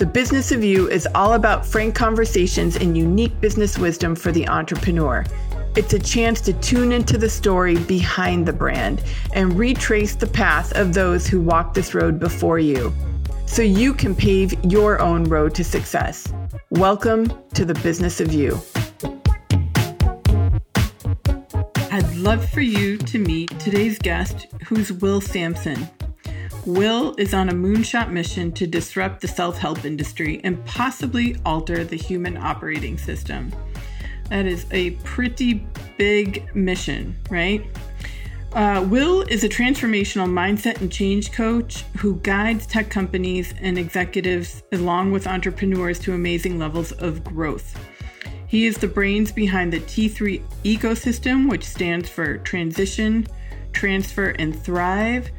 The 0.00 0.06
Business 0.06 0.50
of 0.50 0.64
You 0.64 0.88
is 0.88 1.06
all 1.14 1.34
about 1.34 1.66
frank 1.66 1.94
conversations 1.94 2.76
and 2.76 2.96
unique 2.96 3.38
business 3.38 3.76
wisdom 3.76 4.16
for 4.16 4.32
the 4.32 4.48
entrepreneur. 4.48 5.26
It's 5.76 5.92
a 5.92 5.98
chance 5.98 6.40
to 6.40 6.54
tune 6.54 6.90
into 6.90 7.18
the 7.18 7.28
story 7.28 7.76
behind 7.76 8.48
the 8.48 8.52
brand 8.54 9.04
and 9.34 9.58
retrace 9.58 10.14
the 10.14 10.26
path 10.26 10.74
of 10.74 10.94
those 10.94 11.26
who 11.26 11.38
walked 11.38 11.74
this 11.74 11.92
road 11.92 12.18
before 12.18 12.58
you 12.58 12.94
so 13.44 13.60
you 13.60 13.92
can 13.92 14.14
pave 14.14 14.54
your 14.64 15.02
own 15.02 15.24
road 15.24 15.54
to 15.56 15.64
success. 15.64 16.32
Welcome 16.70 17.30
to 17.52 17.66
the 17.66 17.74
Business 17.74 18.22
of 18.22 18.32
You. 18.32 18.58
I'd 21.92 22.10
love 22.16 22.48
for 22.48 22.62
you 22.62 22.96
to 22.96 23.18
meet 23.18 23.50
today's 23.60 23.98
guest, 23.98 24.46
who's 24.64 24.94
Will 24.94 25.20
Samson. 25.20 25.90
Will 26.66 27.14
is 27.16 27.32
on 27.32 27.48
a 27.48 27.52
moonshot 27.52 28.10
mission 28.10 28.52
to 28.52 28.66
disrupt 28.66 29.22
the 29.22 29.28
self 29.28 29.56
help 29.56 29.84
industry 29.86 30.42
and 30.44 30.62
possibly 30.66 31.36
alter 31.46 31.84
the 31.84 31.96
human 31.96 32.36
operating 32.36 32.98
system. 32.98 33.50
That 34.28 34.44
is 34.44 34.66
a 34.70 34.90
pretty 35.02 35.66
big 35.96 36.54
mission, 36.54 37.16
right? 37.30 37.64
Uh, 38.52 38.84
Will 38.88 39.22
is 39.22 39.42
a 39.42 39.48
transformational 39.48 40.28
mindset 40.28 40.80
and 40.80 40.92
change 40.92 41.32
coach 41.32 41.82
who 41.96 42.16
guides 42.16 42.66
tech 42.66 42.90
companies 42.90 43.54
and 43.60 43.78
executives 43.78 44.62
along 44.72 45.12
with 45.12 45.26
entrepreneurs 45.26 45.98
to 46.00 46.12
amazing 46.12 46.58
levels 46.58 46.92
of 46.92 47.24
growth. 47.24 47.78
He 48.48 48.66
is 48.66 48.76
the 48.76 48.88
brains 48.88 49.32
behind 49.32 49.72
the 49.72 49.80
T3 49.80 50.42
ecosystem, 50.64 51.48
which 51.48 51.64
stands 51.64 52.08
for 52.08 52.38
transition, 52.38 53.26
transfer, 53.72 54.30
and 54.38 54.60
thrive 54.60 55.30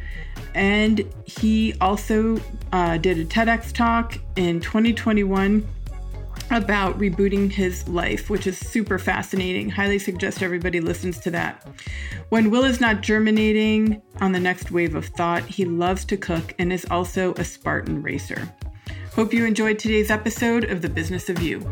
and 0.53 1.03
he 1.25 1.73
also 1.79 2.39
uh, 2.73 2.97
did 2.97 3.17
a 3.17 3.25
TEDx 3.25 3.73
talk 3.73 4.17
in 4.35 4.59
2021 4.59 5.67
about 6.49 6.99
rebooting 6.99 7.49
his 7.49 7.87
life, 7.87 8.29
which 8.29 8.45
is 8.45 8.57
super 8.57 8.99
fascinating. 8.99 9.69
Highly 9.69 9.99
suggest 9.99 10.43
everybody 10.43 10.81
listens 10.81 11.17
to 11.19 11.31
that. 11.31 11.65
When 12.29 12.51
Will 12.51 12.65
is 12.65 12.81
not 12.81 13.01
germinating 13.01 14.01
on 14.19 14.33
the 14.33 14.39
next 14.39 14.71
wave 14.71 14.95
of 14.95 15.05
thought, 15.05 15.43
he 15.43 15.63
loves 15.63 16.03
to 16.05 16.17
cook 16.17 16.53
and 16.59 16.73
is 16.73 16.85
also 16.91 17.33
a 17.35 17.45
Spartan 17.45 18.01
racer. 18.01 18.53
Hope 19.13 19.33
you 19.33 19.45
enjoyed 19.45 19.79
today's 19.79 20.11
episode 20.11 20.65
of 20.65 20.81
The 20.81 20.89
Business 20.89 21.29
of 21.29 21.41
You. 21.41 21.65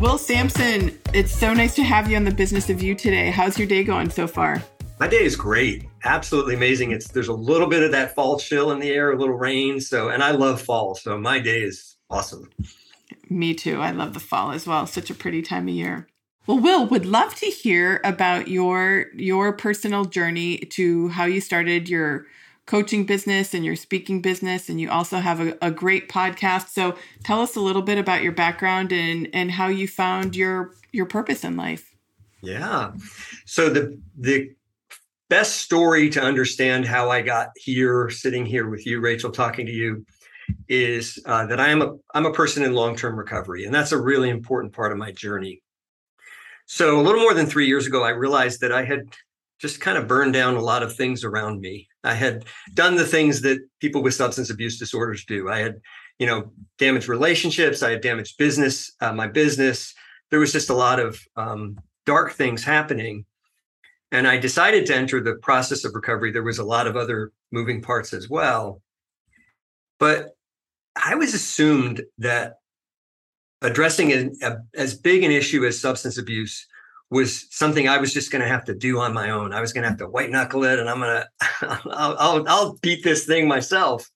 Will 0.00 0.16
Samson, 0.16 0.98
it's 1.12 1.30
so 1.30 1.52
nice 1.52 1.74
to 1.74 1.82
have 1.82 2.10
you 2.10 2.16
on 2.16 2.24
the 2.24 2.30
business 2.30 2.70
of 2.70 2.82
you 2.82 2.94
today. 2.94 3.30
How's 3.30 3.58
your 3.58 3.68
day 3.68 3.84
going 3.84 4.08
so 4.08 4.26
far? 4.26 4.62
My 4.98 5.06
day 5.06 5.22
is 5.22 5.36
great. 5.36 5.84
Absolutely 6.04 6.54
amazing. 6.54 6.92
It's 6.92 7.08
there's 7.08 7.28
a 7.28 7.34
little 7.34 7.66
bit 7.66 7.82
of 7.82 7.92
that 7.92 8.14
fall 8.14 8.38
chill 8.38 8.72
in 8.72 8.78
the 8.78 8.88
air, 8.88 9.12
a 9.12 9.18
little 9.18 9.34
rain. 9.34 9.78
So 9.78 10.08
and 10.08 10.22
I 10.22 10.30
love 10.30 10.62
fall. 10.62 10.94
So 10.94 11.18
my 11.18 11.38
day 11.38 11.60
is 11.60 11.96
awesome. 12.08 12.48
Me 13.28 13.52
too. 13.52 13.78
I 13.78 13.90
love 13.90 14.14
the 14.14 14.20
fall 14.20 14.52
as 14.52 14.66
well. 14.66 14.86
Such 14.86 15.10
a 15.10 15.14
pretty 15.14 15.42
time 15.42 15.68
of 15.68 15.74
year. 15.74 16.08
Well, 16.46 16.60
Will, 16.60 16.86
would 16.86 17.04
love 17.04 17.34
to 17.34 17.46
hear 17.46 18.00
about 18.02 18.48
your 18.48 19.08
your 19.14 19.52
personal 19.52 20.06
journey 20.06 20.60
to 20.70 21.08
how 21.08 21.26
you 21.26 21.42
started 21.42 21.90
your 21.90 22.24
coaching 22.70 23.04
business 23.04 23.52
and 23.52 23.64
your 23.64 23.74
speaking 23.74 24.22
business 24.22 24.68
and 24.68 24.80
you 24.80 24.88
also 24.88 25.18
have 25.18 25.40
a, 25.40 25.58
a, 25.60 25.72
great 25.72 26.08
podcast. 26.08 26.68
So 26.68 26.96
tell 27.24 27.40
us 27.40 27.56
a 27.56 27.60
little 27.60 27.82
bit 27.82 27.98
about 27.98 28.22
your 28.22 28.30
background 28.30 28.92
and 28.92 29.28
and 29.32 29.50
how 29.50 29.66
you 29.66 29.88
found 29.88 30.36
your 30.36 30.74
your 30.92 31.06
purpose 31.06 31.42
in 31.42 31.56
life. 31.56 31.96
Yeah. 32.42 32.92
So 33.44 33.70
the 33.70 34.00
the 34.16 34.52
best 35.28 35.56
story 35.56 36.10
to 36.10 36.20
understand 36.20 36.84
how 36.84 37.08
i 37.08 37.22
got 37.22 37.50
here 37.54 38.10
sitting 38.10 38.44
here 38.44 38.68
with 38.68 38.84
you 38.84 38.98
rachel 39.00 39.30
talking 39.30 39.64
to 39.64 39.70
you 39.72 40.04
is 40.68 41.20
uh, 41.24 41.46
that 41.46 41.60
i 41.60 41.68
am 41.68 41.82
a 41.82 41.94
i'm 42.14 42.26
a 42.26 42.32
person 42.32 42.64
in 42.64 42.72
long-term 42.72 43.16
recovery 43.16 43.64
and 43.64 43.72
that's 43.72 43.92
a 43.92 44.00
really 44.00 44.28
important 44.28 44.72
part 44.72 44.92
of 44.92 44.98
my 44.98 45.12
journey. 45.12 45.62
So 46.66 47.00
a 47.00 47.02
little 47.02 47.20
more 47.20 47.34
than 47.34 47.46
three 47.46 47.66
years 47.66 47.86
ago 47.88 48.04
i 48.04 48.10
realized 48.10 48.60
that 48.60 48.72
i 48.72 48.84
had 48.84 49.02
just 49.60 49.80
kind 49.80 49.98
of 49.98 50.08
burned 50.08 50.32
down 50.32 50.56
a 50.56 50.60
lot 50.60 50.82
of 50.82 50.94
things 50.94 51.22
around 51.22 51.60
me. 51.60 51.88
I 52.02 52.14
had 52.14 52.44
done 52.74 52.96
the 52.96 53.06
things 53.06 53.42
that 53.42 53.58
people 53.80 54.02
with 54.02 54.14
substance 54.14 54.50
abuse 54.50 54.78
disorders 54.78 55.24
do. 55.24 55.50
I 55.50 55.58
had, 55.58 55.80
you 56.18 56.26
know, 56.26 56.50
damaged 56.78 57.08
relationships. 57.08 57.82
I 57.82 57.90
had 57.90 58.00
damaged 58.00 58.38
business, 58.38 58.90
uh, 59.00 59.12
my 59.12 59.26
business. 59.26 59.94
There 60.30 60.40
was 60.40 60.52
just 60.52 60.70
a 60.70 60.74
lot 60.74 60.98
of 60.98 61.20
um, 61.36 61.78
dark 62.06 62.32
things 62.32 62.64
happening. 62.64 63.26
And 64.12 64.26
I 64.26 64.38
decided 64.38 64.86
to 64.86 64.96
enter 64.96 65.20
the 65.20 65.34
process 65.36 65.84
of 65.84 65.94
recovery. 65.94 66.32
There 66.32 66.42
was 66.42 66.58
a 66.58 66.64
lot 66.64 66.86
of 66.86 66.96
other 66.96 67.30
moving 67.52 67.82
parts 67.82 68.12
as 68.12 68.28
well. 68.28 68.80
But 69.98 70.30
I 70.96 71.14
was 71.14 71.34
assumed 71.34 72.02
that 72.18 72.54
addressing 73.62 74.10
a, 74.10 74.30
a, 74.42 74.56
as 74.74 74.94
big 74.94 75.22
an 75.22 75.30
issue 75.30 75.66
as 75.66 75.78
substance 75.78 76.16
abuse 76.16 76.66
was 77.10 77.46
something 77.50 77.88
I 77.88 77.98
was 77.98 78.14
just 78.14 78.30
going 78.30 78.42
to 78.42 78.48
have 78.48 78.64
to 78.66 78.74
do 78.74 79.00
on 79.00 79.12
my 79.12 79.30
own. 79.30 79.52
I 79.52 79.60
was 79.60 79.72
going 79.72 79.82
to 79.82 79.88
have 79.88 79.98
to 79.98 80.08
white 80.08 80.30
knuckle 80.30 80.64
it, 80.64 80.78
and 80.78 80.88
I'm 80.88 81.00
going 81.00 81.22
to, 81.60 81.80
I'll, 81.90 82.16
I'll, 82.18 82.48
I'll 82.48 82.78
beat 82.82 83.02
this 83.02 83.26
thing 83.26 83.48
myself. 83.48 84.08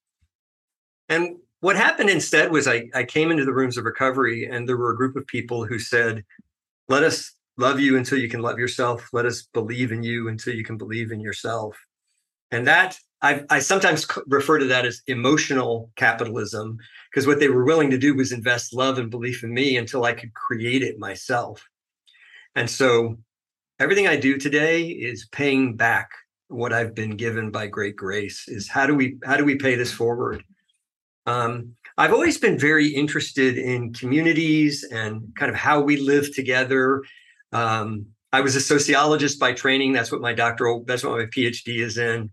And 1.09 1.37
what 1.61 1.77
happened 1.77 2.11
instead 2.11 2.53
was 2.53 2.69
I, 2.69 2.89
I 2.95 3.05
came 3.05 3.31
into 3.31 3.45
the 3.45 3.53
rooms 3.53 3.77
of 3.77 3.85
recovery, 3.85 4.45
and 4.45 4.69
there 4.69 4.77
were 4.77 4.93
a 4.93 4.97
group 4.97 5.17
of 5.17 5.27
people 5.27 5.65
who 5.65 5.79
said, 5.79 6.25
"Let 6.89 7.03
us 7.03 7.33
love 7.57 7.81
you 7.81 7.97
until 7.97 8.19
you 8.19 8.29
can 8.29 8.43
love 8.43 8.59
yourself. 8.59 9.09
Let 9.13 9.27
us 9.27 9.49
believe 9.53 9.91
in 9.91 10.03
you 10.03 10.29
until 10.29 10.55
you 10.55 10.65
can 10.65 10.77
believe 10.77 11.11
in 11.11 11.21
yourself." 11.21 11.77
And 12.51 12.67
that 12.67 12.99
I, 13.23 13.43
I 13.49 13.59
sometimes 13.59 14.07
refer 14.27 14.59
to 14.59 14.67
that 14.67 14.85
as 14.85 15.03
emotional 15.07 15.91
capitalism, 15.97 16.79
because 17.11 17.27
what 17.27 17.41
they 17.41 17.49
were 17.49 17.65
willing 17.65 17.91
to 17.91 17.99
do 17.99 18.15
was 18.15 18.33
invest 18.33 18.75
love 18.75 18.99
and 18.99 19.11
belief 19.11 19.43
in 19.43 19.53
me 19.53 19.79
until 19.79 20.05
I 20.05 20.13
could 20.13 20.35
create 20.35 20.83
it 20.83 20.99
myself. 20.99 21.67
And 22.55 22.69
so 22.71 23.19
everything 23.81 24.07
I 24.07 24.17
do 24.17 24.39
today 24.39 24.87
is 24.87 25.29
paying 25.33 25.77
back 25.77 26.11
what 26.49 26.73
I've 26.73 26.95
been 26.95 27.17
given 27.17 27.51
by 27.51 27.67
great 27.67 27.97
grace 27.97 28.45
is 28.49 28.69
how 28.69 28.87
do 28.87 28.95
we 28.95 29.19
how 29.25 29.37
do 29.37 29.45
we 29.45 29.57
pay 29.57 29.75
this 29.75 29.93
forward? 29.93 30.45
Um, 31.27 31.75
I've 31.97 32.13
always 32.13 32.39
been 32.39 32.59
very 32.59 32.89
interested 32.89 33.57
in 33.57 33.93
communities 33.93 34.85
and 34.91 35.23
kind 35.39 35.51
of 35.51 35.57
how 35.57 35.81
we 35.81 35.97
live 35.97 36.35
together. 36.35 37.03
Um, 37.53 38.07
I 38.33 38.41
was 38.41 38.57
a 38.57 38.61
sociologist 38.61 39.39
by 39.39 39.53
training. 39.53 39.93
That's 39.93 40.11
what 40.11 40.21
my 40.21 40.35
doctoral, 40.35 40.85
that's 40.87 41.05
what 41.05 41.19
my 41.19 41.27
PhD 41.27 41.79
is 41.79 41.99
in. 41.99 42.31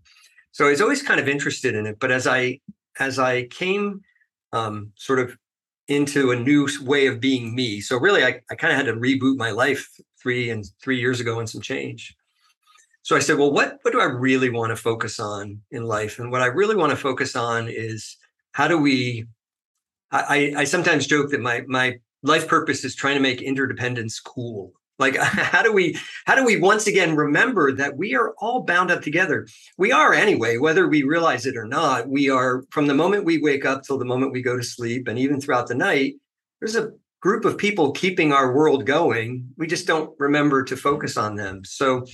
So 0.50 0.66
I 0.66 0.70
was 0.70 0.80
always 0.80 1.02
kind 1.02 1.20
of 1.20 1.28
interested 1.28 1.74
in 1.74 1.86
it. 1.86 1.98
But 2.00 2.10
as 2.10 2.26
I 2.26 2.60
as 2.98 3.18
I 3.18 3.44
came 3.44 4.02
um, 4.52 4.92
sort 4.96 5.18
of 5.18 5.36
into 5.88 6.30
a 6.30 6.36
new 6.36 6.68
way 6.82 7.06
of 7.06 7.20
being 7.20 7.54
me, 7.54 7.80
so 7.80 7.96
really 7.96 8.24
I, 8.24 8.40
I 8.50 8.54
kind 8.54 8.72
of 8.72 8.76
had 8.76 8.86
to 8.86 9.00
reboot 9.00 9.36
my 9.36 9.50
life 9.50 9.88
three 10.22 10.50
and 10.50 10.64
three 10.80 10.98
years 10.98 11.20
ago 11.20 11.38
and 11.38 11.48
some 11.48 11.60
change. 11.60 12.16
So 13.02 13.16
I 13.16 13.18
said, 13.18 13.36
well, 13.36 13.52
what, 13.52 13.78
what 13.82 13.92
do 13.92 14.00
I 14.00 14.04
really 14.04 14.48
want 14.48 14.70
to 14.70 14.76
focus 14.76 15.18
on 15.18 15.60
in 15.72 15.84
life? 15.84 16.20
And 16.20 16.30
what 16.30 16.40
I 16.40 16.46
really 16.46 16.76
want 16.76 16.90
to 16.90 16.96
focus 16.96 17.34
on 17.34 17.68
is 17.68 18.16
how 18.52 18.68
do 18.68 18.78
we, 18.78 19.26
I, 20.12 20.54
I 20.56 20.64
sometimes 20.64 21.06
joke 21.06 21.30
that 21.30 21.40
my, 21.40 21.62
my 21.66 21.98
life 22.22 22.46
purpose 22.46 22.84
is 22.84 22.94
trying 22.94 23.16
to 23.16 23.20
make 23.20 23.42
interdependence 23.42 24.20
cool. 24.20 24.72
Like 25.00 25.16
how 25.16 25.62
do 25.64 25.72
we, 25.72 25.98
how 26.26 26.36
do 26.36 26.44
we 26.44 26.58
once 26.58 26.86
again 26.86 27.16
remember 27.16 27.72
that 27.72 27.96
we 27.96 28.14
are 28.14 28.34
all 28.38 28.62
bound 28.62 28.92
up 28.92 29.02
together? 29.02 29.48
We 29.78 29.90
are 29.90 30.14
anyway, 30.14 30.58
whether 30.58 30.86
we 30.86 31.02
realize 31.02 31.44
it 31.44 31.56
or 31.56 31.66
not, 31.66 32.08
we 32.08 32.30
are 32.30 32.62
from 32.70 32.86
the 32.86 32.94
moment 32.94 33.24
we 33.24 33.42
wake 33.42 33.64
up 33.64 33.82
till 33.82 33.98
the 33.98 34.04
moment 34.04 34.32
we 34.32 34.42
go 34.42 34.56
to 34.56 34.62
sleep 34.62 35.08
and 35.08 35.18
even 35.18 35.40
throughout 35.40 35.66
the 35.66 35.74
night, 35.74 36.14
there's 36.60 36.76
a 36.76 36.92
group 37.22 37.44
of 37.44 37.56
people 37.56 37.92
keeping 37.92 38.32
our 38.32 38.52
world 38.52 38.84
going. 38.84 39.48
We 39.56 39.66
just 39.66 39.86
don't 39.86 40.12
remember 40.18 40.64
to 40.64 40.76
focus 40.76 41.16
on 41.16 41.36
them. 41.36 41.64
So, 41.64 42.04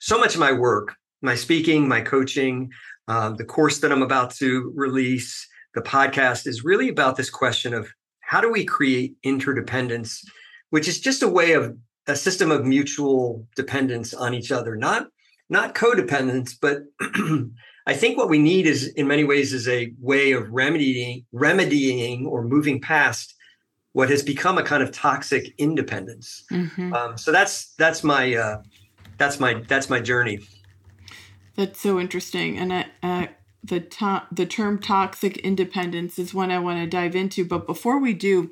so 0.00 0.18
much 0.18 0.34
of 0.34 0.40
my 0.40 0.52
work, 0.52 0.94
my 1.22 1.36
speaking, 1.36 1.88
my 1.88 2.00
coaching, 2.00 2.70
uh, 3.08 3.30
the 3.30 3.44
course 3.44 3.78
that 3.78 3.92
I'm 3.92 4.02
about 4.02 4.32
to 4.34 4.72
release, 4.74 5.46
the 5.74 5.82
podcast 5.82 6.46
is 6.46 6.64
really 6.64 6.88
about 6.88 7.16
this 7.16 7.30
question 7.30 7.72
of 7.72 7.88
how 8.20 8.40
do 8.40 8.50
we 8.50 8.64
create 8.64 9.14
interdependence, 9.22 10.24
which 10.70 10.88
is 10.88 11.00
just 11.00 11.22
a 11.22 11.28
way 11.28 11.52
of 11.52 11.76
a 12.08 12.16
system 12.16 12.50
of 12.50 12.64
mutual 12.64 13.46
dependence 13.54 14.12
on 14.12 14.34
each 14.34 14.50
other, 14.50 14.76
not 14.76 15.06
not 15.48 15.76
codependence, 15.76 16.54
but 16.60 16.78
I 17.86 17.94
think 17.94 18.18
what 18.18 18.28
we 18.28 18.40
need 18.40 18.66
is, 18.66 18.88
in 18.94 19.06
many 19.06 19.22
ways, 19.22 19.52
is 19.52 19.68
a 19.68 19.92
way 20.00 20.32
of 20.32 20.50
remedying, 20.50 21.24
remedying 21.30 22.26
or 22.26 22.42
moving 22.42 22.80
past 22.80 23.35
what 23.96 24.10
has 24.10 24.22
become 24.22 24.58
a 24.58 24.62
kind 24.62 24.82
of 24.82 24.92
toxic 24.92 25.54
independence. 25.56 26.44
Mm-hmm. 26.52 26.92
Um, 26.92 27.16
so 27.16 27.32
that's 27.32 27.72
that's 27.76 28.04
my 28.04 28.34
uh, 28.34 28.62
that's 29.16 29.40
my 29.40 29.54
that's 29.68 29.88
my 29.88 30.00
journey. 30.00 30.40
That's 31.54 31.80
so 31.80 31.98
interesting, 31.98 32.58
and 32.58 32.74
I, 32.74 32.86
uh, 33.02 33.26
the 33.64 33.80
to- 33.80 34.26
the 34.30 34.44
term 34.44 34.80
toxic 34.80 35.38
independence 35.38 36.18
is 36.18 36.34
one 36.34 36.50
I 36.50 36.58
want 36.58 36.78
to 36.78 36.86
dive 36.86 37.16
into. 37.16 37.42
But 37.42 37.66
before 37.66 37.98
we 37.98 38.12
do, 38.12 38.50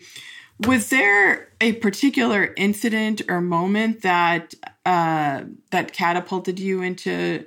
was 0.66 0.88
there 0.88 1.52
a 1.60 1.74
particular 1.74 2.54
incident 2.56 3.20
or 3.28 3.42
moment 3.42 4.00
that 4.00 4.54
uh, 4.86 5.42
that 5.70 5.92
catapulted 5.92 6.58
you 6.58 6.80
into 6.80 7.44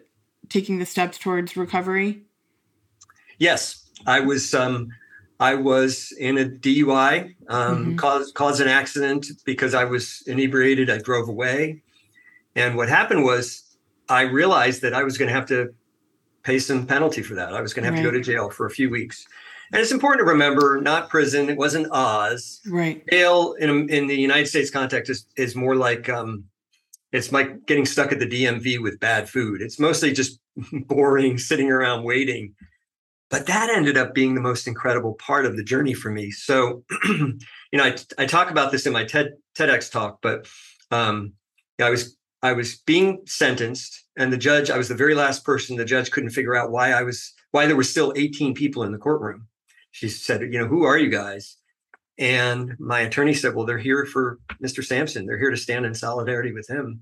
taking 0.50 0.78
the 0.78 0.86
steps 0.86 1.18
towards 1.18 1.58
recovery? 1.58 2.22
Yes, 3.40 3.90
I 4.06 4.20
was. 4.20 4.54
Um, 4.54 4.90
I 5.40 5.56
was 5.56 6.12
in 6.20 6.38
a 6.38 6.46
DUI, 6.46 7.36
um, 7.48 7.78
mm-hmm. 7.78 7.96
caused 7.96 8.34
caused 8.34 8.62
an 8.62 8.68
accident 8.68 9.28
because 9.46 9.74
I 9.74 9.84
was 9.84 10.24
inebriated. 10.28 10.90
I 10.90 10.98
drove 10.98 11.30
away, 11.30 11.84
and 12.56 12.76
what 12.76 12.90
happened 12.90 13.24
was 13.24 13.64
I 14.10 14.22
realized 14.22 14.82
that 14.82 14.94
I 14.94 15.04
was 15.04 15.18
going 15.18 15.28
to 15.28 15.34
have 15.34 15.46
to 15.48 15.74
pay 16.44 16.60
some 16.60 16.88
penalty 16.88 17.22
for 17.22 17.36
that. 17.36 17.54
I 17.54 17.62
was 17.62 17.74
going 17.74 17.84
to 17.84 17.88
have 17.88 17.96
right. 17.96 18.04
to 18.04 18.12
go 18.12 18.18
to 18.18 18.24
jail 18.24 18.50
for 18.50 18.66
a 18.66 18.70
few 18.70 18.90
weeks. 18.90 19.28
And 19.74 19.82
it's 19.82 19.92
important 19.92 20.26
to 20.26 20.32
remember, 20.32 20.80
not 20.82 21.10
prison. 21.10 21.50
It 21.50 21.58
wasn't 21.58 21.92
Oz. 21.92 22.62
Right. 22.66 23.04
Jail 23.12 23.54
in 23.60 23.90
in 23.90 24.08
the 24.08 24.16
United 24.16 24.48
States 24.48 24.72
context 24.72 25.12
is 25.12 25.26
is 25.36 25.56
more 25.56 25.76
like 25.76 26.10
um, 26.10 26.46
it's 27.12 27.32
like 27.32 27.66
getting 27.66 27.86
stuck 27.86 28.12
at 28.12 28.20
the 28.20 28.28
DMV 28.28 28.82
with 28.82 29.00
bad 29.00 29.30
food. 29.30 29.62
It's 29.62 29.80
mostly 29.80 30.14
just 30.14 30.40
boring, 30.88 31.38
sitting 31.38 31.70
around 31.70 32.04
waiting. 32.04 32.56
But 33.30 33.48
that 33.48 33.70
ended 33.70 33.98
up 33.98 34.14
being 34.14 34.36
the 34.36 34.42
most 34.42 34.68
incredible 34.68 35.16
part 35.16 35.46
of 35.46 35.58
the 35.58 35.64
journey 35.64 35.94
for 35.94 36.10
me. 36.10 36.32
So, 36.32 36.84
you 37.06 37.38
know, 37.74 37.84
I, 37.84 37.96
I 38.18 38.26
talk 38.26 38.50
about 38.50 38.72
this 38.72 38.86
in 38.86 38.94
my 38.94 39.04
TED 39.04 39.34
TEDx 39.58 39.92
talk, 39.92 40.20
but 40.22 40.48
um, 40.92 41.34
I 41.82 41.90
was 41.90 42.16
I 42.42 42.54
was 42.54 42.78
being 42.78 43.22
sentenced, 43.26 44.06
and 44.18 44.32
the 44.32 44.38
judge. 44.38 44.70
I 44.70 44.78
was 44.78 44.88
the 44.88 44.96
very 44.96 45.16
last 45.16 45.44
person. 45.44 45.76
The 45.76 45.86
judge 45.86 46.12
couldn't 46.12 46.30
figure 46.30 46.56
out 46.56 46.72
why 46.72 46.92
I 46.92 47.04
was 47.04 47.34
why 47.52 47.66
there 47.66 47.76
were 47.76 47.84
still 47.84 48.14
18 48.16 48.54
people 48.54 48.84
in 48.84 48.92
the 48.92 48.98
courtroom. 48.98 49.48
She 49.92 50.08
said, 50.08 50.42
"You 50.42 50.60
know, 50.60 50.68
who 50.68 50.84
are 50.84 50.98
you 50.98 51.10
guys?" 51.10 51.58
And 52.18 52.76
my 52.80 53.02
attorney 53.02 53.34
said, 53.34 53.54
Well, 53.54 53.66
they're 53.66 53.78
here 53.78 54.06
for 54.06 54.40
Mr. 54.64 54.84
Samson. 54.84 55.26
They're 55.26 55.38
here 55.38 55.52
to 55.52 55.58
stand 55.58 55.86
in 55.86 55.94
solidarity 55.94 56.52
with 56.52 56.68
him. 56.68 57.02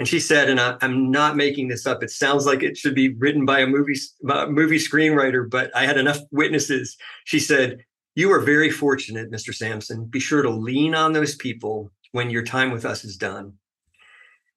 And 0.00 0.08
she 0.08 0.18
said, 0.18 0.48
and 0.48 0.58
I, 0.58 0.78
am 0.80 1.10
not 1.10 1.36
making 1.36 1.68
this 1.68 1.86
up. 1.86 2.02
It 2.02 2.08
sounds 2.08 2.46
like 2.46 2.62
it 2.62 2.78
should 2.78 2.94
be 2.94 3.12
written 3.16 3.44
by 3.44 3.58
a 3.58 3.66
movie 3.66 4.00
movie 4.22 4.78
screenwriter, 4.78 5.48
but 5.48 5.70
I 5.76 5.84
had 5.84 5.98
enough 5.98 6.20
witnesses. 6.30 6.96
She 7.26 7.38
said, 7.38 7.84
"You 8.14 8.32
are 8.32 8.40
very 8.40 8.70
fortunate, 8.70 9.30
Mr. 9.30 9.54
Samson. 9.54 10.06
Be 10.06 10.18
sure 10.18 10.40
to 10.40 10.48
lean 10.48 10.94
on 10.94 11.12
those 11.12 11.34
people 11.34 11.92
when 12.12 12.30
your 12.30 12.42
time 12.42 12.70
with 12.70 12.86
us 12.86 13.04
is 13.04 13.18
done." 13.18 13.52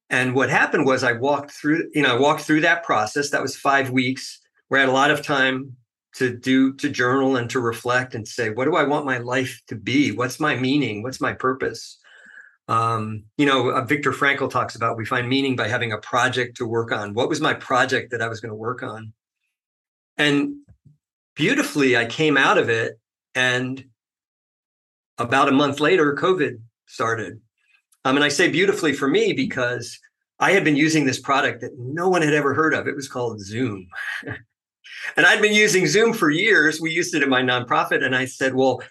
And 0.10 0.34
what 0.34 0.50
happened 0.50 0.86
was, 0.86 1.04
I 1.04 1.12
walked 1.12 1.51
through. 1.51 1.89
You 1.94 2.04
know, 2.04 2.16
I 2.16 2.19
walked 2.22 2.44
through 2.44 2.62
that 2.62 2.86
process. 2.86 3.30
That 3.31 3.42
was 3.42 3.57
five 3.57 3.89
weeks 3.89 4.39
where 4.69 4.80
I 4.80 4.84
had 4.84 4.89
a 4.89 4.94
lot 4.94 5.12
of 5.12 5.25
time 5.25 5.75
to 6.16 6.34
do 6.38 6.72
to 6.75 6.88
journal 6.88 7.36
and 7.36 7.50
to 7.50 7.60
reflect 7.60 8.16
and 8.16 8.28
say 8.28 8.51
what 8.51 8.66
do 8.66 8.75
i 8.75 8.84
want 8.84 9.04
my 9.04 9.18
life 9.18 9.63
to 9.66 9.75
be 9.75 10.12
what's 10.12 10.39
my 10.39 10.56
meaning 10.56 11.01
what's 11.01 11.19
my 11.19 11.34
purpose 11.34 11.98
um, 12.68 13.24
you 13.38 13.45
know 13.45 13.69
uh, 13.69 13.83
viktor 13.83 14.12
frankl 14.12 14.50
talks 14.50 14.75
about 14.75 14.98
we 14.98 15.06
find 15.06 15.27
meaning 15.27 15.56
by 15.56 15.68
having 15.68 15.92
a 15.92 15.98
project 15.98 16.57
to 16.57 16.65
work 16.65 16.92
on 16.92 17.13
what 17.13 17.30
was 17.30 17.42
my 17.42 17.54
project 17.54 18.12
that 18.12 18.21
i 18.21 18.27
was 18.27 18.39
going 18.39 18.50
to 18.50 18.56
work 18.56 18.81
on 18.81 19.12
and 20.18 20.56
beautifully 21.36 21.98
i 21.98 22.06
came 22.06 22.38
out 22.38 22.57
of 22.57 22.69
it 22.69 23.00
and 23.36 23.83
about 25.18 25.50
a 25.50 25.51
month 25.51 25.80
later 25.80 26.15
covid 26.15 26.60
started 26.88 27.39
um, 28.06 28.15
and 28.15 28.24
i 28.24 28.30
say 28.30 28.50
beautifully 28.50 28.94
for 28.94 29.07
me 29.07 29.33
because 29.33 30.00
i 30.39 30.51
had 30.51 30.63
been 30.63 30.77
using 30.77 31.06
this 31.06 31.19
product 31.19 31.60
that 31.62 31.77
no 31.77 32.07
one 32.07 32.21
had 32.21 32.33
ever 32.33 32.54
heard 32.54 32.74
of 32.74 32.88
it 32.88 32.95
was 32.95 33.10
called 33.10 33.42
zoom 33.42 33.88
And 35.18 35.25
I'd 35.25 35.42
been 35.42 35.54
using 35.54 35.88
Zoom 35.88 36.13
for 36.13 36.30
years. 36.30 36.80
We 36.80 36.92
used 36.92 37.13
it 37.13 37.24
in 37.24 37.30
my 37.30 37.42
nonprofit. 37.42 38.04
And 38.04 38.15
I 38.15 38.25
said, 38.25 38.56
well, 38.56 38.81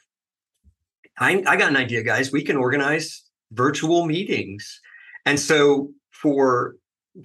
I, 1.19 1.43
I 1.47 1.57
got 1.57 1.71
an 1.71 1.77
idea, 1.77 2.03
guys. 2.03 2.33
We 2.33 2.43
can 2.43 2.57
organize 2.57 3.23
virtual 3.53 4.07
meetings. 4.07 4.81
And 5.25 5.39
so 5.39 5.91
for 6.11 6.77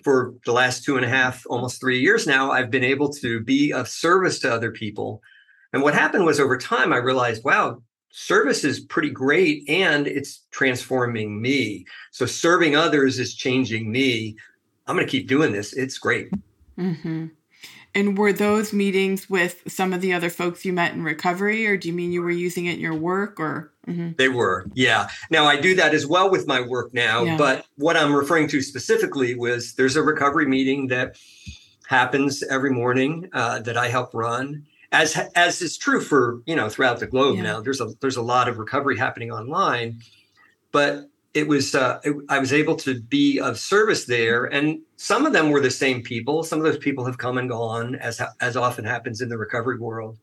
for 0.03 0.33
the 0.45 0.51
last 0.51 0.83
two 0.83 0.97
and 0.97 1.06
a 1.06 1.09
half, 1.09 1.45
almost 1.50 1.79
three 1.79 2.00
years 2.00 2.27
now, 2.27 2.51
I've 2.51 2.69
been 2.69 2.83
able 2.83 3.09
to 3.13 3.39
be 3.39 3.71
of 3.71 3.88
service 3.88 4.39
to 4.39 4.53
other 4.53 4.71
people. 4.71 5.21
And 5.71 5.81
what 5.81 5.94
happened 5.94 6.25
was 6.25 6.39
over 6.39 6.57
time, 6.57 6.91
I 6.91 6.97
realized, 6.97 7.44
wow, 7.45 7.81
service 8.09 8.63
is 8.63 8.79
pretty 8.81 9.09
great 9.09 9.63
and 9.69 10.07
it's 10.07 10.45
transforming 10.51 11.41
me. 11.41 11.85
So 12.12 12.25
serving 12.25 12.75
others 12.75 13.18
is 13.19 13.33
changing 13.33 13.91
me. 13.91 14.35
I'm 14.88 14.95
going 14.95 15.07
to 15.07 15.12
keep 15.12 15.27
doing 15.27 15.51
this. 15.51 15.73
It's 15.73 15.97
great. 15.97 16.31
Mm-hmm. 16.77 17.27
And 17.97 18.15
were 18.15 18.31
those 18.31 18.73
meetings 18.73 19.27
with 19.27 19.63
some 19.67 19.91
of 19.91 20.01
the 20.01 20.13
other 20.13 20.29
folks 20.29 20.63
you 20.63 20.71
met 20.71 20.94
in 20.94 21.01
recovery, 21.01 21.65
or 21.65 21.77
do 21.77 21.88
you 21.88 21.95
mean 21.95 22.11
you 22.11 22.21
were 22.21 22.29
using 22.29 22.67
it 22.67 22.75
in 22.75 22.79
your 22.79 22.94
work? 22.94 23.39
Or 23.39 23.73
mm-hmm. 23.88 24.11
they 24.19 24.29
were, 24.29 24.67
yeah. 24.75 25.09
Now 25.31 25.45
I 25.45 25.59
do 25.59 25.73
that 25.77 25.95
as 25.95 26.05
well 26.05 26.29
with 26.29 26.45
my 26.45 26.61
work 26.61 26.94
now, 26.94 27.23
yeah. 27.23 27.38
but 27.38 27.65
what 27.77 27.97
I'm 27.97 28.13
referring 28.13 28.49
to 28.49 28.61
specifically 28.61 29.33
was 29.33 29.73
there's 29.73 29.95
a 29.95 30.03
recovery 30.03 30.45
meeting 30.45 30.89
that 30.89 31.17
happens 31.88 32.44
every 32.44 32.69
morning 32.69 33.31
uh, 33.33 33.61
that 33.61 33.77
I 33.77 33.88
help 33.88 34.13
run, 34.13 34.67
as 34.91 35.17
as 35.33 35.63
is 35.63 35.75
true 35.75 35.99
for 35.99 36.44
you 36.45 36.55
know 36.55 36.69
throughout 36.69 36.99
the 36.99 37.07
globe 37.07 37.38
yeah. 37.38 37.44
now. 37.44 37.61
There's 37.61 37.81
a 37.81 37.89
there's 37.99 38.17
a 38.17 38.21
lot 38.21 38.47
of 38.47 38.59
recovery 38.59 38.95
happening 38.95 39.31
online, 39.31 40.01
but 40.71 41.09
it 41.37 41.47
was 41.47 41.75
uh, 41.75 41.99
it, 42.03 42.15
I 42.29 42.39
was 42.39 42.51
able 42.51 42.75
to 42.77 42.99
be 42.99 43.39
of 43.39 43.59
service 43.59 44.05
there, 44.05 44.45
and 44.45 44.79
some 44.95 45.25
of 45.25 45.33
them 45.33 45.51
were 45.51 45.61
the 45.61 45.71
same 45.71 46.01
people. 46.01 46.43
Some 46.43 46.59
of 46.59 46.65
those 46.65 46.79
people 46.79 47.05
have 47.05 47.19
come 47.19 47.37
and 47.37 47.47
gone, 47.47 47.95
as 47.95 48.19
as 48.41 48.57
often 48.57 48.83
happens 48.83 49.21
in 49.21 49.29
the 49.29 49.37
recovery 49.37 49.77
world. 49.77 50.17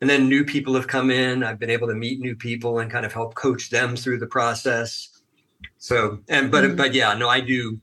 And 0.00 0.10
then 0.10 0.28
new 0.28 0.44
people 0.44 0.74
have 0.74 0.86
come 0.86 1.10
in. 1.10 1.42
I've 1.42 1.58
been 1.58 1.70
able 1.70 1.88
to 1.88 1.94
meet 1.94 2.20
new 2.20 2.36
people 2.36 2.78
and 2.80 2.90
kind 2.90 3.04
of 3.06 3.12
help 3.12 3.34
coach 3.34 3.70
them 3.70 3.96
through 3.96 4.18
the 4.18 4.26
process. 4.26 5.22
So, 5.78 6.20
and 6.28 6.50
but 6.50 6.64
mm-hmm. 6.64 6.76
but 6.76 6.92
yeah, 6.92 7.14
no, 7.14 7.28
I 7.28 7.40
do 7.40 7.80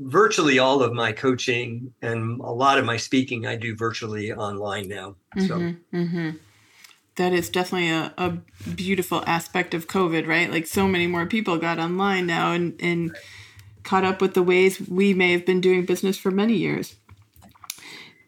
virtually 0.00 0.58
all 0.58 0.82
of 0.82 0.92
my 0.92 1.12
coaching 1.12 1.92
and 2.02 2.40
a 2.40 2.50
lot 2.50 2.78
of 2.78 2.84
my 2.84 2.96
speaking 2.96 3.46
I 3.46 3.56
do 3.56 3.74
virtually 3.76 4.32
online 4.32 4.88
now. 4.88 5.16
So. 5.38 5.54
Mm-hmm, 5.56 5.96
mm-hmm 5.96 6.30
that 7.18 7.32
is 7.32 7.50
definitely 7.50 7.90
a, 7.90 8.14
a 8.16 8.30
beautiful 8.70 9.22
aspect 9.26 9.74
of 9.74 9.86
COVID, 9.86 10.26
right? 10.26 10.50
Like 10.50 10.66
so 10.66 10.88
many 10.88 11.06
more 11.06 11.26
people 11.26 11.58
got 11.58 11.78
online 11.78 12.26
now 12.26 12.52
and, 12.52 12.74
and 12.80 13.14
caught 13.82 14.04
up 14.04 14.22
with 14.22 14.34
the 14.34 14.42
ways 14.42 14.80
we 14.88 15.12
may 15.12 15.32
have 15.32 15.44
been 15.44 15.60
doing 15.60 15.84
business 15.84 16.16
for 16.16 16.30
many 16.30 16.54
years. 16.54 16.96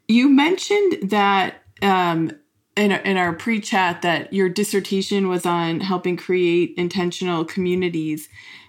You 0.09 0.29
mentioned 0.29 1.11
that 1.11 1.63
um, 1.81 2.33
in, 2.77 2.93
in 2.93 3.17
our 3.17 3.33
pre 3.33 3.61
chat 3.61 4.03
that 4.03 4.33
your 4.33 4.49
dissertation 4.49 5.29
was 5.29 5.47
on 5.47 5.81
helping 5.81 6.17
create 6.17 6.75
intentional 6.77 7.45
communities. 7.45 8.29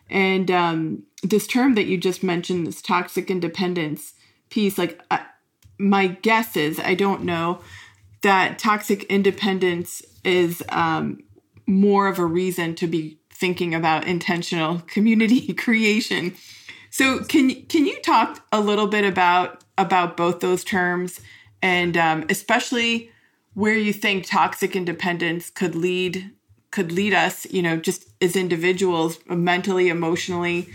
And 0.09 0.51
um, 0.51 1.03
this 1.23 1.47
term 1.47 1.73
that 1.75 1.85
you 1.85 1.97
just 1.97 2.21
mentioned, 2.21 2.67
this 2.67 2.81
toxic 2.81 3.31
independence 3.31 4.13
piece, 4.49 4.77
like 4.77 5.01
uh, 5.09 5.19
my 5.79 6.07
guess 6.07 6.55
is, 6.55 6.79
I 6.79 6.93
don't 6.93 7.23
know, 7.23 7.61
that 8.21 8.59
toxic 8.59 9.03
independence 9.05 10.03
is 10.23 10.63
um, 10.69 11.23
more 11.67 12.07
of 12.07 12.19
a 12.19 12.25
reason 12.25 12.75
to 12.75 12.87
be 12.87 13.17
thinking 13.31 13.73
about 13.73 14.07
intentional 14.07 14.79
community 14.87 15.53
creation. 15.65 16.35
So 16.89 17.23
can 17.23 17.65
can 17.65 17.85
you 17.85 17.99
talk 18.01 18.45
a 18.51 18.59
little 18.59 18.87
bit 18.87 19.05
about 19.05 19.63
about 19.77 20.17
both 20.17 20.41
those 20.41 20.63
terms 20.63 21.21
and 21.61 21.95
um, 21.95 22.25
especially 22.29 23.11
where 23.53 23.75
you 23.75 23.93
think 23.93 24.25
toxic 24.25 24.75
independence 24.75 25.49
could 25.49 25.75
lead 25.75 26.31
could 26.71 26.91
lead 26.91 27.13
us, 27.13 27.45
you 27.51 27.61
know, 27.61 27.75
just 27.75 28.07
as 28.21 28.35
individuals, 28.35 29.19
mentally, 29.27 29.89
emotionally, 29.89 30.69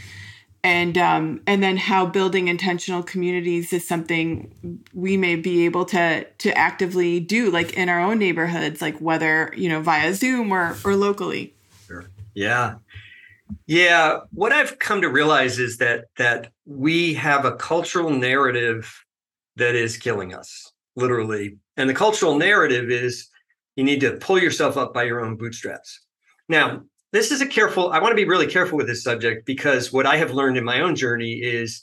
and 0.66 0.98
um, 0.98 1.40
and 1.46 1.62
then 1.62 1.76
how 1.76 2.06
building 2.06 2.48
intentional 2.48 3.00
communities 3.00 3.72
is 3.72 3.86
something 3.86 4.80
we 4.92 5.16
may 5.16 5.36
be 5.36 5.64
able 5.64 5.84
to 5.84 6.24
to 6.24 6.58
actively 6.58 7.20
do 7.20 7.52
like 7.52 7.74
in 7.74 7.88
our 7.88 8.00
own 8.00 8.18
neighborhoods 8.18 8.82
like 8.82 8.98
whether 8.98 9.54
you 9.56 9.68
know 9.68 9.80
via 9.80 10.12
zoom 10.12 10.52
or 10.52 10.76
or 10.84 10.96
locally. 10.96 11.54
Sure. 11.86 12.06
yeah. 12.34 12.74
Yeah. 13.68 14.18
What 14.32 14.52
i've 14.52 14.80
come 14.80 15.02
to 15.02 15.08
realize 15.08 15.60
is 15.60 15.78
that 15.78 16.06
that 16.16 16.50
we 16.64 17.14
have 17.14 17.44
a 17.44 17.52
cultural 17.52 18.10
narrative 18.10 18.92
that 19.54 19.76
is 19.76 19.96
killing 19.96 20.34
us 20.34 20.72
literally. 20.96 21.58
And 21.76 21.88
the 21.88 21.94
cultural 21.94 22.36
narrative 22.36 22.90
is 22.90 23.28
you 23.76 23.84
need 23.84 24.00
to 24.00 24.16
pull 24.16 24.42
yourself 24.42 24.76
up 24.76 24.92
by 24.92 25.04
your 25.04 25.24
own 25.24 25.36
bootstraps. 25.36 26.00
Now 26.48 26.82
this 27.12 27.30
is 27.30 27.40
a 27.40 27.46
careful 27.46 27.90
i 27.90 27.98
want 27.98 28.12
to 28.12 28.16
be 28.16 28.28
really 28.28 28.46
careful 28.46 28.76
with 28.76 28.86
this 28.86 29.02
subject 29.02 29.46
because 29.46 29.92
what 29.92 30.06
i 30.06 30.16
have 30.16 30.32
learned 30.32 30.56
in 30.56 30.64
my 30.64 30.80
own 30.80 30.94
journey 30.94 31.34
is 31.34 31.82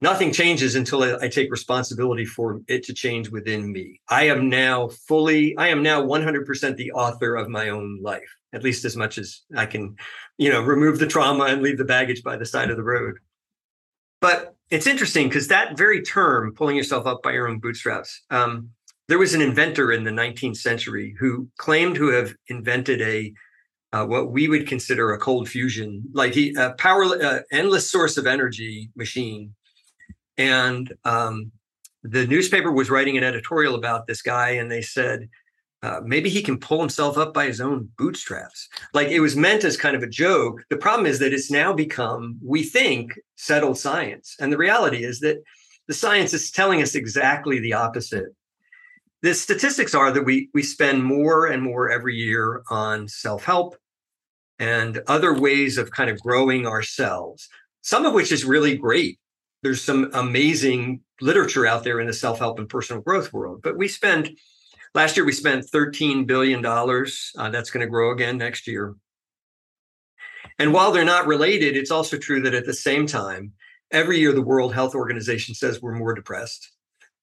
nothing 0.00 0.32
changes 0.32 0.74
until 0.74 1.02
I, 1.02 1.28
take 1.28 1.50
responsibility 1.50 2.24
for 2.24 2.60
it 2.68 2.84
to 2.84 2.94
change 2.94 3.28
within 3.28 3.70
me. 3.70 4.00
I 4.08 4.28
am 4.28 4.48
now 4.48 4.88
fully, 4.88 5.56
I 5.56 5.68
am 5.68 5.82
now 5.82 6.02
100% 6.02 6.76
the 6.76 6.92
author 6.92 7.36
of 7.36 7.48
my 7.48 7.68
own 7.68 8.00
life, 8.02 8.34
at 8.52 8.62
least 8.62 8.84
as 8.84 8.96
much 8.96 9.18
as 9.18 9.42
I 9.56 9.66
can, 9.66 9.96
you 10.38 10.50
know, 10.50 10.62
remove 10.62 10.98
the 10.98 11.06
trauma 11.06 11.44
and 11.44 11.62
leave 11.62 11.78
the 11.78 11.84
baggage 11.84 12.22
by 12.22 12.36
the 12.36 12.46
side 12.46 12.70
of 12.70 12.76
the 12.76 12.82
road. 12.82 13.16
But 14.20 14.54
it's 14.70 14.86
interesting 14.86 15.28
because 15.28 15.48
that 15.48 15.76
very 15.76 16.02
term, 16.02 16.54
pulling 16.54 16.76
yourself 16.76 17.06
up 17.06 17.22
by 17.22 17.32
your 17.32 17.48
own 17.48 17.58
bootstraps, 17.58 18.22
um, 18.30 18.70
there 19.08 19.18
was 19.18 19.34
an 19.34 19.40
inventor 19.40 19.92
in 19.92 20.04
the 20.04 20.10
19th 20.10 20.58
century 20.58 21.14
who 21.18 21.48
claimed 21.58 21.96
to 21.96 22.08
have 22.08 22.34
invented 22.48 23.02
a 23.02 23.32
uh, 23.92 24.04
what 24.04 24.30
we 24.30 24.48
would 24.48 24.66
consider 24.66 25.12
a 25.12 25.18
cold 25.18 25.48
fusion, 25.48 26.02
like 26.12 26.34
he 26.34 26.54
a 26.54 26.72
power, 26.78 27.04
uh, 27.04 27.40
endless 27.50 27.90
source 27.90 28.16
of 28.16 28.26
energy 28.26 28.90
machine 28.96 29.54
and 30.40 30.94
um, 31.04 31.52
the 32.02 32.26
newspaper 32.26 32.72
was 32.72 32.88
writing 32.88 33.18
an 33.18 33.24
editorial 33.24 33.74
about 33.74 34.06
this 34.06 34.22
guy, 34.22 34.50
and 34.50 34.70
they 34.70 34.80
said, 34.80 35.28
uh, 35.82 36.00
maybe 36.02 36.30
he 36.30 36.42
can 36.42 36.58
pull 36.58 36.80
himself 36.80 37.18
up 37.18 37.34
by 37.34 37.44
his 37.46 37.60
own 37.60 37.90
bootstraps. 37.98 38.68
Like 38.94 39.08
it 39.08 39.20
was 39.20 39.36
meant 39.36 39.64
as 39.64 39.76
kind 39.76 39.94
of 39.94 40.02
a 40.02 40.06
joke. 40.06 40.62
The 40.70 40.78
problem 40.78 41.06
is 41.06 41.18
that 41.18 41.32
it's 41.32 41.50
now 41.50 41.74
become, 41.74 42.38
we 42.42 42.62
think, 42.62 43.12
settled 43.36 43.78
science. 43.78 44.34
And 44.40 44.52
the 44.52 44.58
reality 44.58 45.04
is 45.04 45.20
that 45.20 45.42
the 45.88 45.94
science 45.94 46.32
is 46.32 46.50
telling 46.50 46.82
us 46.82 46.94
exactly 46.94 47.60
the 47.60 47.74
opposite. 47.74 48.34
The 49.22 49.34
statistics 49.34 49.94
are 49.94 50.10
that 50.12 50.24
we, 50.24 50.48
we 50.54 50.62
spend 50.62 51.04
more 51.04 51.46
and 51.46 51.62
more 51.62 51.90
every 51.90 52.16
year 52.16 52.62
on 52.70 53.06
self 53.08 53.44
help 53.44 53.76
and 54.58 55.02
other 55.06 55.34
ways 55.34 55.78
of 55.78 55.90
kind 55.90 56.10
of 56.10 56.20
growing 56.20 56.66
ourselves, 56.66 57.48
some 57.82 58.06
of 58.06 58.14
which 58.14 58.32
is 58.32 58.44
really 58.44 58.76
great. 58.76 59.18
There's 59.62 59.82
some 59.82 60.10
amazing 60.14 61.02
literature 61.20 61.66
out 61.66 61.84
there 61.84 62.00
in 62.00 62.06
the 62.06 62.12
self-help 62.12 62.58
and 62.58 62.68
personal 62.68 63.02
growth 63.02 63.32
world 63.32 63.60
but 63.62 63.76
we 63.76 63.88
spend 63.88 64.30
last 64.94 65.16
year 65.16 65.26
we 65.26 65.32
spent 65.32 65.64
13 65.66 66.24
billion 66.24 66.62
dollars. 66.62 67.32
Uh, 67.36 67.50
that's 67.50 67.70
going 67.70 67.84
to 67.84 67.90
grow 67.90 68.12
again 68.12 68.38
next 68.38 68.66
year. 68.66 68.94
And 70.58 70.72
while 70.72 70.92
they're 70.92 71.04
not 71.04 71.26
related 71.26 71.76
it's 71.76 71.90
also 71.90 72.16
true 72.16 72.40
that 72.42 72.54
at 72.54 72.66
the 72.66 72.74
same 72.74 73.06
time 73.06 73.52
every 73.90 74.18
year 74.18 74.32
the 74.32 74.42
world 74.42 74.72
health 74.72 74.94
organization 74.94 75.54
says 75.54 75.82
we're 75.82 75.96
more 75.96 76.14
depressed 76.14 76.72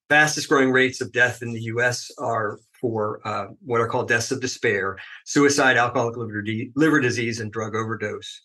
fastest 0.09 0.49
growing 0.49 0.71
rates 0.71 1.01
of 1.01 1.11
death 1.11 1.41
in 1.41 1.51
the 1.53 1.61
us 1.61 2.11
are 2.17 2.59
for 2.79 3.19
uh, 3.25 3.47
what 3.65 3.81
are 3.81 3.87
called 3.87 4.07
deaths 4.07 4.31
of 4.31 4.39
despair 4.39 4.97
suicide 5.25 5.77
alcoholic 5.77 6.15
liver, 6.15 6.43
liver 6.75 6.99
disease 6.99 7.39
and 7.39 7.51
drug 7.51 7.75
overdose 7.75 8.41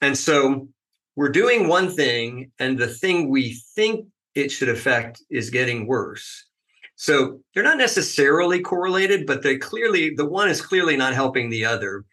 and 0.00 0.16
so 0.16 0.68
we're 1.16 1.28
doing 1.28 1.68
one 1.68 1.90
thing 1.90 2.50
and 2.58 2.78
the 2.78 2.86
thing 2.86 3.28
we 3.28 3.60
think 3.74 4.06
it 4.34 4.50
should 4.50 4.68
affect 4.68 5.22
is 5.30 5.50
getting 5.50 5.86
worse. 5.86 6.46
So 6.96 7.40
they're 7.54 7.62
not 7.62 7.78
necessarily 7.78 8.60
correlated, 8.60 9.26
but 9.26 9.42
they 9.42 9.56
clearly, 9.56 10.14
the 10.14 10.26
one 10.26 10.48
is 10.48 10.60
clearly 10.60 10.96
not 10.96 11.14
helping 11.14 11.50
the 11.50 11.64
other. 11.64 12.04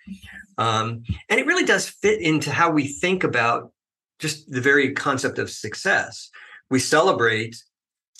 Um, 0.57 1.03
and 1.29 1.39
it 1.39 1.46
really 1.46 1.65
does 1.65 1.88
fit 1.88 2.22
into 2.22 2.51
how 2.51 2.72
we 2.72 2.88
think 2.88 3.24
about 3.24 3.72
just 4.19 4.50
the 4.51 4.62
very 4.62 4.93
concept 4.93 5.39
of 5.39 5.50
success. 5.50 6.29
We 6.69 6.79
celebrate 6.79 7.55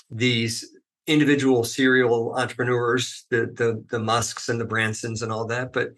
these 0.09 0.65
individual 1.07 1.63
serial 1.63 2.35
entrepreneurs, 2.35 3.25
the, 3.29 3.51
the, 3.55 3.83
the 3.89 3.99
Musks 3.99 4.49
and 4.49 4.59
the 4.59 4.65
Bransons 4.65 5.21
and 5.21 5.31
all 5.31 5.45
that. 5.47 5.71
But, 5.71 5.89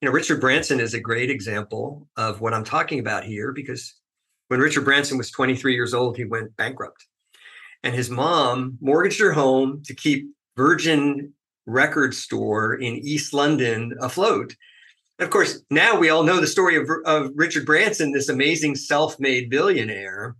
you 0.00 0.06
know, 0.06 0.12
Richard 0.12 0.40
Branson 0.40 0.80
is 0.80 0.94
a 0.94 1.00
great 1.00 1.30
example 1.30 2.08
of 2.16 2.40
what 2.40 2.54
I'm 2.54 2.64
talking 2.64 2.98
about 2.98 3.24
here 3.24 3.52
because 3.52 3.94
when 4.48 4.60
Richard 4.60 4.84
Branson 4.84 5.18
was 5.18 5.30
23 5.30 5.74
years 5.74 5.94
old, 5.94 6.16
he 6.16 6.24
went 6.24 6.56
bankrupt. 6.56 7.06
And 7.84 7.94
his 7.94 8.10
mom 8.10 8.76
mortgaged 8.80 9.20
her 9.20 9.32
home 9.32 9.82
to 9.84 9.94
keep 9.94 10.28
Virgin 10.56 11.32
Record 11.66 12.14
Store 12.14 12.74
in 12.74 12.96
East 12.96 13.32
London 13.32 13.94
afloat. 14.00 14.56
And 15.18 15.26
of 15.26 15.30
course, 15.30 15.62
now 15.70 15.98
we 15.98 16.10
all 16.10 16.24
know 16.24 16.40
the 16.40 16.46
story 16.46 16.76
of, 16.76 16.88
of 17.04 17.30
Richard 17.34 17.66
Branson, 17.66 18.10
this 18.10 18.28
amazing 18.28 18.74
self-made 18.74 19.50
billionaire, 19.50 20.34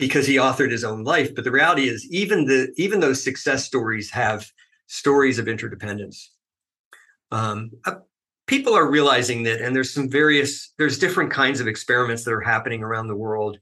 because 0.00 0.26
he 0.26 0.36
authored 0.36 0.72
his 0.72 0.82
own 0.82 1.04
life. 1.04 1.34
But 1.34 1.44
the 1.44 1.52
reality 1.52 1.88
is, 1.88 2.04
even 2.10 2.46
the 2.46 2.72
even 2.76 2.98
those 2.98 3.22
success 3.22 3.64
stories 3.64 4.10
have 4.10 4.50
stories 4.88 5.38
of 5.38 5.46
interdependence. 5.46 6.32
Um, 7.30 7.70
people 8.50 8.74
are 8.74 8.90
realizing 8.90 9.44
that 9.44 9.60
and 9.60 9.76
there's 9.76 9.94
some 9.94 10.10
various 10.10 10.74
there's 10.76 10.98
different 10.98 11.30
kinds 11.30 11.60
of 11.60 11.68
experiments 11.68 12.24
that 12.24 12.32
are 12.32 12.40
happening 12.40 12.82
around 12.82 13.06
the 13.06 13.14
world 13.14 13.56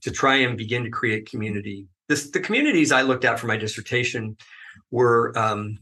to 0.00 0.10
try 0.10 0.34
and 0.34 0.58
begin 0.58 0.82
to 0.82 0.90
create 0.90 1.30
community 1.30 1.86
this 2.08 2.32
the 2.32 2.40
communities 2.40 2.90
i 2.90 3.02
looked 3.02 3.24
at 3.24 3.38
for 3.38 3.46
my 3.46 3.56
dissertation 3.56 4.36
were 4.90 5.32
um, 5.38 5.78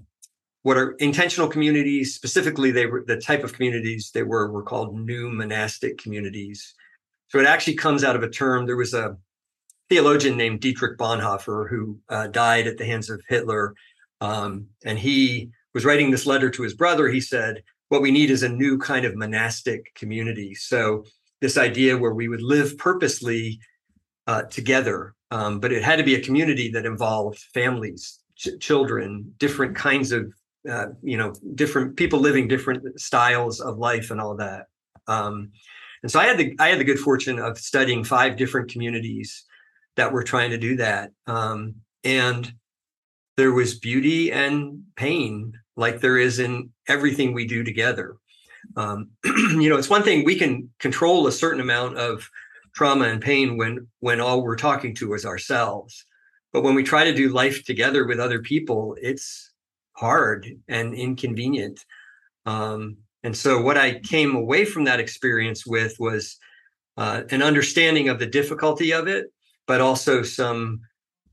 what 0.60 0.76
are 0.76 0.90
intentional 0.98 1.48
communities 1.48 2.14
specifically 2.14 2.70
they 2.70 2.84
were 2.84 3.02
the 3.06 3.16
type 3.16 3.42
of 3.44 3.54
communities 3.54 4.10
they 4.12 4.22
were 4.22 4.52
were 4.52 4.62
called 4.62 4.94
new 4.94 5.30
monastic 5.30 5.96
communities 5.96 6.74
so 7.28 7.38
it 7.38 7.46
actually 7.46 7.76
comes 7.76 8.04
out 8.04 8.14
of 8.14 8.22
a 8.22 8.28
term 8.28 8.66
there 8.66 8.76
was 8.76 8.92
a 8.92 9.16
theologian 9.90 10.36
named 10.36 10.60
dietrich 10.60 10.98
bonhoeffer 10.98 11.68
who 11.68 11.98
uh, 12.08 12.26
died 12.28 12.66
at 12.66 12.78
the 12.78 12.86
hands 12.86 13.10
of 13.10 13.20
hitler 13.28 13.74
um, 14.22 14.66
and 14.84 14.98
he 14.98 15.50
was 15.74 15.84
writing 15.84 16.10
this 16.10 16.26
letter 16.26 16.48
to 16.48 16.62
his 16.62 16.74
brother 16.74 17.08
he 17.08 17.20
said 17.20 17.62
what 17.90 18.02
we 18.02 18.12
need 18.12 18.30
is 18.30 18.42
a 18.42 18.48
new 18.48 18.78
kind 18.78 19.04
of 19.04 19.16
monastic 19.16 19.92
community. 19.94 20.54
So 20.54 21.04
this 21.40 21.58
idea 21.58 21.98
where 21.98 22.14
we 22.14 22.28
would 22.28 22.40
live 22.40 22.78
purposely 22.78 23.60
uh, 24.28 24.42
together, 24.42 25.14
um, 25.32 25.58
but 25.58 25.72
it 25.72 25.82
had 25.82 25.96
to 25.96 26.04
be 26.04 26.14
a 26.14 26.22
community 26.22 26.70
that 26.70 26.86
involved 26.86 27.40
families, 27.52 28.20
ch- 28.36 28.60
children, 28.60 29.34
different 29.38 29.74
kinds 29.74 30.12
of, 30.12 30.32
uh, 30.70 30.86
you 31.02 31.16
know, 31.16 31.34
different 31.56 31.96
people 31.96 32.20
living 32.20 32.46
different 32.46 33.00
styles 33.00 33.60
of 33.60 33.78
life 33.78 34.12
and 34.12 34.20
all 34.20 34.36
that. 34.36 34.66
Um, 35.08 35.50
and 36.04 36.12
so 36.12 36.20
I 36.20 36.26
had 36.26 36.38
the 36.38 36.54
I 36.60 36.68
had 36.68 36.78
the 36.78 36.84
good 36.84 37.00
fortune 37.00 37.40
of 37.40 37.58
studying 37.58 38.04
five 38.04 38.36
different 38.36 38.70
communities 38.70 39.44
that 39.96 40.12
were 40.12 40.22
trying 40.22 40.50
to 40.50 40.58
do 40.58 40.76
that. 40.76 41.12
Um, 41.26 41.76
and 42.04 42.52
there 43.36 43.52
was 43.52 43.78
beauty 43.78 44.32
and 44.32 44.82
pain 44.96 45.52
like 45.76 46.00
there 46.00 46.18
is 46.18 46.38
in 46.38 46.70
everything 46.88 47.32
we 47.32 47.46
do 47.46 47.64
together. 47.64 48.16
Um, 48.76 49.10
you 49.24 49.68
know, 49.68 49.76
it's 49.76 49.90
one 49.90 50.02
thing 50.02 50.24
we 50.24 50.36
can 50.36 50.70
control 50.78 51.26
a 51.26 51.32
certain 51.32 51.60
amount 51.60 51.96
of 51.96 52.28
trauma 52.74 53.06
and 53.06 53.20
pain 53.20 53.56
when 53.56 53.86
when 54.00 54.20
all 54.20 54.42
we're 54.42 54.56
talking 54.56 54.94
to 54.96 55.14
is 55.14 55.24
ourselves. 55.24 56.04
But 56.52 56.62
when 56.62 56.74
we 56.74 56.82
try 56.82 57.04
to 57.04 57.14
do 57.14 57.28
life 57.28 57.64
together 57.64 58.06
with 58.06 58.20
other 58.20 58.40
people, 58.40 58.96
it's 59.00 59.52
hard 59.92 60.46
and 60.68 60.94
inconvenient. 60.94 61.84
Um, 62.46 62.96
and 63.22 63.36
so, 63.36 63.60
what 63.60 63.76
I 63.76 64.00
came 64.00 64.34
away 64.34 64.64
from 64.64 64.84
that 64.84 65.00
experience 65.00 65.66
with 65.66 65.94
was 65.98 66.36
uh, 66.96 67.22
an 67.30 67.42
understanding 67.42 68.08
of 68.08 68.18
the 68.18 68.26
difficulty 68.26 68.92
of 68.92 69.08
it, 69.08 69.26
but 69.66 69.80
also 69.80 70.22
some 70.22 70.80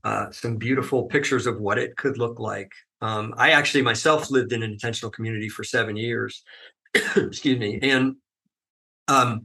uh, 0.04 0.30
some 0.30 0.56
beautiful 0.56 1.04
pictures 1.04 1.46
of 1.46 1.60
what 1.60 1.78
it 1.78 1.96
could 1.96 2.18
look 2.18 2.38
like. 2.38 2.70
Um, 3.00 3.34
I 3.36 3.50
actually 3.50 3.82
myself 3.82 4.30
lived 4.30 4.52
in 4.52 4.62
an 4.62 4.70
intentional 4.70 5.10
community 5.10 5.48
for 5.48 5.64
seven 5.64 5.96
years. 5.96 6.42
Excuse 7.16 7.58
me, 7.58 7.78
and 7.82 8.16
um, 9.08 9.42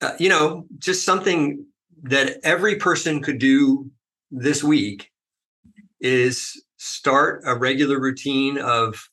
uh, 0.00 0.12
you 0.18 0.28
know, 0.28 0.66
just 0.78 1.04
something 1.04 1.64
that 2.02 2.38
every 2.42 2.76
person 2.76 3.22
could 3.22 3.38
do 3.38 3.90
this 4.30 4.62
week 4.62 5.10
is 6.00 6.62
start 6.76 7.42
a 7.46 7.56
regular 7.56 8.00
routine 8.00 8.58
of 8.58 9.08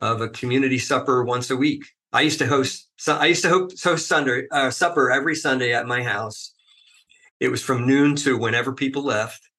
of 0.00 0.20
a 0.20 0.28
community 0.28 0.78
supper 0.78 1.24
once 1.24 1.50
a 1.50 1.56
week. 1.56 1.84
I 2.12 2.22
used 2.22 2.38
to 2.40 2.46
host. 2.46 2.88
I 3.06 3.26
used 3.26 3.42
to 3.42 3.68
host 3.82 4.06
Sunday 4.08 4.46
uh, 4.50 4.70
supper 4.70 5.10
every 5.10 5.34
Sunday 5.34 5.72
at 5.72 5.86
my 5.86 6.02
house. 6.02 6.54
It 7.40 7.50
was 7.50 7.62
from 7.62 7.86
noon 7.86 8.14
to 8.16 8.36
whenever 8.36 8.72
people 8.72 9.02
left, 9.02 9.50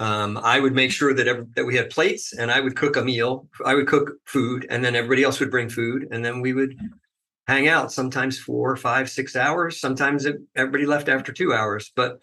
um, 0.00 0.38
I 0.42 0.60
would 0.60 0.74
make 0.74 0.92
sure 0.92 1.12
that 1.12 1.28
every, 1.28 1.44
that 1.56 1.66
we 1.66 1.76
had 1.76 1.90
plates, 1.90 2.32
and 2.32 2.50
I 2.50 2.60
would 2.60 2.74
cook 2.74 2.96
a 2.96 3.04
meal. 3.04 3.48
I 3.66 3.74
would 3.74 3.86
cook 3.86 4.12
food, 4.24 4.66
and 4.70 4.82
then 4.82 4.96
everybody 4.96 5.22
else 5.22 5.38
would 5.40 5.50
bring 5.50 5.68
food, 5.68 6.08
and 6.10 6.24
then 6.24 6.40
we 6.40 6.54
would 6.54 6.74
hang 7.46 7.68
out. 7.68 7.92
Sometimes 7.92 8.38
four, 8.38 8.74
five, 8.76 9.10
six 9.10 9.36
hours. 9.36 9.78
Sometimes 9.78 10.24
it, 10.24 10.36
everybody 10.56 10.86
left 10.86 11.10
after 11.10 11.32
two 11.32 11.52
hours. 11.52 11.92
But 11.94 12.22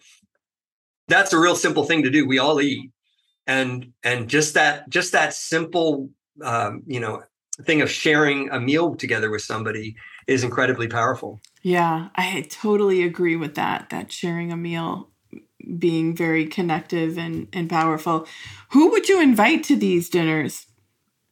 that's 1.06 1.32
a 1.32 1.38
real 1.38 1.54
simple 1.54 1.84
thing 1.84 2.02
to 2.02 2.10
do. 2.10 2.26
We 2.26 2.40
all 2.40 2.60
eat, 2.60 2.90
and 3.46 3.92
and 4.02 4.28
just 4.28 4.54
that 4.54 4.88
just 4.90 5.12
that 5.12 5.32
simple, 5.32 6.10
um, 6.42 6.82
you 6.84 6.98
know, 6.98 7.22
thing 7.62 7.80
of 7.80 7.90
sharing 7.90 8.50
a 8.50 8.58
meal 8.58 8.96
together 8.96 9.30
with 9.30 9.42
somebody 9.42 9.94
is 10.26 10.42
incredibly 10.42 10.88
powerful. 10.88 11.40
Yeah, 11.62 12.08
I 12.14 12.46
totally 12.48 13.02
agree 13.02 13.36
with 13.36 13.54
that. 13.56 13.90
That 13.90 14.12
sharing 14.12 14.52
a 14.52 14.56
meal 14.56 15.08
being 15.78 16.14
very 16.14 16.46
connective 16.46 17.18
and, 17.18 17.48
and 17.52 17.68
powerful. 17.68 18.26
Who 18.70 18.90
would 18.90 19.08
you 19.08 19.20
invite 19.20 19.64
to 19.64 19.76
these 19.76 20.08
dinners? 20.08 20.66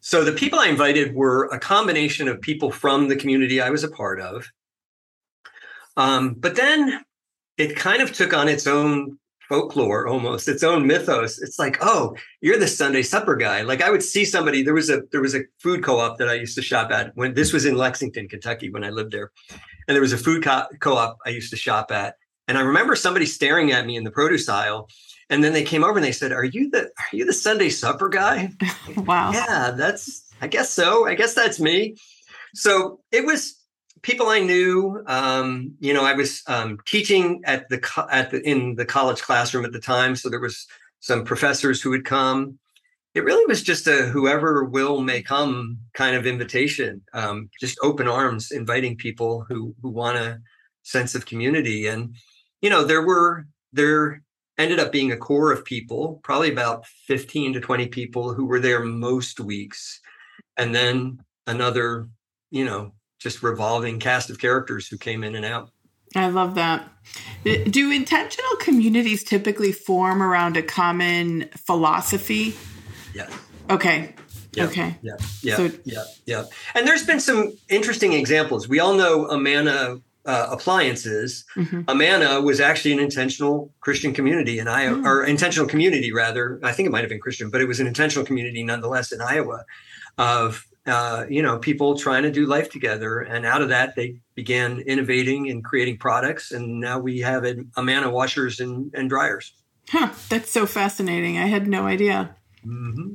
So 0.01 0.25
the 0.25 0.33
people 0.33 0.59
I 0.59 0.67
invited 0.67 1.15
were 1.15 1.47
a 1.47 1.59
combination 1.59 2.29
of 2.29 2.41
people 2.41 2.71
from 2.71 3.09
the 3.09 3.17
community 3.17 3.61
I 3.61 3.71
was 3.71 3.83
a 3.83 3.91
part 3.91 4.21
of. 4.21 4.47
Um, 5.97 6.35
but 6.35 6.57
then 6.57 7.05
it 7.57 7.77
kind 7.77 8.03
of 8.03 8.13
took 8.13 8.35
on 8.35 8.49
its 8.49 8.67
own 8.67 9.19
folklore 9.49 10.09
almost 10.09 10.49
its 10.49 10.65
own 10.65 10.89
mythos 10.89 11.41
it's 11.41 11.57
like 11.57 11.79
oh 11.81 12.17
you're 12.41 12.59
the 12.59 12.67
sunday 12.67 13.01
supper 13.01 13.37
guy 13.37 13.63
like 13.63 13.81
i 13.81 13.91
would 13.91 14.03
see 14.03 14.25
somebody 14.25 14.61
there 14.61 14.75
was 14.75 14.91
a 14.91 15.03
there 15.13 15.21
was 15.21 15.37
a 15.37 15.43
food 15.61 15.85
co-op 15.85 16.19
that 16.19 16.29
i 16.29 16.35
used 16.35 16.57
to 16.57 16.63
shop 16.63 16.91
at 16.91 17.13
when 17.15 17.33
this 17.35 17.53
was 17.53 17.65
in 17.65 17.77
lexington 17.77 18.29
kentucky 18.29 18.71
when 18.71 18.83
i 18.83 18.91
lived 18.91 19.13
there 19.13 19.31
and 19.89 19.95
there 19.95 20.03
was 20.03 20.13
a 20.13 20.19
food 20.19 20.43
co- 20.43 20.67
co-op 20.81 21.19
i 21.27 21.31
used 21.31 21.51
to 21.51 21.57
shop 21.57 21.91
at. 21.91 22.17
And 22.49 22.57
i 22.59 22.61
remember 22.61 22.97
somebody 22.97 23.27
staring 23.27 23.73
at 23.73 23.87
me 23.87 23.97
in 23.97 24.05
the 24.05 24.11
produce 24.11 24.49
aisle 24.49 24.89
and 25.31 25.43
then 25.43 25.53
they 25.53 25.65
came 25.65 25.83
over 25.83 25.97
and 25.97 26.05
they 26.05 26.13
said 26.13 26.33
are 26.33 26.45
you 26.45 26.71
the 26.71 26.85
are 26.85 27.17
you 27.17 27.25
the 27.25 27.33
sunday 27.33 27.71
supper 27.71 28.09
guy? 28.09 28.51
Wow. 28.97 29.33
Yeah 29.33 29.73
that's 29.73 30.25
i 30.41 30.47
guess 30.47 30.71
so. 30.71 31.07
I 31.07 31.15
guess 31.15 31.35
that's 31.35 31.59
me. 31.61 31.97
So 32.55 33.01
it 33.13 33.25
was 33.25 33.57
people 34.03 34.29
I 34.29 34.41
knew. 34.41 35.03
Um, 35.07 35.75
you 35.81 35.93
know, 35.93 36.05
I 36.05 36.15
was 36.15 36.43
um, 36.47 36.79
teaching 36.87 37.43
at 37.45 37.69
the 37.69 37.79
co- 37.79 38.07
at 38.11 38.31
the 38.31 38.41
in 38.49 38.77
the 38.77 38.85
college 38.85 39.21
classroom 39.23 39.65
at 39.65 39.73
the 39.73 39.81
time, 39.81 40.17
so 40.17 40.29
there 40.29 40.41
was 40.41 40.67
some 41.01 41.25
professors 41.25 41.83
who 41.83 41.91
would 41.91 42.05
come. 42.05 42.59
It 43.17 43.25
really 43.25 43.47
was 43.47 43.63
just 43.63 43.87
a 43.87 44.03
whoever 44.03 44.63
will 44.63 45.01
may 45.01 45.23
come 45.23 45.79
kind 45.95 46.15
of 46.15 46.27
invitation, 46.27 47.01
um, 47.15 47.49
just 47.59 47.79
open 47.83 48.07
arms, 48.07 48.51
inviting 48.51 48.95
people 48.95 49.47
who 49.49 49.75
who 49.81 49.89
want 49.89 50.19
a 50.19 50.39
sense 50.83 51.15
of 51.15 51.25
community. 51.25 51.87
And 51.87 52.15
you 52.61 52.69
know, 52.69 52.85
there 52.85 53.01
were 53.01 53.47
there 53.73 54.23
ended 54.59 54.79
up 54.79 54.93
being 54.93 55.13
a 55.13 55.17
core 55.17 55.51
of 55.51 55.65
people, 55.65 56.21
probably 56.25 56.53
about 56.53 56.85
fifteen 57.07 57.55
to 57.55 57.61
twenty 57.61 57.89
people 57.89 58.35
who 58.35 58.45
were 58.45 58.61
there 58.61 58.85
most 58.85 59.41
weeks, 59.41 59.99
and 60.59 60.75
then 60.75 61.19
another, 61.47 62.11
you 62.51 62.67
know, 62.67 62.93
just 63.19 63.43
revolving 63.43 63.99
cast 63.99 64.29
of 64.29 64.39
characters 64.39 64.89
who 64.89 64.99
came 64.99 65.25
in 65.25 65.37
and 65.37 65.47
out. 65.47 65.71
I 66.15 66.29
love 66.29 66.55
that. 66.57 66.87
Do 67.45 67.91
intentional 67.91 68.57
communities 68.61 69.25
typically 69.25 69.73
form 69.73 70.23
around 70.23 70.59
a 70.59 70.63
common 70.63 71.49
philosophy? 71.57 72.55
Yeah. 73.17 73.29
Okay. 73.71 74.15
Yep, 74.53 74.69
okay. 74.71 74.97
Yeah. 75.03 75.17
Yeah. 75.43 75.57
So, 75.57 75.71
yeah. 75.85 76.05
Yeah. 76.27 76.45
And 76.75 76.87
there's 76.87 77.05
been 77.05 77.21
some 77.21 77.53
interesting 77.69 78.13
examples. 78.13 78.69
We 78.69 78.79
all 78.81 78.95
know 78.95 79.27
Amana 79.29 80.01
uh, 80.25 80.49
appliances. 80.51 81.45
Mm-hmm. 81.57 81.83
Amana 81.89 82.41
was 82.41 82.61
actually 82.61 82.93
an 82.93 83.01
intentional 83.01 83.73
Christian 83.81 84.13
community 84.13 84.59
in 84.59 84.69
Iowa, 84.69 84.97
mm. 84.97 85.07
or 85.07 85.25
intentional 85.25 85.69
community 85.69 86.13
rather. 86.13 86.61
I 86.63 86.73
think 86.73 86.87
it 86.87 86.91
might 86.91 87.03
have 87.03 87.11
been 87.11 87.21
Christian, 87.21 87.49
but 87.51 87.61
it 87.61 87.69
was 87.69 87.81
an 87.81 87.87
intentional 87.87 88.27
community 88.27 88.63
nonetheless 88.63 89.13
in 89.13 89.21
Iowa 89.21 89.65
of 90.19 90.67
uh, 90.87 91.25
you 91.29 91.43
know, 91.43 91.59
people 91.59 91.99
trying 91.99 92.23
to 92.23 92.31
do 92.31 92.47
life 92.47 92.71
together. 92.71 93.21
And 93.21 93.45
out 93.45 93.61
of 93.61 93.71
that, 93.71 93.97
they 93.97 94.21
began 94.35 94.81
innovating 94.81 95.51
and 95.51 95.65
creating 95.65 95.99
products. 95.99 96.53
And 96.53 96.81
now 96.81 96.99
we 96.99 97.21
have 97.21 97.45
Amana 97.77 98.11
washers 98.11 98.61
and, 98.61 98.93
and 98.95 99.09
dryers. 99.09 99.53
Huh, 99.89 100.13
that's 100.29 100.51
so 100.51 100.67
fascinating. 100.67 101.39
I 101.39 101.47
had 101.47 101.67
no 101.67 101.87
idea. 101.87 102.37
Mm-hmm. 102.67 103.13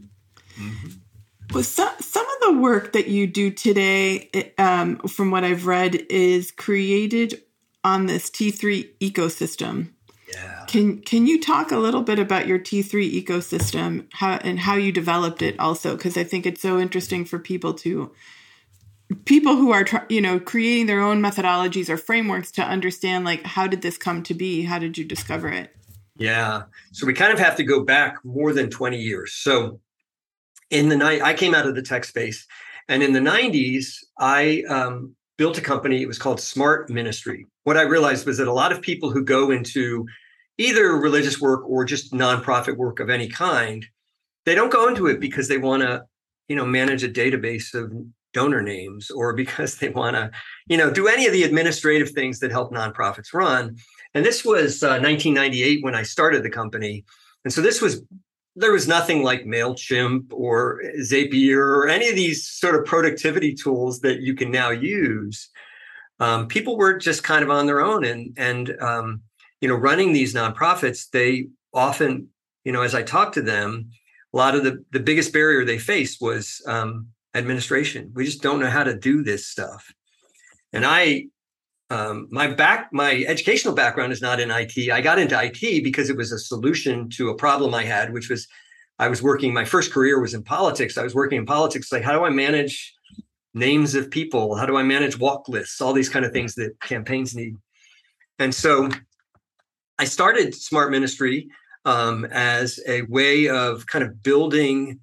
Mm-hmm. 0.63 0.89
Well, 1.53 1.63
some, 1.63 1.93
some 1.99 2.25
of 2.25 2.41
the 2.41 2.61
work 2.61 2.93
that 2.93 3.07
you 3.07 3.27
do 3.27 3.51
today, 3.51 4.53
um, 4.57 4.97
from 4.99 5.31
what 5.31 5.43
I've 5.43 5.65
read, 5.65 5.95
is 6.09 6.51
created 6.51 7.41
on 7.83 8.05
this 8.05 8.29
T3 8.29 8.89
ecosystem. 8.99 9.91
Yeah. 10.33 10.65
Can 10.67 11.01
can 11.01 11.27
you 11.27 11.41
talk 11.41 11.71
a 11.71 11.77
little 11.77 12.03
bit 12.03 12.17
about 12.17 12.47
your 12.47 12.57
T3 12.57 13.21
ecosystem 13.21 14.07
how 14.13 14.35
and 14.35 14.59
how 14.59 14.75
you 14.75 14.93
developed 14.93 15.41
it 15.41 15.59
also 15.59 15.97
because 15.97 16.15
I 16.15 16.23
think 16.23 16.45
it's 16.45 16.61
so 16.61 16.79
interesting 16.79 17.25
for 17.25 17.37
people 17.37 17.73
to 17.75 18.13
people 19.25 19.57
who 19.57 19.71
are 19.71 19.85
you 20.07 20.21
know 20.21 20.39
creating 20.39 20.85
their 20.85 21.01
own 21.01 21.21
methodologies 21.21 21.89
or 21.89 21.97
frameworks 21.97 22.49
to 22.53 22.63
understand 22.63 23.25
like 23.25 23.43
how 23.43 23.67
did 23.67 23.81
this 23.81 23.97
come 23.97 24.23
to 24.23 24.33
be? 24.33 24.61
How 24.63 24.79
did 24.79 24.97
you 24.97 25.03
discover 25.03 25.49
it? 25.49 25.75
Yeah. 26.21 26.63
So 26.91 27.05
we 27.05 27.13
kind 27.13 27.33
of 27.33 27.39
have 27.39 27.55
to 27.57 27.63
go 27.63 27.83
back 27.83 28.15
more 28.23 28.53
than 28.53 28.69
20 28.69 28.97
years. 28.97 29.33
So 29.33 29.79
in 30.69 30.89
the 30.89 30.97
night 30.97 31.21
I 31.21 31.33
came 31.33 31.55
out 31.55 31.67
of 31.67 31.75
the 31.75 31.81
tech 31.81 32.05
space 32.05 32.45
and 32.87 33.01
in 33.01 33.13
the 33.13 33.19
90s 33.19 33.97
I 34.17 34.63
um, 34.69 35.15
built 35.41 35.57
a 35.57 35.61
company. 35.61 36.03
It 36.03 36.07
was 36.07 36.19
called 36.19 36.39
Smart 36.39 36.87
Ministry. 36.91 37.47
What 37.63 37.75
I 37.75 37.81
realized 37.81 38.27
was 38.27 38.37
that 38.37 38.47
a 38.47 38.53
lot 38.53 38.71
of 38.71 38.79
people 38.79 39.09
who 39.09 39.23
go 39.23 39.49
into 39.49 40.05
either 40.59 40.95
religious 40.95 41.41
work 41.41 41.67
or 41.67 41.83
just 41.83 42.13
nonprofit 42.13 42.77
work 42.77 42.99
of 42.99 43.09
any 43.09 43.27
kind, 43.27 43.83
they 44.45 44.53
don't 44.53 44.71
go 44.71 44.87
into 44.87 45.07
it 45.07 45.19
because 45.19 45.47
they 45.47 45.57
want 45.57 45.81
to, 45.81 46.03
you 46.47 46.55
know, 46.55 46.63
manage 46.63 47.03
a 47.03 47.09
database 47.09 47.73
of 47.73 47.91
donor 48.33 48.61
names 48.61 49.09
or 49.09 49.33
because 49.43 49.79
they 49.79 49.89
want 49.89 50.15
to, 50.15 50.29
you 50.67 50.77
know, 50.77 50.91
do 50.91 51.07
any 51.07 51.25
of 51.25 51.33
the 51.33 51.41
administrative 51.41 52.11
things 52.11 52.37
that 52.37 52.51
help 52.51 52.71
nonprofits 52.71 53.33
run. 53.33 53.75
And 54.13 54.25
this 54.25 54.43
was 54.43 54.83
uh, 54.83 54.99
1998 54.99 55.83
when 55.83 55.95
I 55.95 56.03
started 56.03 56.43
the 56.43 56.49
company. 56.49 57.05
And 57.43 57.53
so 57.53 57.61
this 57.61 57.81
was 57.81 58.03
there 58.55 58.73
was 58.73 58.87
nothing 58.87 59.23
like 59.23 59.45
MailChimp 59.45 60.33
or 60.33 60.81
Zapier 60.99 61.57
or 61.57 61.87
any 61.87 62.09
of 62.09 62.15
these 62.15 62.45
sort 62.45 62.75
of 62.75 62.85
productivity 62.85 63.53
tools 63.53 64.01
that 64.01 64.19
you 64.19 64.35
can 64.35 64.51
now 64.51 64.71
use. 64.71 65.49
Um, 66.19 66.49
people 66.49 66.75
were 66.75 66.97
just 66.97 67.23
kind 67.23 67.43
of 67.43 67.49
on 67.49 67.65
their 67.65 67.81
own 67.81 68.03
and 68.03 68.33
and 68.37 68.75
um, 68.81 69.21
you 69.61 69.67
know, 69.67 69.75
running 69.75 70.11
these 70.11 70.33
nonprofits, 70.33 71.09
they 71.11 71.47
often, 71.73 72.27
you 72.65 72.71
know, 72.71 72.81
as 72.81 72.95
I 72.95 73.03
talk 73.03 73.33
to 73.33 73.41
them, 73.41 73.91
a 74.33 74.37
lot 74.37 74.55
of 74.55 74.63
the 74.63 74.83
the 74.91 74.99
biggest 74.99 75.31
barrier 75.31 75.63
they 75.63 75.77
faced 75.77 76.19
was 76.19 76.61
um, 76.67 77.07
administration. 77.35 78.11
We 78.13 78.25
just 78.25 78.41
don't 78.41 78.59
know 78.59 78.69
how 78.69 78.83
to 78.83 78.97
do 78.97 79.23
this 79.23 79.47
stuff. 79.47 79.93
And 80.73 80.85
I, 80.85 81.25
um, 81.91 82.29
my 82.31 82.47
back, 82.47 82.87
my 82.93 83.25
educational 83.27 83.75
background 83.75 84.13
is 84.13 84.21
not 84.21 84.39
in 84.39 84.49
IT. 84.49 84.89
I 84.89 85.01
got 85.01 85.19
into 85.19 85.37
IT 85.37 85.83
because 85.83 86.09
it 86.09 86.15
was 86.15 86.31
a 86.31 86.39
solution 86.39 87.09
to 87.17 87.29
a 87.29 87.35
problem 87.35 87.73
I 87.73 87.83
had, 87.83 88.13
which 88.13 88.29
was 88.29 88.47
I 88.97 89.09
was 89.09 89.21
working. 89.21 89.53
My 89.53 89.65
first 89.65 89.91
career 89.91 90.21
was 90.21 90.33
in 90.33 90.41
politics. 90.41 90.97
I 90.97 91.03
was 91.03 91.13
working 91.13 91.39
in 91.39 91.45
politics. 91.45 91.91
Like, 91.91 92.03
how 92.03 92.17
do 92.17 92.23
I 92.23 92.29
manage 92.29 92.93
names 93.53 93.93
of 93.93 94.09
people? 94.09 94.55
How 94.55 94.65
do 94.65 94.77
I 94.77 94.83
manage 94.83 95.19
walk 95.19 95.49
lists? 95.49 95.81
All 95.81 95.91
these 95.91 96.07
kind 96.07 96.23
of 96.23 96.31
things 96.31 96.55
that 96.55 96.79
campaigns 96.79 97.35
need. 97.35 97.57
And 98.39 98.55
so 98.55 98.89
I 99.99 100.05
started 100.05 100.55
Smart 100.55 100.91
Ministry 100.91 101.49
um, 101.83 102.23
as 102.31 102.79
a 102.87 103.01
way 103.03 103.49
of 103.49 103.85
kind 103.87 104.05
of 104.05 104.23
building. 104.23 105.01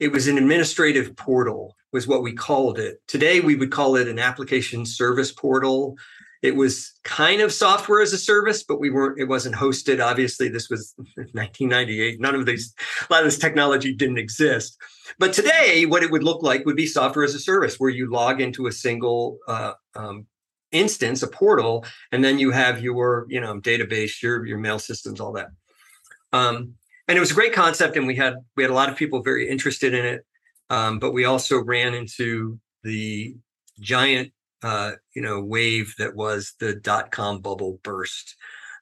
It 0.00 0.10
was 0.10 0.26
an 0.26 0.36
administrative 0.36 1.14
portal, 1.14 1.76
was 1.92 2.08
what 2.08 2.24
we 2.24 2.32
called 2.32 2.80
it. 2.80 3.00
Today, 3.06 3.38
we 3.38 3.54
would 3.54 3.70
call 3.70 3.94
it 3.94 4.08
an 4.08 4.18
application 4.18 4.84
service 4.84 5.30
portal. 5.30 5.96
It 6.44 6.56
was 6.56 6.92
kind 7.04 7.40
of 7.40 7.54
software 7.54 8.02
as 8.02 8.12
a 8.12 8.18
service, 8.18 8.64
but 8.64 8.78
we 8.78 8.90
weren't. 8.90 9.18
It 9.18 9.24
wasn't 9.24 9.54
hosted. 9.54 10.04
Obviously, 10.04 10.50
this 10.50 10.68
was 10.68 10.92
1998. 10.98 12.20
None 12.20 12.34
of 12.34 12.44
these, 12.44 12.74
a 13.08 13.10
lot 13.10 13.20
of 13.20 13.24
this 13.24 13.38
technology 13.38 13.94
didn't 13.94 14.18
exist. 14.18 14.76
But 15.18 15.32
today, 15.32 15.86
what 15.86 16.02
it 16.02 16.10
would 16.10 16.22
look 16.22 16.42
like 16.42 16.66
would 16.66 16.76
be 16.76 16.84
software 16.84 17.24
as 17.24 17.34
a 17.34 17.38
service, 17.38 17.80
where 17.80 17.88
you 17.88 18.10
log 18.10 18.42
into 18.42 18.66
a 18.66 18.72
single 18.72 19.38
uh, 19.48 19.72
um, 19.96 20.26
instance, 20.70 21.22
a 21.22 21.28
portal, 21.28 21.86
and 22.12 22.22
then 22.22 22.38
you 22.38 22.50
have 22.50 22.82
your, 22.82 23.24
you 23.30 23.40
know, 23.40 23.58
database, 23.58 24.22
your 24.22 24.44
your 24.44 24.58
mail 24.58 24.78
systems, 24.78 25.20
all 25.20 25.32
that. 25.32 25.48
Um, 26.34 26.74
and 27.08 27.16
it 27.16 27.20
was 27.20 27.30
a 27.30 27.34
great 27.34 27.54
concept, 27.54 27.96
and 27.96 28.06
we 28.06 28.16
had 28.16 28.34
we 28.54 28.64
had 28.64 28.70
a 28.70 28.74
lot 28.74 28.90
of 28.90 28.96
people 28.98 29.22
very 29.22 29.48
interested 29.48 29.94
in 29.94 30.04
it. 30.04 30.26
Um, 30.68 30.98
but 30.98 31.12
we 31.12 31.24
also 31.24 31.62
ran 31.62 31.94
into 31.94 32.60
the 32.82 33.34
giant, 33.80 34.32
uh, 34.64 34.92
you 35.14 35.22
know, 35.22 35.44
wave 35.56 35.94
that 35.98 36.16
was 36.16 36.54
the 36.58 36.74
dot 36.74 37.10
com 37.10 37.40
bubble 37.40 37.78
burst. 37.82 38.36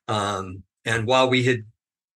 Um, 0.07 0.63
and 0.85 1.07
while 1.07 1.29
we 1.29 1.43
had, 1.43 1.61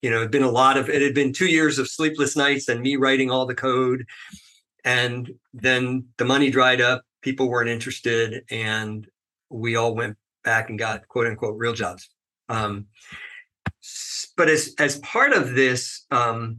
you 0.02 0.10
know, 0.10 0.20
had 0.20 0.30
been 0.30 0.42
a 0.42 0.58
lot 0.62 0.76
of 0.78 0.88
it 0.88 1.02
had 1.02 1.14
been 1.14 1.32
two 1.32 1.50
years 1.58 1.78
of 1.78 1.88
sleepless 1.88 2.36
nights 2.36 2.68
and 2.68 2.80
me 2.80 2.96
writing 2.96 3.30
all 3.30 3.46
the 3.46 3.54
code, 3.68 4.06
and 4.84 5.30
then 5.52 6.06
the 6.16 6.24
money 6.24 6.50
dried 6.50 6.80
up. 6.80 7.02
People 7.22 7.48
weren't 7.48 7.74
interested, 7.76 8.44
and 8.50 9.08
we 9.50 9.76
all 9.76 9.94
went 9.94 10.16
back 10.44 10.70
and 10.70 10.78
got 10.78 11.08
quote 11.08 11.26
unquote 11.26 11.58
real 11.58 11.74
jobs. 11.74 12.08
Um, 12.48 12.86
but 14.36 14.48
as 14.48 14.74
as 14.78 14.98
part 15.00 15.32
of 15.32 15.54
this, 15.54 16.06
um, 16.10 16.58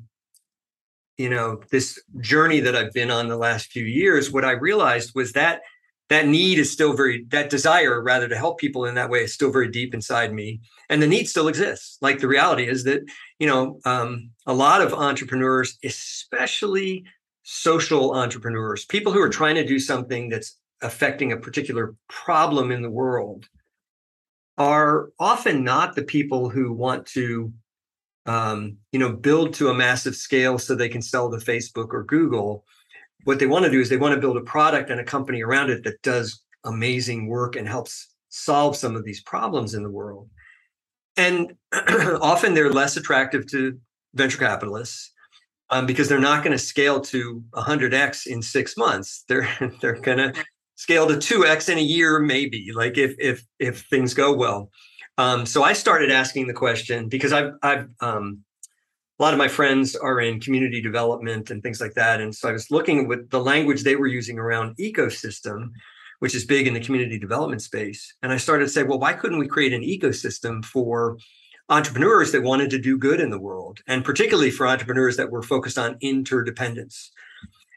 you 1.18 1.30
know, 1.30 1.62
this 1.72 2.02
journey 2.20 2.60
that 2.62 2.76
I've 2.76 2.94
been 2.94 3.12
on 3.12 3.28
the 3.28 3.38
last 3.38 3.72
few 3.72 3.86
years, 3.86 4.32
what 4.32 4.46
I 4.46 4.52
realized 4.52 5.12
was 5.16 5.32
that 5.34 5.62
that 6.10 6.28
need 6.28 6.58
is 6.58 6.72
still 6.72 6.94
very 6.94 7.26
that 7.30 7.50
desire 7.50 8.02
rather 8.02 8.28
to 8.28 8.38
help 8.38 8.60
people 8.60 8.86
in 8.86 8.96
that 8.96 9.10
way 9.10 9.20
is 9.20 9.34
still 9.34 9.52
very 9.52 9.70
deep 9.70 9.94
inside 9.94 10.34
me. 10.34 10.62
And 10.90 11.02
the 11.02 11.08
need 11.08 11.26
still 11.26 11.50
exists. 11.50 11.98
Like 12.02 12.20
the 12.20 12.28
reality 12.28 12.68
is 12.68 12.84
that 12.86 13.02
you 13.40 13.48
know 13.48 13.80
um, 13.86 14.32
a 14.46 14.54
lot 14.54 14.82
of 14.82 14.94
entrepreneurs 14.94 15.78
especially 15.84 17.04
social 17.44 18.14
entrepreneurs 18.14 18.84
people 18.86 19.14
who 19.14 19.22
are 19.22 19.30
trying 19.30 19.56
to 19.56 19.66
do 19.66 19.80
something 19.80 20.28
that's 20.28 20.58
affecting 20.82 21.32
a 21.32 21.38
particular 21.38 21.96
problem 22.10 22.72
in 22.72 22.82
the 22.82 22.90
world 22.90 23.48
are 24.58 25.10
often 25.18 25.64
not 25.64 25.96
the 25.96 26.04
people 26.04 26.50
who 26.50 26.74
want 26.74 27.06
to 27.06 27.54
um, 28.26 28.78
you 28.92 29.00
know 29.00 29.14
build 29.14 29.54
to 29.54 29.70
a 29.70 29.74
massive 29.74 30.16
scale 30.16 30.60
so 30.60 30.76
they 30.76 30.90
can 30.90 31.02
sell 31.02 31.32
to 31.32 31.38
facebook 31.38 31.94
or 31.94 32.04
google 32.04 32.66
what 33.28 33.40
they 33.40 33.46
want 33.46 33.66
to 33.66 33.72
do 33.72 33.82
is 33.82 33.90
they 33.90 33.98
want 33.98 34.16
to 34.16 34.22
build 34.22 34.38
a 34.38 34.42
product 34.42 34.90
and 34.90 35.00
a 35.00 35.04
company 35.04 35.44
around 35.44 35.70
it 35.70 35.84
that 35.84 36.02
does 36.02 36.44
amazing 36.64 37.28
work 37.28 37.56
and 37.56 37.68
helps 37.68 38.16
solve 38.30 38.76
some 38.76 38.96
of 38.96 39.04
these 39.04 39.22
problems 39.22 39.74
in 39.74 39.84
the 39.84 39.90
world 39.90 40.30
and 41.18 41.54
often 42.22 42.54
they're 42.54 42.72
less 42.72 42.96
attractive 42.96 43.46
to 43.48 43.78
venture 44.14 44.38
capitalists 44.38 45.12
um, 45.70 45.86
because 45.86 46.08
they're 46.08 46.20
not 46.20 46.44
going 46.44 46.58
to 46.58 46.64
scale 46.64 47.02
to 47.02 47.44
100x 47.54 48.28
in 48.28 48.42
six 48.42 48.78
months. 48.78 49.26
They're 49.28 49.50
they're 49.82 50.00
going 50.00 50.20
to 50.20 50.34
scale 50.76 51.08
to 51.08 51.16
2x 51.16 51.70
in 51.70 51.78
a 51.78 51.82
year, 51.82 52.20
maybe. 52.20 52.70
Like 52.74 52.98
if 52.98 53.16
if 53.20 53.44
if 53.60 53.82
things 53.90 54.14
go 54.14 54.34
well. 54.34 54.70
Um, 55.18 55.46
so 55.46 55.64
I 55.64 55.74
started 55.74 56.12
asking 56.12 56.48
the 56.48 56.54
question 56.54 57.10
because 57.10 57.34
I've 57.34 57.54
I've 57.62 57.90
um, 58.00 58.44
a 59.20 59.24
lot 59.24 59.34
of 59.34 59.40
my 59.40 59.48
friends 59.48 59.96
are 59.96 60.20
in 60.20 60.40
community 60.40 60.82
development 60.82 61.50
and 61.50 61.64
things 61.64 61.82
like 61.82 61.94
that, 61.96 62.22
and 62.22 62.34
so 62.34 62.50
I 62.50 62.54
was 62.54 62.72
looking 62.72 63.08
with 63.08 63.30
the 63.30 63.40
language 63.40 63.84
they 63.84 63.96
were 63.96 64.08
using 64.08 64.38
around 64.38 64.78
ecosystem, 64.78 65.72
which 66.20 66.36
is 66.36 66.46
big 66.46 66.68
in 66.68 66.74
the 66.74 66.80
community 66.80 67.20
development 67.20 67.62
space, 67.62 68.16
and 68.22 68.32
I 68.32 68.38
started 68.38 68.66
to 68.66 68.72
say, 68.72 68.84
well, 68.84 69.00
why 69.00 69.14
couldn't 69.14 69.40
we 69.40 69.48
create 69.48 69.74
an 69.74 69.82
ecosystem 69.82 70.64
for 70.64 71.18
entrepreneurs 71.70 72.32
that 72.32 72.44
wanted 72.44 72.70
to 72.70 72.80
do 72.80 72.98
good 72.98 73.20
in 73.20 73.30
the 73.30 73.40
world, 73.40 73.80
and 73.88 74.06
particularly 74.06 74.52
for 74.52 74.68
entrepreneurs 74.68 75.18
that 75.18 75.32
were 75.32 75.44
focused 75.44 75.78
on 75.78 75.98
interdependence. 76.02 77.12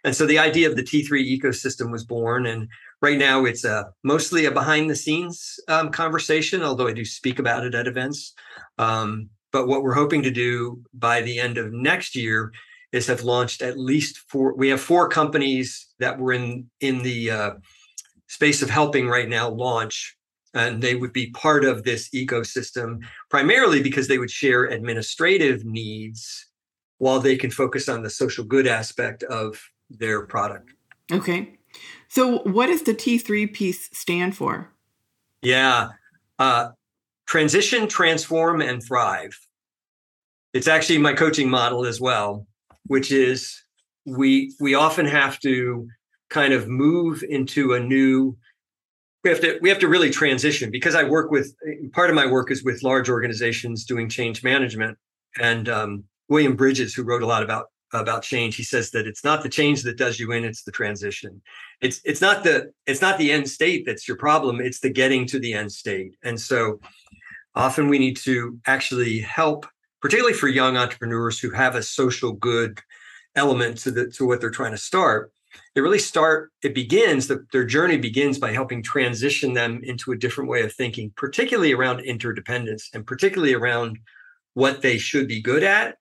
And 0.04 0.14
so 0.16 0.26
the 0.26 0.38
idea 0.38 0.68
of 0.68 0.76
the 0.76 0.82
T3 0.82 1.40
ecosystem 1.40 1.90
was 1.90 2.04
born. 2.04 2.46
And 2.46 2.68
right 3.02 3.18
now 3.18 3.44
it's 3.44 3.64
a, 3.64 3.90
mostly 4.02 4.46
a 4.46 4.50
behind 4.50 4.88
the 4.88 4.96
scenes 4.96 5.60
um, 5.68 5.90
conversation, 5.90 6.62
although 6.62 6.88
I 6.88 6.92
do 6.92 7.04
speak 7.04 7.38
about 7.38 7.66
it 7.66 7.74
at 7.74 7.86
events. 7.86 8.32
Um, 8.78 9.28
but 9.52 9.66
what 9.66 9.82
we're 9.82 9.94
hoping 9.94 10.22
to 10.22 10.30
do 10.30 10.82
by 10.94 11.22
the 11.22 11.38
end 11.38 11.58
of 11.58 11.72
next 11.72 12.14
year 12.14 12.52
is 12.92 13.06
have 13.06 13.22
launched 13.22 13.62
at 13.62 13.78
least 13.78 14.18
four. 14.28 14.54
We 14.54 14.68
have 14.68 14.80
four 14.80 15.08
companies 15.08 15.88
that 15.98 16.18
were 16.18 16.32
in 16.32 16.70
in 16.80 17.02
the 17.02 17.30
uh, 17.30 17.50
space 18.26 18.62
of 18.62 18.70
helping 18.70 19.08
right 19.08 19.28
now 19.28 19.48
launch 19.48 20.16
and 20.54 20.82
they 20.82 20.94
would 20.94 21.12
be 21.12 21.30
part 21.30 21.64
of 21.64 21.84
this 21.84 22.08
ecosystem 22.10 23.04
primarily 23.28 23.82
because 23.82 24.08
they 24.08 24.18
would 24.18 24.30
share 24.30 24.64
administrative 24.64 25.64
needs 25.64 26.46
while 26.98 27.20
they 27.20 27.36
can 27.36 27.50
focus 27.50 27.88
on 27.88 28.02
the 28.02 28.10
social 28.10 28.44
good 28.44 28.66
aspect 28.66 29.22
of 29.24 29.60
their 29.88 30.26
product. 30.26 30.70
Okay. 31.10 31.58
So, 32.08 32.38
what 32.40 32.66
does 32.66 32.82
the 32.82 32.94
T3 32.94 33.52
piece 33.52 33.88
stand 33.92 34.36
for? 34.36 34.72
Yeah. 35.42 35.90
Uh, 36.38 36.70
transition, 37.30 37.86
transform, 37.86 38.60
and 38.60 38.82
thrive. 38.82 39.38
It's 40.52 40.66
actually 40.66 40.98
my 40.98 41.12
coaching 41.12 41.48
model 41.48 41.86
as 41.86 42.00
well, 42.00 42.44
which 42.86 43.12
is 43.12 43.56
we 44.04 44.52
we 44.58 44.74
often 44.74 45.06
have 45.06 45.38
to 45.40 45.88
kind 46.28 46.52
of 46.52 46.66
move 46.66 47.22
into 47.28 47.74
a 47.74 47.80
new 47.80 48.36
we 49.22 49.30
have 49.30 49.40
to 49.42 49.60
we 49.62 49.68
have 49.68 49.78
to 49.78 49.86
really 49.86 50.10
transition 50.10 50.72
because 50.72 50.96
I 50.96 51.04
work 51.04 51.30
with 51.30 51.54
part 51.92 52.10
of 52.10 52.16
my 52.16 52.26
work 52.26 52.50
is 52.50 52.64
with 52.64 52.82
large 52.82 53.08
organizations 53.08 53.84
doing 53.84 54.08
change 54.08 54.42
management. 54.42 54.98
And 55.40 55.68
um, 55.68 56.04
William 56.28 56.56
Bridges 56.56 56.94
who 56.94 57.04
wrote 57.04 57.22
a 57.22 57.26
lot 57.26 57.44
about 57.44 57.66
about 57.92 58.22
change 58.22 58.54
he 58.56 58.62
says 58.62 58.90
that 58.92 59.06
it's 59.06 59.24
not 59.24 59.42
the 59.42 59.48
change 59.48 59.82
that 59.82 59.98
does 59.98 60.18
you 60.18 60.32
in 60.32 60.44
it's 60.44 60.64
the 60.64 60.72
transition. 60.72 61.40
It's 61.80 62.00
it's 62.04 62.20
not 62.20 62.42
the 62.42 62.72
it's 62.86 63.00
not 63.00 63.18
the 63.18 63.30
end 63.30 63.48
state 63.48 63.84
that's 63.86 64.08
your 64.08 64.16
problem 64.16 64.60
it's 64.60 64.80
the 64.80 64.90
getting 64.90 65.26
to 65.26 65.38
the 65.38 65.52
end 65.52 65.70
state. 65.70 66.16
And 66.24 66.40
so 66.40 66.80
often 67.54 67.88
we 67.88 67.98
need 67.98 68.16
to 68.18 68.58
actually 68.66 69.20
help 69.20 69.66
particularly 70.00 70.34
for 70.34 70.48
young 70.48 70.76
entrepreneurs 70.76 71.38
who 71.38 71.50
have 71.50 71.74
a 71.74 71.82
social 71.82 72.32
good 72.32 72.80
element 73.36 73.78
to 73.78 73.90
the 73.90 74.08
to 74.10 74.26
what 74.26 74.40
they're 74.40 74.50
trying 74.50 74.72
to 74.72 74.78
start. 74.78 75.32
They 75.74 75.80
really 75.80 75.98
start 75.98 76.52
it 76.62 76.74
begins 76.74 77.26
the, 77.26 77.44
their 77.52 77.64
journey 77.64 77.96
begins 77.96 78.38
by 78.38 78.52
helping 78.52 78.82
transition 78.82 79.52
them 79.52 79.80
into 79.82 80.12
a 80.12 80.16
different 80.16 80.50
way 80.50 80.62
of 80.62 80.72
thinking 80.72 81.12
particularly 81.16 81.72
around 81.72 82.00
interdependence 82.00 82.88
and 82.94 83.06
particularly 83.06 83.54
around 83.54 83.98
what 84.54 84.82
they 84.82 84.98
should 84.98 85.28
be 85.28 85.40
good 85.40 85.62
at 85.62 85.96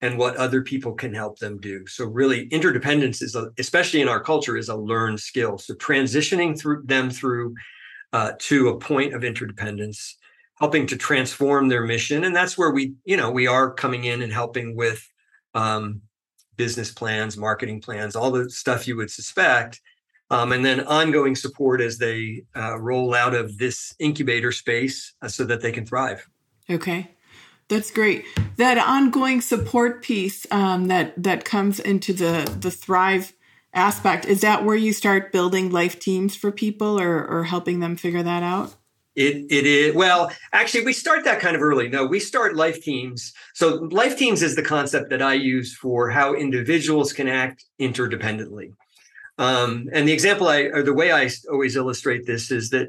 and 0.00 0.18
what 0.18 0.36
other 0.36 0.60
people 0.60 0.92
can 0.92 1.14
help 1.14 1.38
them 1.38 1.58
do. 1.58 1.86
So 1.86 2.04
really 2.04 2.46
interdependence 2.48 3.22
is 3.22 3.34
a, 3.34 3.50
especially 3.58 4.02
in 4.02 4.08
our 4.08 4.20
culture 4.20 4.56
is 4.56 4.68
a 4.68 4.76
learned 4.76 5.20
skill. 5.20 5.56
So 5.56 5.74
transitioning 5.74 6.58
through 6.58 6.82
them 6.84 7.10
through 7.10 7.54
uh, 8.12 8.32
to 8.38 8.68
a 8.68 8.78
point 8.78 9.14
of 9.14 9.24
interdependence 9.24 10.18
helping 10.64 10.86
to 10.86 10.96
transform 10.96 11.68
their 11.68 11.84
mission 11.84 12.24
and 12.24 12.34
that's 12.34 12.56
where 12.56 12.70
we 12.70 12.94
you 13.04 13.16
know 13.16 13.30
we 13.30 13.46
are 13.46 13.70
coming 13.70 14.04
in 14.04 14.22
and 14.22 14.32
helping 14.32 14.74
with 14.74 15.08
um, 15.54 16.02
business 16.56 16.92
plans, 16.92 17.36
marketing 17.36 17.80
plans, 17.80 18.16
all 18.16 18.30
the 18.30 18.50
stuff 18.50 18.86
you 18.86 18.96
would 18.96 19.10
suspect. 19.10 19.80
Um, 20.30 20.52
and 20.52 20.64
then 20.64 20.80
ongoing 20.80 21.36
support 21.36 21.80
as 21.80 21.98
they 21.98 22.44
uh, 22.56 22.78
roll 22.80 23.14
out 23.14 23.34
of 23.34 23.58
this 23.58 23.94
incubator 23.98 24.52
space 24.52 25.12
uh, 25.22 25.28
so 25.28 25.44
that 25.44 25.60
they 25.60 25.70
can 25.70 25.84
thrive. 25.84 26.28
Okay. 26.68 27.10
That's 27.68 27.90
great. 27.90 28.24
That 28.56 28.78
ongoing 28.78 29.40
support 29.40 30.02
piece 30.02 30.46
um, 30.50 30.88
that 30.88 31.14
that 31.22 31.44
comes 31.44 31.80
into 31.80 32.12
the 32.12 32.50
the 32.60 32.70
thrive 32.70 33.32
aspect 33.72 34.26
is 34.26 34.42
that 34.42 34.64
where 34.64 34.76
you 34.76 34.92
start 34.92 35.32
building 35.32 35.70
life 35.70 35.98
teams 35.98 36.36
for 36.36 36.52
people 36.52 37.00
or 37.00 37.24
or 37.26 37.44
helping 37.44 37.80
them 37.80 37.96
figure 37.96 38.22
that 38.22 38.42
out? 38.42 38.74
It 39.16 39.46
it 39.50 39.66
is 39.66 39.94
well, 39.94 40.30
actually, 40.52 40.84
we 40.84 40.92
start 40.92 41.24
that 41.24 41.40
kind 41.40 41.54
of 41.54 41.62
early. 41.62 41.88
No, 41.88 42.04
we 42.04 42.18
start 42.18 42.56
life 42.56 42.82
teams. 42.82 43.32
So 43.54 43.88
life 43.90 44.16
teams 44.16 44.42
is 44.42 44.56
the 44.56 44.62
concept 44.62 45.10
that 45.10 45.22
I 45.22 45.34
use 45.34 45.76
for 45.76 46.10
how 46.10 46.34
individuals 46.34 47.12
can 47.12 47.28
act 47.28 47.64
interdependently. 47.80 48.72
Um, 49.38 49.88
and 49.92 50.06
the 50.06 50.12
example 50.12 50.48
I 50.48 50.62
or 50.62 50.82
the 50.82 50.94
way 50.94 51.12
I 51.12 51.30
always 51.50 51.76
illustrate 51.76 52.26
this 52.26 52.50
is 52.50 52.70
that 52.70 52.88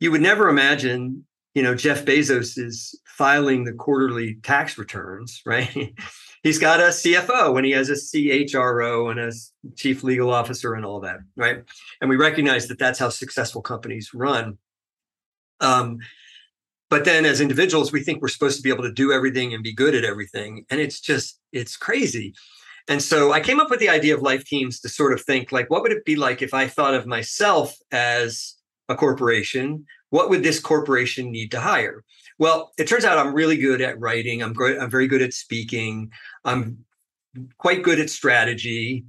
you 0.00 0.10
would 0.10 0.22
never 0.22 0.48
imagine, 0.48 1.24
you 1.54 1.62
know, 1.62 1.74
Jeff 1.74 2.04
Bezos 2.04 2.58
is 2.58 2.98
filing 3.06 3.64
the 3.64 3.72
quarterly 3.72 4.36
tax 4.42 4.76
returns, 4.76 5.42
right? 5.46 5.94
He's 6.42 6.58
got 6.58 6.80
a 6.80 6.84
CFO 6.84 7.56
and 7.56 7.64
he 7.64 7.72
has 7.72 7.88
a 7.88 7.92
CHRO 7.92 9.10
and 9.10 9.20
a 9.20 9.32
chief 9.76 10.02
legal 10.02 10.32
officer 10.32 10.74
and 10.74 10.84
all 10.84 11.00
that, 11.00 11.18
right? 11.36 11.62
And 12.00 12.10
we 12.10 12.16
recognize 12.16 12.66
that 12.66 12.80
that's 12.80 12.98
how 12.98 13.10
successful 13.10 13.62
companies 13.62 14.10
run. 14.12 14.58
Um, 15.62 15.98
but 16.90 17.06
then 17.06 17.24
as 17.24 17.40
individuals, 17.40 17.90
we 17.90 18.02
think 18.02 18.20
we're 18.20 18.28
supposed 18.28 18.58
to 18.58 18.62
be 18.62 18.68
able 18.68 18.82
to 18.82 18.92
do 18.92 19.12
everything 19.12 19.54
and 19.54 19.62
be 19.62 19.72
good 19.72 19.94
at 19.94 20.04
everything. 20.04 20.66
And 20.68 20.78
it's 20.78 21.00
just, 21.00 21.40
it's 21.50 21.76
crazy. 21.76 22.34
And 22.88 23.00
so 23.00 23.32
I 23.32 23.40
came 23.40 23.60
up 23.60 23.70
with 23.70 23.80
the 23.80 23.88
idea 23.88 24.14
of 24.14 24.22
life 24.22 24.44
teams 24.44 24.80
to 24.80 24.88
sort 24.88 25.12
of 25.12 25.22
think 25.22 25.52
like, 25.52 25.70
what 25.70 25.82
would 25.82 25.92
it 25.92 26.04
be 26.04 26.16
like 26.16 26.42
if 26.42 26.52
I 26.52 26.66
thought 26.66 26.94
of 26.94 27.06
myself 27.06 27.74
as 27.92 28.56
a 28.88 28.94
corporation? 28.94 29.86
What 30.10 30.28
would 30.28 30.42
this 30.42 30.60
corporation 30.60 31.30
need 31.30 31.50
to 31.52 31.60
hire? 31.60 32.04
Well, 32.38 32.72
it 32.76 32.88
turns 32.88 33.04
out 33.04 33.18
I'm 33.18 33.34
really 33.34 33.56
good 33.56 33.80
at 33.80 33.98
writing. 34.00 34.42
I'm 34.42 34.52
great. 34.52 34.78
I'm 34.78 34.90
very 34.90 35.06
good 35.06 35.22
at 35.22 35.32
speaking. 35.32 36.10
I'm 36.44 36.84
quite 37.56 37.82
good 37.82 38.00
at 38.00 38.10
strategy. 38.10 39.06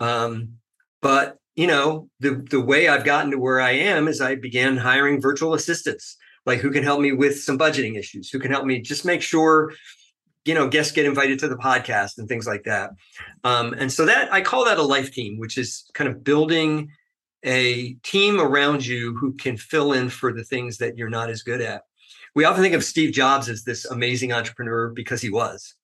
Um, 0.00 0.54
but 1.02 1.36
you 1.56 1.66
know, 1.66 2.08
the 2.20 2.44
the 2.50 2.60
way 2.60 2.86
I've 2.86 3.04
gotten 3.04 3.30
to 3.30 3.38
where 3.38 3.60
I 3.60 3.72
am 3.72 4.08
is 4.08 4.20
I 4.20 4.34
began 4.34 4.76
hiring 4.76 5.20
virtual 5.20 5.54
assistants, 5.54 6.16
like 6.44 6.60
who 6.60 6.70
can 6.70 6.84
help 6.84 7.00
me 7.00 7.12
with 7.12 7.40
some 7.40 7.58
budgeting 7.58 7.98
issues, 7.98 8.30
who 8.30 8.38
can 8.38 8.50
help 8.50 8.66
me 8.66 8.80
just 8.80 9.04
make 9.04 9.22
sure, 9.22 9.72
you 10.44 10.54
know, 10.54 10.68
guests 10.68 10.92
get 10.92 11.06
invited 11.06 11.38
to 11.40 11.48
the 11.48 11.56
podcast 11.56 12.18
and 12.18 12.28
things 12.28 12.46
like 12.46 12.64
that. 12.64 12.90
Um, 13.42 13.72
and 13.72 13.90
so 13.90 14.04
that 14.04 14.32
I 14.32 14.42
call 14.42 14.66
that 14.66 14.78
a 14.78 14.82
life 14.82 15.12
team, 15.12 15.38
which 15.38 15.56
is 15.56 15.90
kind 15.94 16.08
of 16.10 16.22
building 16.22 16.90
a 17.42 17.94
team 18.02 18.40
around 18.40 18.84
you 18.84 19.16
who 19.16 19.32
can 19.34 19.56
fill 19.56 19.92
in 19.92 20.10
for 20.10 20.32
the 20.32 20.44
things 20.44 20.78
that 20.78 20.98
you're 20.98 21.08
not 21.08 21.30
as 21.30 21.42
good 21.42 21.60
at. 21.60 21.82
We 22.34 22.44
often 22.44 22.62
think 22.62 22.74
of 22.74 22.84
Steve 22.84 23.14
Jobs 23.14 23.48
as 23.48 23.64
this 23.64 23.86
amazing 23.86 24.32
entrepreneur 24.32 24.90
because 24.90 25.22
he 25.22 25.30
was. 25.30 25.75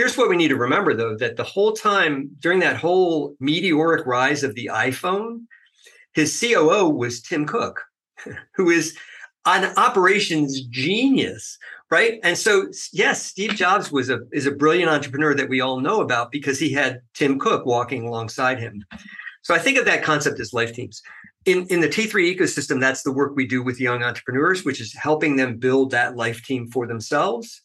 Here's 0.00 0.16
what 0.16 0.30
we 0.30 0.36
need 0.36 0.48
to 0.48 0.56
remember 0.56 0.94
though 0.94 1.14
that 1.18 1.36
the 1.36 1.44
whole 1.44 1.72
time 1.72 2.30
during 2.38 2.60
that 2.60 2.78
whole 2.78 3.36
meteoric 3.38 4.06
rise 4.06 4.42
of 4.42 4.54
the 4.54 4.70
iPhone, 4.72 5.44
his 6.14 6.40
COO 6.40 6.88
was 6.88 7.20
Tim 7.20 7.44
Cook, 7.44 7.82
who 8.54 8.70
is 8.70 8.96
an 9.44 9.74
operations 9.76 10.62
genius, 10.62 11.58
right? 11.90 12.18
And 12.22 12.38
so 12.38 12.68
yes, 12.94 13.26
Steve 13.26 13.50
Jobs 13.50 13.92
was 13.92 14.08
a 14.08 14.20
is 14.32 14.46
a 14.46 14.52
brilliant 14.52 14.90
entrepreneur 14.90 15.34
that 15.34 15.50
we 15.50 15.60
all 15.60 15.80
know 15.80 16.00
about 16.00 16.32
because 16.32 16.58
he 16.58 16.72
had 16.72 17.02
Tim 17.12 17.38
Cook 17.38 17.66
walking 17.66 18.06
alongside 18.06 18.58
him. 18.58 18.82
So 19.42 19.54
I 19.54 19.58
think 19.58 19.76
of 19.76 19.84
that 19.84 20.02
concept 20.02 20.40
as 20.40 20.54
life 20.54 20.72
teams. 20.72 21.02
In, 21.44 21.66
in 21.66 21.80
the 21.80 21.88
T3 21.88 22.34
ecosystem, 22.34 22.80
that's 22.80 23.02
the 23.02 23.12
work 23.12 23.36
we 23.36 23.46
do 23.46 23.62
with 23.62 23.78
young 23.78 24.02
entrepreneurs, 24.02 24.64
which 24.64 24.80
is 24.80 24.94
helping 24.94 25.36
them 25.36 25.58
build 25.58 25.90
that 25.90 26.16
life 26.16 26.42
team 26.42 26.70
for 26.70 26.86
themselves 26.86 27.60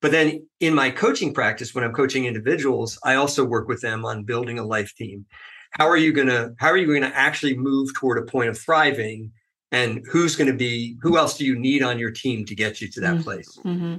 but 0.00 0.12
then 0.12 0.46
in 0.60 0.74
my 0.74 0.90
coaching 0.90 1.34
practice, 1.34 1.74
when 1.74 1.84
I'm 1.84 1.92
coaching 1.92 2.24
individuals, 2.24 2.98
I 3.04 3.14
also 3.14 3.44
work 3.44 3.68
with 3.68 3.80
them 3.80 4.04
on 4.04 4.24
building 4.24 4.58
a 4.58 4.64
life 4.64 4.94
team. 4.94 5.26
How 5.72 5.86
are 5.86 5.96
you 5.96 6.12
gonna 6.12 6.54
how 6.58 6.68
are 6.68 6.76
you 6.76 6.86
going 6.86 7.02
to 7.02 7.16
actually 7.16 7.56
move 7.56 7.94
toward 7.94 8.18
a 8.18 8.22
point 8.22 8.48
of 8.48 8.58
thriving? 8.58 9.32
And 9.70 10.02
who's 10.10 10.34
going 10.34 10.50
to 10.50 10.56
be 10.56 10.96
who 11.02 11.18
else 11.18 11.36
do 11.36 11.44
you 11.44 11.58
need 11.58 11.82
on 11.82 11.98
your 11.98 12.10
team 12.10 12.46
to 12.46 12.54
get 12.54 12.80
you 12.80 12.88
to 12.88 13.00
that 13.00 13.14
mm-hmm. 13.14 13.22
place? 13.22 13.58
Mm-hmm. 13.64 13.96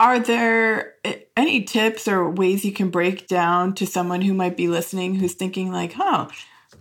Are 0.00 0.18
there 0.18 0.94
eh, 1.04 1.20
any 1.36 1.62
tips 1.62 2.06
or 2.06 2.28
ways 2.28 2.64
you 2.64 2.72
can 2.72 2.90
break 2.90 3.26
down 3.26 3.74
to 3.76 3.86
someone 3.86 4.20
who 4.20 4.34
might 4.34 4.56
be 4.56 4.68
listening 4.68 5.14
who's 5.14 5.34
thinking 5.34 5.72
like, 5.72 5.94
"Huh, 5.94 6.28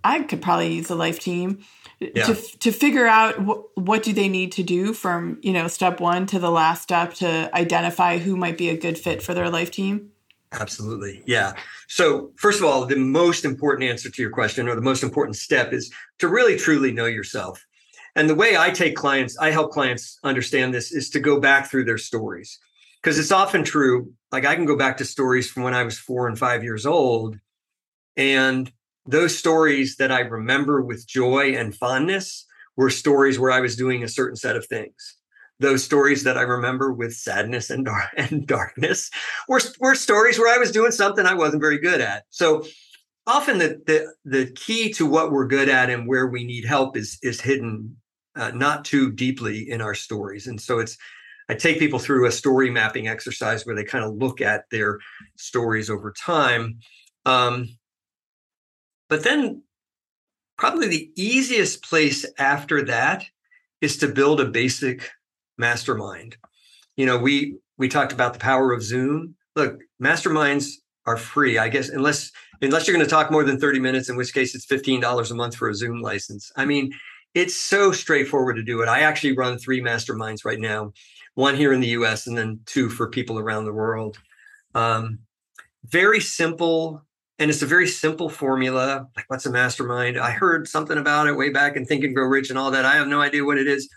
I 0.03 0.23
could 0.23 0.41
probably 0.41 0.73
use 0.73 0.89
a 0.89 0.95
life 0.95 1.19
team." 1.19 1.63
Yeah. 2.15 2.25
to 2.25 2.35
to 2.59 2.71
figure 2.71 3.07
out 3.07 3.35
wh- 3.35 3.77
what 3.77 4.03
do 4.03 4.13
they 4.13 4.29
need 4.29 4.51
to 4.53 4.63
do 4.63 4.93
from 4.93 5.39
you 5.41 5.53
know 5.53 5.67
step 5.67 5.99
one 5.99 6.25
to 6.27 6.39
the 6.39 6.51
last 6.51 6.83
step 6.83 7.13
to 7.15 7.49
identify 7.55 8.17
who 8.17 8.35
might 8.35 8.57
be 8.57 8.69
a 8.69 8.77
good 8.77 8.97
fit 8.97 9.21
for 9.21 9.33
their 9.33 9.49
life 9.49 9.71
team? 9.71 10.11
Absolutely. 10.51 11.23
Yeah. 11.25 11.53
So 11.87 12.31
first 12.37 12.59
of 12.59 12.65
all 12.65 12.85
the 12.85 12.95
most 12.95 13.45
important 13.45 13.89
answer 13.89 14.09
to 14.09 14.21
your 14.21 14.31
question 14.31 14.67
or 14.67 14.75
the 14.75 14.81
most 14.81 15.03
important 15.03 15.35
step 15.35 15.73
is 15.73 15.91
to 16.19 16.27
really 16.27 16.57
truly 16.57 16.91
know 16.91 17.05
yourself. 17.05 17.65
And 18.15 18.29
the 18.29 18.35
way 18.35 18.55
i 18.55 18.69
take 18.69 18.95
clients 18.95 19.37
i 19.39 19.49
help 19.49 19.71
clients 19.71 20.19
understand 20.23 20.73
this 20.73 20.91
is 20.91 21.09
to 21.11 21.19
go 21.19 21.39
back 21.39 21.69
through 21.69 21.85
their 21.85 21.97
stories. 21.97 22.59
Because 23.01 23.19
it's 23.19 23.31
often 23.31 23.63
true 23.63 24.13
like 24.31 24.45
i 24.45 24.55
can 24.55 24.65
go 24.65 24.77
back 24.77 24.97
to 24.97 25.05
stories 25.05 25.49
from 25.49 25.63
when 25.63 25.73
i 25.73 25.83
was 25.83 25.97
four 25.97 26.27
and 26.27 26.37
five 26.37 26.63
years 26.63 26.85
old 26.85 27.37
and 28.15 28.71
those 29.05 29.37
stories 29.37 29.97
that 29.97 30.11
I 30.11 30.19
remember 30.19 30.81
with 30.81 31.07
joy 31.07 31.55
and 31.55 31.75
fondness 31.75 32.45
were 32.75 32.89
stories 32.89 33.39
where 33.39 33.51
I 33.51 33.59
was 33.59 33.75
doing 33.75 34.03
a 34.03 34.07
certain 34.07 34.35
set 34.35 34.55
of 34.55 34.65
things. 34.65 35.17
Those 35.59 35.83
stories 35.83 36.23
that 36.23 36.37
I 36.37 36.41
remember 36.41 36.91
with 36.91 37.13
sadness 37.13 37.69
and, 37.69 37.85
dark, 37.85 38.09
and 38.17 38.47
darkness 38.47 39.09
were, 39.47 39.61
were 39.79 39.95
stories 39.95 40.39
where 40.39 40.53
I 40.53 40.57
was 40.57 40.71
doing 40.71 40.91
something 40.91 41.25
I 41.25 41.33
wasn't 41.33 41.61
very 41.61 41.77
good 41.77 42.01
at. 42.01 42.23
So 42.29 42.65
often 43.27 43.57
the, 43.57 43.81
the, 43.85 44.13
the 44.25 44.51
key 44.51 44.91
to 44.93 45.05
what 45.05 45.31
we're 45.31 45.47
good 45.47 45.69
at 45.69 45.89
and 45.89 46.07
where 46.07 46.27
we 46.27 46.43
need 46.43 46.65
help 46.65 46.97
is, 46.97 47.17
is 47.21 47.39
hidden 47.39 47.95
uh, 48.35 48.51
not 48.51 48.83
too 48.83 49.11
deeply 49.11 49.69
in 49.69 49.81
our 49.81 49.93
stories. 49.93 50.47
And 50.47 50.59
so 50.59 50.79
it's, 50.79 50.97
I 51.49 51.55
take 51.55 51.77
people 51.77 51.99
through 51.99 52.25
a 52.25 52.31
story 52.31 52.71
mapping 52.71 53.07
exercise 53.07 53.65
where 53.65 53.75
they 53.75 53.83
kind 53.83 54.03
of 54.03 54.15
look 54.15 54.41
at 54.41 54.63
their 54.71 54.99
stories 55.37 55.89
over 55.89 56.11
time. 56.11 56.79
Um, 57.25 57.67
but 59.09 59.23
then 59.23 59.63
probably 60.57 60.87
the 60.87 61.11
easiest 61.15 61.83
place 61.83 62.25
after 62.37 62.83
that 62.85 63.25
is 63.81 63.97
to 63.97 64.07
build 64.07 64.39
a 64.39 64.45
basic 64.45 65.11
mastermind. 65.57 66.37
You 66.95 67.05
know, 67.05 67.17
we 67.17 67.57
we 67.77 67.89
talked 67.89 68.13
about 68.13 68.33
the 68.33 68.39
power 68.39 68.71
of 68.71 68.83
Zoom. 68.83 69.35
Look, 69.55 69.79
masterminds 70.01 70.69
are 71.05 71.17
free, 71.17 71.57
I 71.57 71.69
guess, 71.69 71.89
unless 71.89 72.31
unless 72.61 72.87
you're 72.87 72.95
going 72.95 73.05
to 73.05 73.09
talk 73.09 73.31
more 73.31 73.43
than 73.43 73.59
30 73.59 73.79
minutes, 73.79 74.09
in 74.09 74.15
which 74.15 74.33
case 74.33 74.55
it's 74.55 74.65
$15 74.65 75.31
a 75.31 75.33
month 75.33 75.55
for 75.55 75.69
a 75.69 75.75
Zoom 75.75 76.01
license. 76.01 76.51
I 76.55 76.65
mean, 76.65 76.93
it's 77.33 77.55
so 77.55 77.91
straightforward 77.91 78.55
to 78.55 78.63
do 78.63 78.81
it. 78.81 78.87
I 78.87 79.01
actually 79.01 79.35
run 79.35 79.57
three 79.57 79.81
masterminds 79.81 80.45
right 80.45 80.59
now, 80.59 80.93
one 81.33 81.55
here 81.55 81.73
in 81.73 81.81
the 81.81 81.89
US 81.89 82.27
and 82.27 82.37
then 82.37 82.59
two 82.65 82.89
for 82.89 83.09
people 83.09 83.37
around 83.37 83.65
the 83.65 83.73
world. 83.73 84.17
Um, 84.75 85.19
very 85.85 86.21
simple 86.21 87.03
and 87.39 87.49
it's 87.49 87.61
a 87.61 87.67
very 87.67 87.87
simple 87.87 88.29
formula. 88.29 89.07
Like, 89.15 89.25
what's 89.27 89.45
a 89.45 89.51
mastermind? 89.51 90.17
I 90.17 90.31
heard 90.31 90.67
something 90.67 90.97
about 90.97 91.27
it 91.27 91.35
way 91.35 91.49
back 91.49 91.75
in 91.75 91.85
Think 91.85 92.03
and 92.03 92.15
Grow 92.15 92.27
Rich 92.27 92.49
and 92.49 92.59
all 92.59 92.71
that. 92.71 92.85
I 92.85 92.95
have 92.95 93.07
no 93.07 93.21
idea 93.21 93.43
what 93.43 93.57
it 93.57 93.67
is. 93.67 93.89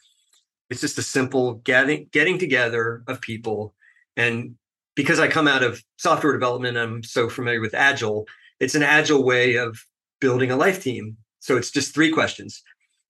It's 0.71 0.81
just 0.81 0.99
a 0.99 1.03
simple 1.03 1.55
getting 1.55 2.09
getting 2.13 2.39
together 2.39 3.03
of 3.07 3.21
people. 3.21 3.75
And 4.17 4.57
because 4.95 5.21
I 5.21 5.29
come 5.29 5.47
out 5.47 5.63
of 5.63 5.83
software 5.97 6.33
development, 6.33 6.79
I'm 6.79 7.03
so 7.03 7.29
familiar 7.29 7.61
with 7.61 7.75
Agile. 7.75 8.27
It's 8.59 8.75
an 8.75 8.83
Agile 8.83 9.23
way 9.23 9.57
of 9.57 9.79
building 10.21 10.51
a 10.51 10.57
life 10.57 10.83
team. 10.83 11.17
So 11.41 11.57
it's 11.57 11.71
just 11.71 11.95
three 11.95 12.11
questions. 12.11 12.63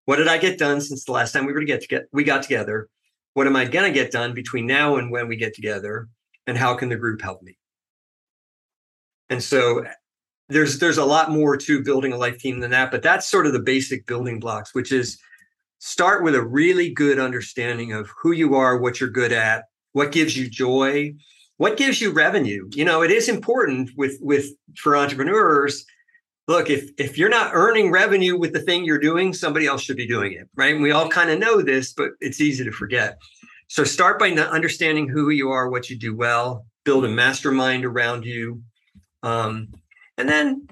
What 0.04 0.16
did 0.16 0.28
I 0.28 0.38
get 0.38 0.58
done 0.58 0.80
since 0.80 1.04
the 1.04 1.12
last 1.12 1.32
time 1.32 1.46
we 1.46 1.52
were 1.52 1.60
to 1.60 1.66
get 1.66 1.80
to 1.82 1.88
get 1.88 2.06
we 2.12 2.24
got 2.24 2.42
together? 2.42 2.88
What 3.34 3.46
am 3.46 3.56
I 3.56 3.64
going 3.64 3.90
to 3.90 3.98
get 3.98 4.12
done 4.12 4.34
between 4.34 4.66
now 4.66 4.96
and 4.96 5.10
when 5.10 5.28
we 5.28 5.36
get 5.36 5.54
together? 5.54 6.08
And 6.46 6.58
how 6.58 6.74
can 6.74 6.88
the 6.88 6.96
group 6.96 7.22
help 7.22 7.42
me? 7.42 7.56
And 9.28 9.42
so 9.42 9.84
there's 10.48 10.78
there's 10.78 10.98
a 10.98 11.04
lot 11.04 11.30
more 11.30 11.56
to 11.56 11.82
building 11.82 12.12
a 12.12 12.16
life 12.16 12.38
team 12.38 12.60
than 12.60 12.70
that, 12.70 12.90
but 12.90 13.02
that's 13.02 13.28
sort 13.28 13.46
of 13.46 13.52
the 13.52 13.60
basic 13.60 14.06
building 14.06 14.38
blocks, 14.38 14.74
which 14.74 14.92
is 14.92 15.18
start 15.78 16.22
with 16.22 16.34
a 16.34 16.42
really 16.42 16.90
good 16.90 17.18
understanding 17.18 17.92
of 17.92 18.10
who 18.20 18.32
you 18.32 18.54
are, 18.54 18.78
what 18.78 19.00
you're 19.00 19.10
good 19.10 19.32
at, 19.32 19.64
what 19.92 20.12
gives 20.12 20.36
you 20.36 20.48
joy, 20.48 21.14
what 21.56 21.76
gives 21.76 22.00
you 22.00 22.12
revenue. 22.12 22.68
You 22.72 22.84
know, 22.84 23.02
it 23.02 23.10
is 23.10 23.28
important 23.28 23.90
with 23.96 24.18
with 24.20 24.46
for 24.76 24.96
entrepreneurs. 24.96 25.84
Look, 26.48 26.70
if 26.70 26.90
if 26.96 27.18
you're 27.18 27.28
not 27.28 27.50
earning 27.52 27.90
revenue 27.90 28.38
with 28.38 28.52
the 28.52 28.60
thing 28.60 28.84
you're 28.84 28.98
doing, 28.98 29.32
somebody 29.32 29.66
else 29.66 29.82
should 29.82 29.96
be 29.96 30.06
doing 30.06 30.32
it, 30.32 30.48
right? 30.54 30.74
And 30.74 30.82
we 30.82 30.92
all 30.92 31.08
kind 31.08 31.30
of 31.30 31.40
know 31.40 31.60
this, 31.60 31.92
but 31.92 32.10
it's 32.20 32.40
easy 32.40 32.64
to 32.64 32.72
forget. 32.72 33.18
So 33.68 33.82
start 33.82 34.20
by 34.20 34.30
understanding 34.30 35.08
who 35.08 35.30
you 35.30 35.50
are, 35.50 35.68
what 35.68 35.90
you 35.90 35.96
do 35.96 36.14
well, 36.14 36.66
build 36.84 37.04
a 37.04 37.08
mastermind 37.08 37.84
around 37.84 38.24
you. 38.24 38.62
Um, 39.24 39.68
and 40.16 40.28
then 40.28 40.68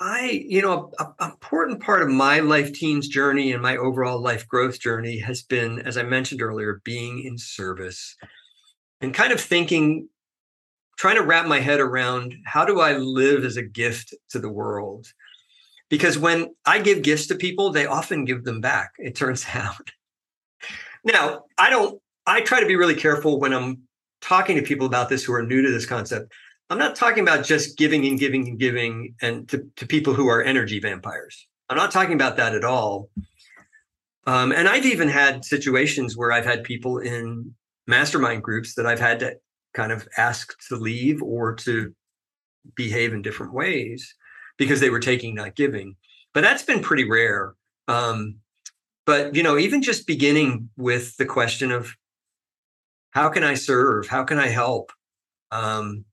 I, 0.00 0.44
you 0.46 0.60
know, 0.60 0.92
a, 0.98 1.06
a, 1.20 1.24
important 1.26 1.80
part 1.80 2.02
of 2.02 2.08
my 2.08 2.40
life 2.40 2.72
team's 2.72 3.08
journey 3.08 3.52
and 3.52 3.62
my 3.62 3.76
overall 3.76 4.20
life 4.20 4.46
growth 4.48 4.80
journey 4.80 5.18
has 5.18 5.42
been, 5.42 5.80
as 5.80 5.96
I 5.96 6.02
mentioned 6.02 6.42
earlier, 6.42 6.80
being 6.84 7.22
in 7.24 7.38
service 7.38 8.16
and 9.00 9.14
kind 9.14 9.32
of 9.32 9.40
thinking, 9.40 10.08
trying 10.98 11.16
to 11.16 11.22
wrap 11.22 11.46
my 11.46 11.60
head 11.60 11.80
around 11.80 12.34
how 12.44 12.64
do 12.64 12.80
I 12.80 12.96
live 12.96 13.44
as 13.44 13.56
a 13.56 13.62
gift 13.62 14.14
to 14.30 14.38
the 14.38 14.50
world? 14.50 15.06
Because 15.88 16.18
when 16.18 16.54
I 16.66 16.80
give 16.80 17.02
gifts 17.02 17.28
to 17.28 17.36
people, 17.36 17.70
they 17.70 17.86
often 17.86 18.24
give 18.24 18.44
them 18.44 18.60
back, 18.60 18.92
it 18.98 19.14
turns 19.14 19.46
out. 19.54 19.90
Now, 21.04 21.44
I 21.56 21.70
don't, 21.70 22.00
I 22.26 22.40
try 22.40 22.60
to 22.60 22.66
be 22.66 22.76
really 22.76 22.94
careful 22.94 23.38
when 23.38 23.52
I'm 23.52 23.82
talking 24.20 24.56
to 24.56 24.62
people 24.62 24.86
about 24.86 25.08
this 25.08 25.22
who 25.22 25.34
are 25.34 25.42
new 25.42 25.62
to 25.62 25.70
this 25.70 25.86
concept 25.86 26.32
I'm 26.70 26.78
not 26.78 26.96
talking 26.96 27.22
about 27.22 27.44
just 27.44 27.76
giving 27.76 28.06
and 28.06 28.18
giving 28.18 28.48
and 28.48 28.58
giving 28.58 29.14
and 29.20 29.48
to, 29.50 29.68
to 29.76 29.86
people 29.86 30.14
who 30.14 30.28
are 30.28 30.42
energy 30.42 30.80
vampires. 30.80 31.46
I'm 31.68 31.76
not 31.76 31.92
talking 31.92 32.14
about 32.14 32.36
that 32.38 32.54
at 32.54 32.64
all. 32.64 33.10
Um, 34.26 34.52
and 34.52 34.68
I've 34.68 34.86
even 34.86 35.08
had 35.08 35.44
situations 35.44 36.16
where 36.16 36.32
I've 36.32 36.46
had 36.46 36.64
people 36.64 36.98
in 36.98 37.54
mastermind 37.86 38.42
groups 38.42 38.74
that 38.74 38.86
I've 38.86 39.00
had 39.00 39.20
to 39.20 39.36
kind 39.74 39.92
of 39.92 40.08
ask 40.16 40.54
to 40.68 40.76
leave 40.76 41.22
or 41.22 41.54
to 41.56 41.94
behave 42.74 43.12
in 43.12 43.20
different 43.20 43.52
ways 43.52 44.14
because 44.56 44.80
they 44.80 44.90
were 44.90 45.00
taking, 45.00 45.34
not 45.34 45.56
giving. 45.56 45.96
But 46.32 46.42
that's 46.42 46.62
been 46.62 46.80
pretty 46.80 47.08
rare. 47.08 47.54
Um, 47.88 48.36
but 49.04 49.34
you 49.34 49.42
know, 49.42 49.58
even 49.58 49.82
just 49.82 50.06
beginning 50.06 50.70
with 50.76 51.16
the 51.18 51.26
question 51.26 51.70
of 51.70 51.94
how 53.10 53.28
can 53.28 53.44
I 53.44 53.54
serve? 53.54 54.08
How 54.08 54.24
can 54.24 54.38
I 54.38 54.48
help? 54.48 54.90
Um, 55.50 56.04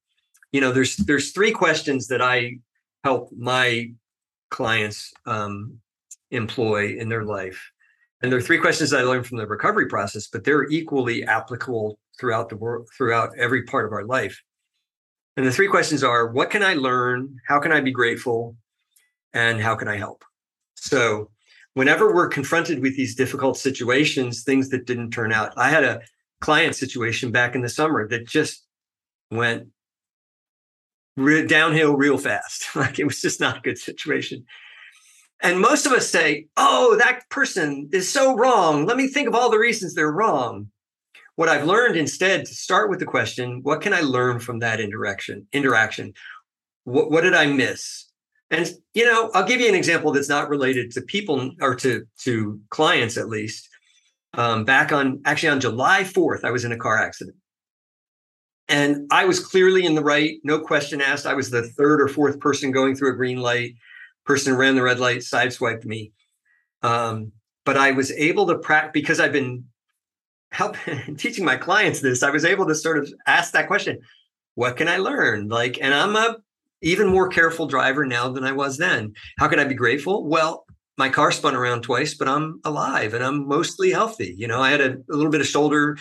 you 0.52 0.62
know 0.62 0.72
there's 0.72 0.96
there's 0.98 1.32
three 1.32 1.52
questions 1.52 2.08
that 2.08 2.22
i 2.22 2.58
help 3.04 3.30
my 3.36 3.92
clients 4.50 5.12
um, 5.26 5.80
employ 6.30 6.96
in 6.98 7.10
their 7.10 7.24
life. 7.24 7.72
And 8.22 8.32
there 8.32 8.38
are 8.38 8.44
three 8.44 8.60
questions 8.60 8.94
i 8.94 9.02
learned 9.02 9.26
from 9.26 9.38
the 9.38 9.48
recovery 9.48 9.88
process 9.88 10.28
but 10.28 10.44
they're 10.44 10.70
equally 10.70 11.24
applicable 11.24 11.98
throughout 12.20 12.50
the 12.50 12.58
world 12.58 12.88
throughout 12.96 13.32
every 13.38 13.64
part 13.64 13.86
of 13.86 13.94
our 13.94 14.06
life. 14.06 14.40
And 15.38 15.46
the 15.46 15.52
three 15.52 15.68
questions 15.68 16.04
are 16.04 16.28
what 16.28 16.50
can 16.50 16.64
i 16.64 16.74
learn? 16.74 17.38
How 17.48 17.60
can 17.60 17.72
i 17.72 17.82
be 17.82 17.92
grateful? 17.92 18.56
And 19.34 19.62
how 19.62 19.76
can 19.76 19.88
i 19.88 19.98
help? 19.98 20.24
So 20.76 21.32
whenever 21.74 22.14
we're 22.14 22.28
confronted 22.28 22.82
with 22.82 22.96
these 22.96 23.16
difficult 23.16 23.58
situations 23.58 24.44
things 24.44 24.70
that 24.70 24.86
didn't 24.86 25.12
turn 25.12 25.32
out 25.32 25.54
i 25.58 25.70
had 25.70 25.84
a 25.84 26.02
client 26.42 26.76
situation 26.76 27.32
back 27.32 27.56
in 27.56 27.62
the 27.62 27.70
summer 27.70 28.08
that 28.08 28.28
just 28.28 28.66
went 29.30 29.68
re- 31.18 31.46
downhill 31.46 31.96
real 31.96 32.18
fast. 32.18 32.68
like 32.76 33.00
it 33.00 33.06
was 33.06 33.22
just 33.22 33.40
not 33.40 33.58
a 33.58 33.62
good 33.62 33.78
situation. 33.78 34.46
And 35.42 35.60
most 35.60 35.86
of 35.86 35.92
us 35.92 36.08
say, 36.08 36.48
oh, 36.56 36.96
that 36.98 37.28
person 37.30 37.90
is 37.92 38.08
so 38.08 38.36
wrong. 38.36 38.86
Let 38.86 38.98
me 38.98 39.08
think 39.08 39.28
of 39.28 39.34
all 39.34 39.50
the 39.50 39.58
reasons 39.58 39.96
they're 39.96 40.12
wrong. 40.12 40.68
What 41.36 41.50
I've 41.50 41.66
learned 41.66 41.96
instead 41.96 42.46
to 42.46 42.54
start 42.54 42.90
with 42.90 43.00
the 43.00 43.06
question, 43.06 43.62
what 43.64 43.82
can 43.82 43.94
I 43.94 44.02
learn 44.02 44.40
from 44.40 44.60
that 44.60 44.80
interaction? 44.80 45.48
Interaction. 45.52 46.14
What, 46.84 47.10
what 47.10 47.22
did 47.22 47.34
I 47.34 47.48
miss? 47.48 48.12
And 48.52 48.70
you 48.94 49.06
know, 49.06 49.32
I'll 49.34 49.48
give 49.48 49.62
you 49.62 49.70
an 49.70 49.76
example 49.76 50.12
that's 50.12 50.30
not 50.30 50.50
related 50.50 50.92
to 50.92 51.02
people 51.02 51.52
or 51.62 51.74
to 51.76 52.06
to 52.24 52.60
clients 52.70 53.18
at 53.18 53.30
least. 53.30 53.70
Um, 54.34 54.66
back 54.66 54.92
on 54.92 55.22
actually 55.26 55.50
on 55.50 55.62
July 55.62 56.04
4th, 56.04 56.44
I 56.44 56.52
was 56.52 56.66
in 56.66 56.72
a 56.74 56.78
car 56.78 56.98
accident. 56.98 57.38
And 58.72 59.06
I 59.12 59.26
was 59.26 59.42
clearly 59.42 59.86
in 59.86 59.96
the 59.96 60.04
right, 60.04 60.40
no 60.46 60.58
question 60.58 61.02
asked. 61.02 61.26
I 61.26 61.34
was 61.34 61.50
the 61.50 61.62
third 61.62 62.02
or 62.02 62.08
fourth 62.08 62.40
person 62.40 62.72
going 62.72 62.96
through 62.96 63.12
a 63.12 63.18
green 63.18 63.42
light. 63.42 63.76
Person 64.26 64.56
ran 64.56 64.76
the 64.76 64.82
red 64.82 64.98
light, 64.98 65.20
sideswiped 65.20 65.84
me. 65.84 66.14
Um, 66.82 67.34
but 67.66 67.76
I 67.76 67.92
was 67.92 68.12
able 68.12 68.48
to 68.48 68.58
practice 68.58 68.92
because 68.94 69.20
I've 69.20 69.34
been 69.34 69.66
helping 70.54 71.16
teaching 71.18 71.44
my 71.44 71.58
clients 71.58 72.00
this. 72.00 72.24
I 72.24 72.30
was 72.30 72.46
able 72.46 72.66
to 72.68 72.74
sort 72.74 72.98
of 72.98 73.14
ask 73.28 73.52
that 73.52 73.68
question: 73.68 74.00
What 74.56 74.78
can 74.78 74.88
I 74.88 74.98
learn? 74.98 75.50
Like, 75.50 75.78
and 75.82 75.94
I'm 75.94 76.16
a 76.16 76.38
even 76.82 77.08
more 77.08 77.28
careful 77.28 77.68
driver 77.68 78.06
now 78.06 78.30
than 78.30 78.46
I 78.46 78.54
was 78.54 78.78
then. 78.78 79.14
How 79.38 79.50
can 79.50 79.60
I 79.60 79.66
be 79.66 79.76
grateful? 79.76 80.26
Well, 80.26 80.66
my 80.98 81.10
car 81.10 81.34
spun 81.34 81.56
around 81.56 81.82
twice, 81.82 82.14
but 82.14 82.30
I'm 82.30 82.62
alive 82.64 83.14
and 83.14 83.24
I'm 83.24 83.48
mostly 83.48 83.92
healthy. 83.92 84.34
You 84.38 84.48
know, 84.48 84.62
I 84.62 84.72
had 84.72 84.82
a, 84.82 84.94
a 84.94 85.16
little 85.16 85.30
bit 85.30 85.42
of 85.42 85.48
shoulder 85.48 85.98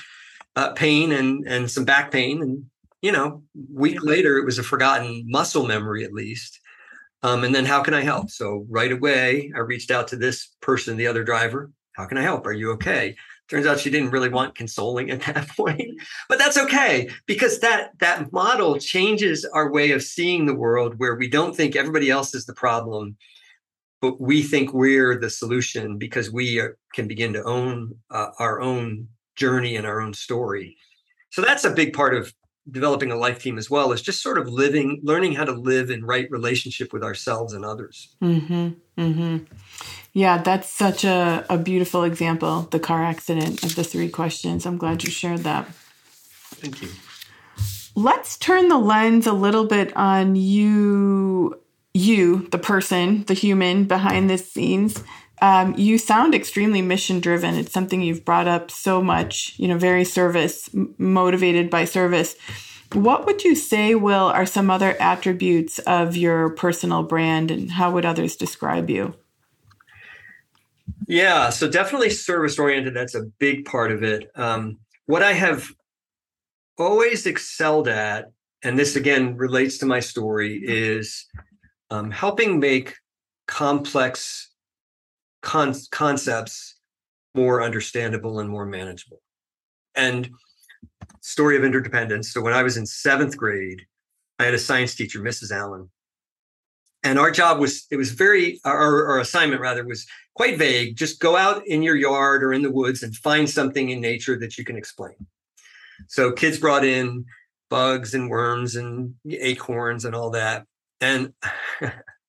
uh, 0.56 0.72
pain 0.72 1.12
and 1.12 1.46
and 1.46 1.70
some 1.70 1.84
back 1.84 2.10
pain 2.10 2.42
and 2.42 2.64
you 3.02 3.12
know 3.12 3.42
week 3.72 4.02
later 4.02 4.36
it 4.38 4.44
was 4.44 4.58
a 4.58 4.62
forgotten 4.62 5.24
muscle 5.28 5.66
memory 5.66 6.04
at 6.04 6.12
least 6.12 6.60
Um, 7.22 7.44
and 7.44 7.54
then 7.54 7.66
how 7.66 7.82
can 7.82 7.94
I 7.94 8.02
help? 8.02 8.30
So 8.30 8.66
right 8.68 8.92
away, 8.92 9.52
I 9.54 9.60
reached 9.60 9.90
out 9.90 10.08
to 10.08 10.16
this 10.16 10.56
person, 10.60 10.96
the 10.96 11.06
other 11.06 11.24
driver. 11.24 11.70
How 11.92 12.06
can 12.06 12.18
I 12.18 12.22
help? 12.22 12.46
Are 12.46 12.52
you 12.52 12.72
okay? 12.72 13.16
Turns 13.48 13.66
out 13.66 13.80
she 13.80 13.90
didn't 13.90 14.10
really 14.10 14.28
want 14.30 14.54
consoling 14.54 15.10
at 15.10 15.20
that 15.26 15.48
point, 15.48 16.00
but 16.28 16.38
that's 16.38 16.56
okay 16.56 17.10
because 17.26 17.58
that 17.60 17.90
that 17.98 18.32
model 18.32 18.78
changes 18.78 19.44
our 19.52 19.70
way 19.70 19.90
of 19.92 20.02
seeing 20.02 20.46
the 20.46 20.54
world, 20.54 20.94
where 20.98 21.16
we 21.16 21.28
don't 21.28 21.54
think 21.54 21.76
everybody 21.76 22.10
else 22.10 22.34
is 22.34 22.46
the 22.46 22.54
problem, 22.54 23.16
but 24.00 24.20
we 24.20 24.42
think 24.42 24.72
we're 24.72 25.18
the 25.20 25.30
solution 25.30 25.98
because 25.98 26.30
we 26.30 26.58
are, 26.60 26.78
can 26.94 27.06
begin 27.08 27.32
to 27.34 27.42
own 27.44 27.94
uh, 28.10 28.30
our 28.38 28.60
own 28.60 29.08
journey 29.40 29.74
and 29.74 29.86
our 29.86 30.00
own 30.00 30.14
story. 30.14 30.76
So 31.30 31.42
that's 31.42 31.64
a 31.64 31.70
big 31.70 31.94
part 31.94 32.14
of 32.14 32.32
developing 32.70 33.10
a 33.10 33.16
life 33.16 33.40
team 33.42 33.58
as 33.58 33.70
well 33.70 33.90
is 33.92 34.02
just 34.02 34.22
sort 34.22 34.38
of 34.38 34.48
living 34.48 35.00
learning 35.02 35.32
how 35.32 35.44
to 35.44 35.52
live 35.52 35.90
in 35.90 36.04
right 36.04 36.30
relationship 36.30 36.92
with 36.92 37.02
ourselves 37.02 37.54
and 37.54 37.64
others. 37.64 38.14
Mm-hmm, 38.22 38.68
mm-hmm. 38.98 39.44
yeah 40.12 40.38
that's 40.42 40.68
such 40.68 41.04
a, 41.04 41.44
a 41.48 41.56
beautiful 41.56 42.04
example 42.04 42.68
the 42.70 42.78
car 42.78 43.02
accident 43.02 43.64
of 43.64 43.74
the 43.74 43.82
three 43.82 44.10
questions. 44.10 44.66
I'm 44.66 44.76
glad 44.76 45.02
you 45.02 45.10
shared 45.10 45.40
that. 45.40 45.66
Thank 46.60 46.82
you. 46.82 46.90
Let's 47.96 48.36
turn 48.36 48.68
the 48.68 48.78
lens 48.78 49.26
a 49.26 49.32
little 49.32 49.64
bit 49.64 49.96
on 49.96 50.36
you 50.36 51.58
you 51.92 52.46
the 52.50 52.58
person 52.58 53.24
the 53.24 53.34
human 53.34 53.84
behind 53.84 54.30
the 54.30 54.38
scenes 54.38 55.02
um, 55.40 55.74
you 55.76 55.98
sound 55.98 56.34
extremely 56.34 56.82
mission 56.82 57.20
driven. 57.20 57.54
It's 57.54 57.72
something 57.72 58.02
you've 58.02 58.24
brought 58.24 58.48
up 58.48 58.70
so 58.70 59.02
much, 59.02 59.54
you 59.56 59.68
know, 59.68 59.78
very 59.78 60.04
service 60.04 60.68
motivated 60.98 61.70
by 61.70 61.84
service. 61.84 62.36
What 62.92 63.24
would 63.26 63.44
you 63.44 63.54
say, 63.54 63.94
Will, 63.94 64.26
are 64.26 64.46
some 64.46 64.70
other 64.70 64.96
attributes 65.00 65.78
of 65.80 66.16
your 66.16 66.50
personal 66.50 67.02
brand 67.04 67.50
and 67.50 67.70
how 67.70 67.92
would 67.92 68.04
others 68.04 68.36
describe 68.36 68.90
you? 68.90 69.14
Yeah, 71.06 71.50
so 71.50 71.68
definitely 71.68 72.10
service 72.10 72.58
oriented. 72.58 72.94
That's 72.94 73.14
a 73.14 73.22
big 73.38 73.64
part 73.64 73.90
of 73.92 74.02
it. 74.02 74.30
Um, 74.34 74.78
what 75.06 75.22
I 75.22 75.32
have 75.32 75.70
always 76.78 77.26
excelled 77.26 77.88
at, 77.88 78.26
and 78.62 78.78
this 78.78 78.96
again 78.96 79.36
relates 79.36 79.78
to 79.78 79.86
my 79.86 80.00
story, 80.00 80.60
is 80.62 81.26
um, 81.90 82.10
helping 82.10 82.60
make 82.60 82.96
complex 83.46 84.49
con- 85.42 85.74
concepts 85.90 86.76
more 87.34 87.62
understandable 87.62 88.40
and 88.40 88.48
more 88.48 88.66
manageable. 88.66 89.20
And 89.94 90.30
story 91.20 91.56
of 91.56 91.64
interdependence. 91.64 92.32
So 92.32 92.40
when 92.40 92.52
I 92.52 92.62
was 92.62 92.76
in 92.76 92.86
seventh 92.86 93.36
grade, 93.36 93.82
I 94.38 94.44
had 94.44 94.54
a 94.54 94.58
science 94.58 94.94
teacher, 94.94 95.20
Mrs. 95.20 95.52
Allen. 95.52 95.90
And 97.02 97.18
our 97.18 97.30
job 97.30 97.58
was, 97.58 97.86
it 97.90 97.96
was 97.96 98.10
very, 98.10 98.60
our, 98.64 99.06
our 99.06 99.20
assignment 99.20 99.60
rather 99.60 99.84
was 99.84 100.06
quite 100.34 100.58
vague. 100.58 100.96
Just 100.96 101.20
go 101.20 101.36
out 101.36 101.66
in 101.66 101.82
your 101.82 101.96
yard 101.96 102.42
or 102.42 102.52
in 102.52 102.62
the 102.62 102.70
woods 102.70 103.02
and 103.02 103.16
find 103.16 103.48
something 103.48 103.90
in 103.90 104.00
nature 104.00 104.38
that 104.38 104.58
you 104.58 104.64
can 104.64 104.76
explain. 104.76 105.14
So 106.08 106.32
kids 106.32 106.58
brought 106.58 106.84
in 106.84 107.24
bugs 107.70 108.14
and 108.14 108.28
worms 108.28 108.76
and 108.76 109.14
acorns 109.30 110.04
and 110.04 110.14
all 110.14 110.30
that. 110.30 110.66
And 111.00 111.32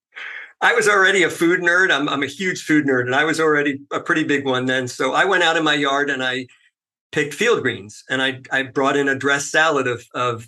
I 0.62 0.74
was 0.74 0.88
already 0.88 1.24
a 1.24 1.30
food 1.30 1.62
nerd. 1.62 1.92
I'm, 1.92 2.08
I'm 2.08 2.22
a 2.22 2.28
huge 2.28 2.64
food 2.64 2.86
nerd, 2.86 3.06
and 3.06 3.16
I 3.16 3.24
was 3.24 3.40
already 3.40 3.80
a 3.92 4.00
pretty 4.00 4.24
big 4.24 4.46
one 4.46 4.66
then. 4.66 4.88
So 4.88 5.14
I 5.14 5.26
went 5.26 5.44
out 5.44 5.58
in 5.58 5.64
my 5.64 5.74
yard 5.74 6.10
and 6.10 6.24
I 6.24 6.46
picked 7.12 7.34
field 7.34 7.62
greens, 7.62 8.04
and 8.10 8.22
I 8.22 8.42
I 8.52 8.64
brought 8.64 8.96
in 8.96 9.08
a 9.08 9.16
dressed 9.16 9.50
salad 9.50 9.88
of 9.88 10.06
of 10.14 10.48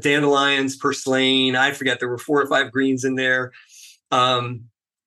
dandelions, 0.00 0.76
purslane. 0.76 1.56
I 1.56 1.72
forget 1.72 1.98
there 1.98 2.08
were 2.08 2.18
four 2.18 2.40
or 2.40 2.46
five 2.46 2.70
greens 2.70 3.04
in 3.04 3.16
there. 3.16 3.52
Um, 4.10 4.64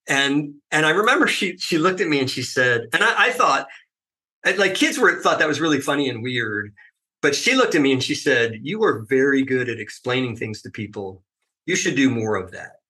and 0.07 0.55
and 0.71 0.85
I 0.85 0.91
remember 0.91 1.27
she 1.27 1.57
she 1.57 1.77
looked 1.77 2.01
at 2.01 2.07
me 2.07 2.19
and 2.19 2.29
she 2.29 2.41
said, 2.41 2.87
and 2.93 3.03
I, 3.03 3.27
I 3.27 3.31
thought, 3.31 3.67
like 4.57 4.75
kids 4.75 4.97
were 4.97 5.21
thought 5.21 5.39
that 5.39 5.47
was 5.47 5.61
really 5.61 5.79
funny 5.79 6.09
and 6.09 6.21
weird, 6.23 6.73
but 7.21 7.35
she 7.35 7.55
looked 7.55 7.75
at 7.75 7.81
me 7.81 7.93
and 7.93 8.03
she 8.03 8.15
said, 8.15 8.59
"You 8.63 8.83
are 8.83 9.05
very 9.07 9.43
good 9.43 9.69
at 9.69 9.79
explaining 9.79 10.35
things 10.35 10.61
to 10.63 10.69
people. 10.69 11.23
You 11.65 11.75
should 11.75 11.95
do 11.95 12.09
more 12.09 12.35
of 12.35 12.51
that." 12.51 12.80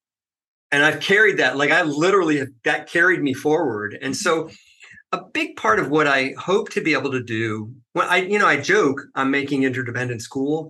And 0.72 0.84
I've 0.84 1.00
carried 1.00 1.38
that. 1.38 1.58
Like 1.58 1.72
I 1.72 1.82
literally 1.84 2.44
that 2.64 2.90
carried 2.90 3.22
me 3.22 3.34
forward. 3.34 3.98
And 4.02 4.16
so, 4.16 4.50
a 5.12 5.22
big 5.34 5.58
part 5.58 5.80
of 5.80 5.90
what 5.90 6.08
I 6.08 6.34
hope 6.38 6.70
to 6.70 6.82
be 6.82 6.94
able 6.94 7.12
to 7.12 7.22
do, 7.22 7.74
when 7.94 8.08
I, 8.08 8.18
you 8.18 8.40
know, 8.40 8.48
I 8.48 8.60
joke 8.60 9.02
I'm 9.16 9.30
making 9.30 9.64
interdependent 9.64 10.22
school, 10.22 10.70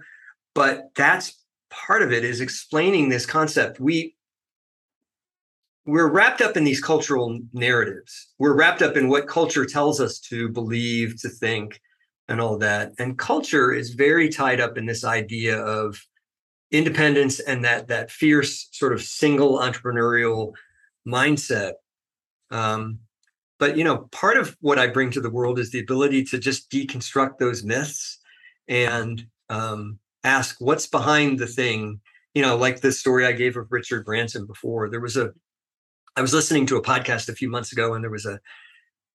but 0.56 0.90
that's 0.96 1.44
part 1.70 2.02
of 2.02 2.12
it 2.12 2.26
is 2.26 2.42
explaining 2.42 3.10
this 3.10 3.26
concept. 3.26 3.80
We 3.80 4.16
we're 5.86 6.12
wrapped 6.12 6.42
up 6.42 6.56
in 6.56 6.64
these 6.64 6.82
cultural 6.82 7.40
narratives. 7.54 8.30
We're 8.38 8.56
wrapped 8.56 8.82
up 8.82 8.96
in 8.96 9.10
what 9.10 9.28
culture 9.28 9.66
tells 9.66 10.00
us 10.00 10.20
to 10.30 10.48
believe, 10.50 11.20
to 11.22 11.30
think, 11.30 11.82
and 12.28 12.40
all 12.40 12.58
that. 12.60 12.94
And 13.00 13.18
culture 13.18 13.74
is 13.74 13.96
very 13.96 14.30
tied 14.30 14.62
up 14.62 14.78
in 14.78 14.86
this 14.86 15.04
idea 15.04 15.60
of 15.60 16.00
independence 16.72 17.40
and 17.40 17.64
that 17.66 17.88
that 17.90 18.12
fierce 18.12 18.68
sort 18.72 18.94
of 18.94 19.02
single 19.02 19.60
entrepreneurial 19.60 20.54
mindset. 21.08 21.74
Um, 22.50 23.00
but 23.60 23.78
you 23.78 23.84
know 23.84 24.10
part 24.12 24.38
of 24.38 24.58
what 24.62 24.80
i 24.80 24.88
bring 24.88 25.12
to 25.12 25.22
the 25.22 25.30
world 25.30 25.60
is 25.60 25.72
the 25.72 25.80
ability 25.80 26.24
to 26.26 26.40
just 26.40 26.70
deconstruct 26.72 27.38
those 27.38 27.64
myths 27.64 28.20
and 28.68 29.26
um, 29.50 30.00
ask 30.24 30.58
what's 30.60 30.88
behind 30.88 31.40
the 31.40 31.48
thing. 31.48 32.00
You 32.34 32.42
know 32.42 32.56
like 32.56 32.82
the 32.82 32.92
story 32.92 33.26
i 33.26 33.32
gave 33.34 33.58
of 33.58 33.72
richard 33.72 34.06
branson 34.06 34.46
before. 34.46 34.90
There 34.90 35.02
was 35.02 35.18
a 35.18 35.34
i 36.16 36.22
was 36.22 36.34
listening 36.34 36.66
to 36.68 36.78
a 36.78 36.84
podcast 36.84 37.30
a 37.30 37.36
few 37.36 37.50
months 37.50 37.72
ago 37.72 37.94
and 37.94 38.04
there 38.04 38.12
was 38.12 38.26
a 38.26 38.40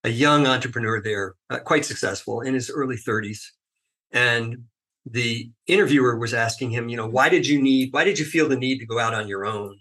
a 0.04 0.10
young 0.10 0.46
entrepreneur 0.46 1.02
there 1.02 1.34
uh, 1.50 1.58
quite 1.58 1.84
successful 1.84 2.40
in 2.40 2.54
his 2.54 2.70
early 2.70 2.96
30s 2.96 3.40
and 4.12 4.64
the 5.08 5.50
interviewer 5.66 6.16
was 6.16 6.34
asking 6.34 6.70
him, 6.70 6.88
you 6.88 6.96
know, 6.96 7.06
why 7.06 7.28
did 7.28 7.46
you 7.46 7.62
need, 7.62 7.92
why 7.92 8.04
did 8.04 8.18
you 8.18 8.24
feel 8.24 8.48
the 8.48 8.56
need 8.56 8.78
to 8.78 8.86
go 8.86 8.98
out 8.98 9.14
on 9.14 9.28
your 9.28 9.46
own? 9.46 9.78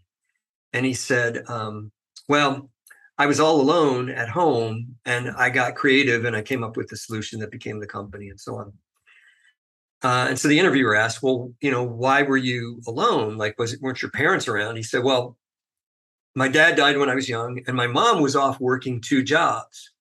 And 0.71 0.85
he 0.85 0.93
said, 0.93 1.43
um, 1.47 1.91
well, 2.29 2.69
I 3.17 3.25
was 3.25 3.39
all 3.39 3.59
alone 3.59 4.09
at 4.09 4.29
home 4.29 4.95
and 5.05 5.31
I 5.31 5.49
got 5.49 5.75
creative 5.75 6.25
and 6.25 6.35
I 6.35 6.41
came 6.41 6.63
up 6.63 6.77
with 6.77 6.89
the 6.89 6.97
solution 6.97 7.39
that 7.39 7.51
became 7.51 7.79
the 7.79 7.87
company 7.87 8.29
and 8.29 8.39
so 8.39 8.57
on. 8.57 8.73
Uh, 10.03 10.27
and 10.29 10.37
so 10.37 10.47
the 10.47 10.59
interviewer 10.59 10.95
asked, 10.95 11.23
well, 11.23 11.51
you 11.61 11.71
know, 11.71 11.83
why 11.83 12.21
were 12.21 12.37
you 12.37 12.81
alone? 12.87 13.37
Like, 13.37 13.57
was 13.57 13.73
it, 13.73 13.81
weren't 13.81 14.01
your 14.01 14.11
parents 14.11 14.47
around? 14.47 14.75
He 14.75 14.83
said, 14.83 15.03
well, 15.03 15.37
my 16.35 16.49
dad 16.49 16.75
died 16.75 16.97
when 16.97 17.09
I 17.09 17.15
was 17.15 17.29
young 17.29 17.61
and 17.65 17.75
my 17.75 17.87
mom 17.87 18.21
was 18.21 18.35
off 18.35 18.59
working 18.59 19.01
two 19.01 19.23
jobs. 19.23 19.91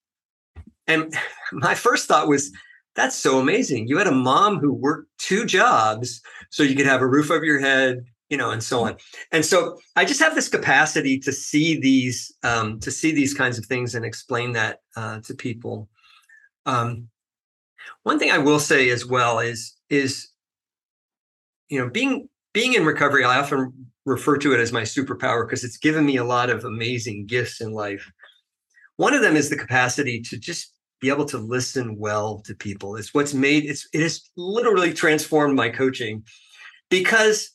And 0.87 1.15
my 1.53 1.75
first 1.75 2.09
thought 2.09 2.29
was, 2.29 2.53
that's 2.95 3.17
so 3.17 3.39
amazing. 3.39 3.89
You 3.89 3.99
had 3.99 4.07
a 4.07 4.13
mom 4.13 4.59
who 4.59 4.73
worked 4.73 5.09
two 5.19 5.45
jobs 5.45 6.21
so 6.51 6.63
you 6.63 6.77
could 6.77 6.87
have 6.87 7.01
a 7.01 7.07
roof 7.07 7.31
over 7.31 7.45
your 7.45 7.61
head, 7.61 8.05
you 8.29 8.37
know, 8.37 8.51
and 8.51 8.63
so 8.63 8.85
on. 8.85 8.97
And 9.33 9.45
so 9.45 9.79
I 9.97 10.05
just 10.05 10.21
have 10.21 10.35
this 10.35 10.49
capacity 10.49 11.19
to 11.21 11.33
see 11.33 11.81
these, 11.81 12.33
um, 12.43 12.79
to 12.81 12.91
see 12.91 13.13
these 13.13 13.35
kinds 13.35 13.59
of 13.59 13.67
things 13.67 13.95
and 13.95 14.05
explain 14.05 14.53
that 14.53 14.81
uh, 14.97 15.21
to 15.21 15.35
people. 15.35 15.89
Um, 16.67 17.09
one 18.05 18.19
thing 18.19 18.31
I 18.31 18.39
will 18.39 18.61
say 18.61 18.91
as 18.91 19.05
well 19.05 19.41
is, 19.41 19.75
is, 19.91 20.29
you 21.69 21.81
know, 21.81 21.91
being 21.91 22.29
being 22.53 22.75
in 22.75 22.85
recovery, 22.87 23.25
I 23.25 23.41
often 23.41 23.73
refer 24.07 24.39
to 24.39 24.53
it 24.55 24.61
as 24.61 24.73
my 24.73 24.83
superpower 24.83 25.47
because 25.47 25.65
it's 25.65 25.77
given 25.77 26.07
me 26.07 26.17
a 26.17 26.25
lot 26.25 26.51
of 26.51 26.65
amazing 26.65 27.27
gifts 27.27 27.61
in 27.61 27.73
life. 27.73 28.11
One 28.97 29.13
of 29.13 29.23
them 29.23 29.35
is 29.35 29.51
the 29.51 29.57
capacity 29.57 30.21
to 30.23 30.39
just 30.39 30.74
be 31.05 31.11
able 31.11 31.27
to 31.27 31.37
listen 31.37 31.99
well 31.99 32.41
to 32.47 32.55
people. 32.55 32.97
It's 32.97 33.13
what's 33.13 33.35
made 33.35 33.67
it's 33.67 33.87
it 33.93 34.01
has 34.01 34.23
literally 34.37 34.95
transformed 34.95 35.55
my 35.55 35.69
coaching 35.69 36.25
because 36.89 37.51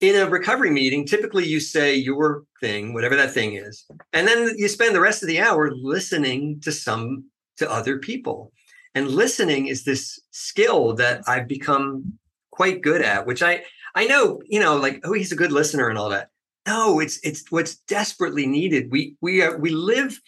in 0.00 0.14
a 0.14 0.30
recovery 0.30 0.70
meeting, 0.70 1.04
typically 1.04 1.44
you 1.44 1.58
say 1.58 1.92
your 1.96 2.44
thing, 2.60 2.94
whatever 2.94 3.16
that 3.16 3.32
thing 3.32 3.54
is, 3.54 3.84
and 4.12 4.28
then 4.28 4.54
you 4.56 4.68
spend 4.68 4.94
the 4.94 5.00
rest 5.00 5.22
of 5.22 5.28
the 5.28 5.40
hour 5.40 5.72
listening 5.74 6.60
to 6.60 6.70
some 6.70 7.24
to 7.56 7.68
other 7.68 7.98
people. 7.98 8.52
And 8.94 9.08
listening 9.08 9.66
is 9.66 9.82
this 9.82 10.20
skill 10.30 10.94
that 10.94 11.22
I've 11.26 11.48
become 11.48 12.12
quite 12.52 12.80
good 12.80 13.02
at, 13.02 13.26
which 13.26 13.42
I 13.42 13.64
I 13.96 14.06
know, 14.06 14.40
you 14.46 14.60
know, 14.60 14.76
like 14.76 15.00
oh, 15.02 15.14
he's 15.14 15.32
a 15.32 15.42
good 15.42 15.50
listener 15.50 15.88
and 15.88 15.98
all 15.98 16.10
that. 16.10 16.28
No, 16.64 17.00
it's 17.00 17.18
it's 17.24 17.50
what's 17.50 17.74
desperately 17.88 18.46
needed. 18.46 18.92
We 18.92 19.16
we 19.20 19.42
are 19.42 19.58
we 19.58 19.70
live 19.70 20.20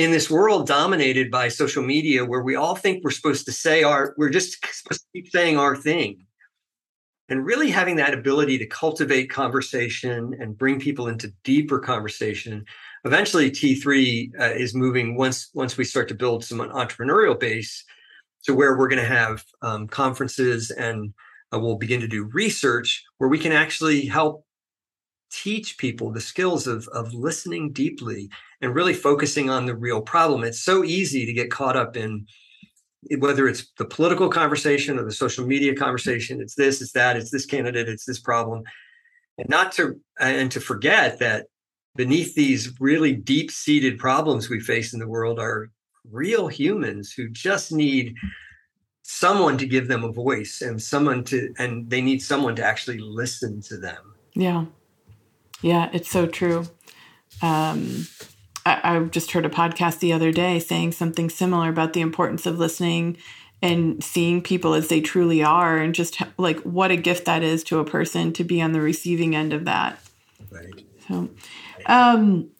in 0.00 0.10
this 0.10 0.30
world 0.30 0.66
dominated 0.66 1.30
by 1.30 1.48
social 1.48 1.82
media 1.82 2.24
where 2.24 2.42
we 2.42 2.56
all 2.56 2.74
think 2.74 3.04
we're 3.04 3.10
supposed 3.10 3.46
to 3.46 3.52
say 3.52 3.82
our 3.82 4.14
we're 4.16 4.30
just 4.30 4.64
supposed 4.74 5.02
to 5.02 5.06
keep 5.12 5.30
saying 5.30 5.58
our 5.58 5.76
thing. 5.76 6.26
And 7.28 7.46
really 7.46 7.70
having 7.70 7.96
that 7.96 8.12
ability 8.12 8.58
to 8.58 8.66
cultivate 8.66 9.30
conversation 9.30 10.34
and 10.40 10.58
bring 10.58 10.80
people 10.80 11.06
into 11.06 11.32
deeper 11.44 11.78
conversation 11.78 12.64
eventually 13.04 13.50
t3 13.50 14.30
uh, 14.38 14.44
is 14.54 14.74
moving 14.74 15.16
once 15.16 15.50
once 15.54 15.76
we 15.76 15.84
start 15.84 16.08
to 16.08 16.14
build 16.14 16.44
some 16.44 16.58
entrepreneurial 16.58 17.38
base 17.38 17.84
to 18.44 18.54
where 18.54 18.76
we're 18.76 18.88
going 18.88 19.00
to 19.00 19.08
have 19.08 19.44
um, 19.62 19.86
conferences 19.86 20.70
and 20.70 21.14
uh, 21.52 21.58
we'll 21.58 21.76
begin 21.76 22.00
to 22.00 22.08
do 22.08 22.24
research 22.32 23.04
where 23.18 23.30
we 23.30 23.38
can 23.38 23.52
actually 23.52 24.06
help 24.06 24.44
teach 25.30 25.78
people 25.78 26.10
the 26.10 26.20
skills 26.20 26.66
of, 26.66 26.86
of 26.88 27.14
listening 27.14 27.72
deeply 27.72 28.28
and 28.60 28.74
really 28.74 28.94
focusing 28.94 29.50
on 29.50 29.66
the 29.66 29.74
real 29.74 30.02
problem. 30.02 30.44
It's 30.44 30.60
so 30.60 30.84
easy 30.84 31.26
to 31.26 31.32
get 31.32 31.50
caught 31.50 31.76
up 31.76 31.96
in 31.96 32.26
whether 33.18 33.48
it's 33.48 33.66
the 33.78 33.84
political 33.84 34.28
conversation 34.28 34.98
or 34.98 35.04
the 35.04 35.12
social 35.12 35.46
media 35.46 35.74
conversation, 35.74 36.40
it's 36.40 36.54
this, 36.54 36.82
it's 36.82 36.92
that, 36.92 37.16
it's 37.16 37.30
this 37.30 37.46
candidate, 37.46 37.88
it's 37.88 38.04
this 38.04 38.20
problem. 38.20 38.62
And 39.38 39.48
not 39.48 39.72
to 39.72 39.98
and 40.18 40.50
to 40.52 40.60
forget 40.60 41.18
that 41.20 41.46
beneath 41.96 42.34
these 42.34 42.78
really 42.78 43.14
deep-seated 43.14 43.98
problems 43.98 44.50
we 44.50 44.60
face 44.60 44.92
in 44.92 45.00
the 45.00 45.08
world 45.08 45.38
are 45.38 45.70
real 46.10 46.46
humans 46.46 47.12
who 47.12 47.28
just 47.30 47.72
need 47.72 48.14
someone 49.02 49.56
to 49.58 49.66
give 49.66 49.88
them 49.88 50.04
a 50.04 50.12
voice 50.12 50.60
and 50.60 50.80
someone 50.80 51.24
to 51.24 51.52
and 51.58 51.88
they 51.88 52.02
need 52.02 52.20
someone 52.22 52.54
to 52.56 52.64
actually 52.64 52.98
listen 52.98 53.62
to 53.62 53.78
them. 53.78 54.14
Yeah. 54.34 54.66
Yeah, 55.62 55.88
it's 55.92 56.10
so 56.10 56.26
true. 56.26 56.66
Um 57.40 58.06
I, 58.66 58.80
I 58.82 59.00
just 59.04 59.32
heard 59.32 59.46
a 59.46 59.50
podcast 59.50 60.00
the 60.00 60.12
other 60.12 60.32
day 60.32 60.58
saying 60.58 60.92
something 60.92 61.30
similar 61.30 61.68
about 61.68 61.92
the 61.92 62.00
importance 62.00 62.46
of 62.46 62.58
listening 62.58 63.16
and 63.62 64.02
seeing 64.02 64.42
people 64.42 64.74
as 64.74 64.88
they 64.88 65.00
truly 65.00 65.42
are 65.42 65.76
and 65.78 65.94
just 65.94 66.22
like 66.38 66.60
what 66.60 66.90
a 66.90 66.96
gift 66.96 67.26
that 67.26 67.42
is 67.42 67.62
to 67.64 67.78
a 67.78 67.84
person 67.84 68.32
to 68.32 68.44
be 68.44 68.60
on 68.60 68.72
the 68.72 68.80
receiving 68.80 69.36
end 69.36 69.52
of 69.52 69.64
that. 69.66 69.98
Right. 70.50 70.84
So 71.08 71.28
um 71.86 72.50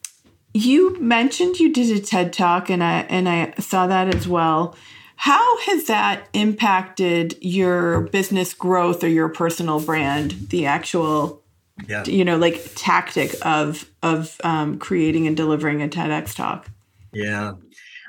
you 0.52 0.98
mentioned 1.00 1.58
you 1.58 1.72
did 1.72 1.96
a 1.96 2.00
ted 2.00 2.32
talk 2.32 2.70
and 2.70 2.82
i 2.82 3.00
and 3.02 3.28
i 3.28 3.54
saw 3.58 3.86
that 3.86 4.14
as 4.14 4.26
well. 4.28 4.76
How 5.16 5.58
has 5.60 5.86
that 5.86 6.28
impacted 6.32 7.36
your 7.42 8.02
business 8.02 8.54
growth 8.54 9.04
or 9.04 9.08
your 9.08 9.28
personal 9.28 9.80
brand 9.80 10.48
the 10.48 10.66
actual 10.66 11.39
yeah. 11.88 12.04
you 12.04 12.24
know 12.24 12.36
like 12.36 12.60
tactic 12.74 13.34
of 13.42 13.90
of 14.02 14.36
um, 14.44 14.78
creating 14.78 15.26
and 15.26 15.36
delivering 15.36 15.82
a 15.82 15.88
tedx 15.88 16.34
talk. 16.34 16.68
Yeah. 17.12 17.54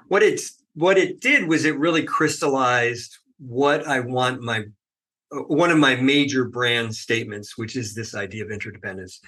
What 0.08 0.24
it's 0.24 0.62
what 0.74 0.98
it 0.98 1.20
did 1.20 1.48
was 1.48 1.66
it 1.66 1.78
really 1.78 2.04
crystallized 2.04 3.18
what 3.40 3.86
i 3.88 4.00
want 4.00 4.42
my 4.42 4.64
uh, 5.32 5.40
one 5.48 5.72
of 5.72 5.78
my 5.78 5.96
major 5.96 6.46
brand 6.46 6.96
statements 6.96 7.58
which 7.58 7.76
is 7.76 7.94
this 7.94 8.16
idea 8.16 8.44
of 8.44 8.52
interdependence. 8.52 9.20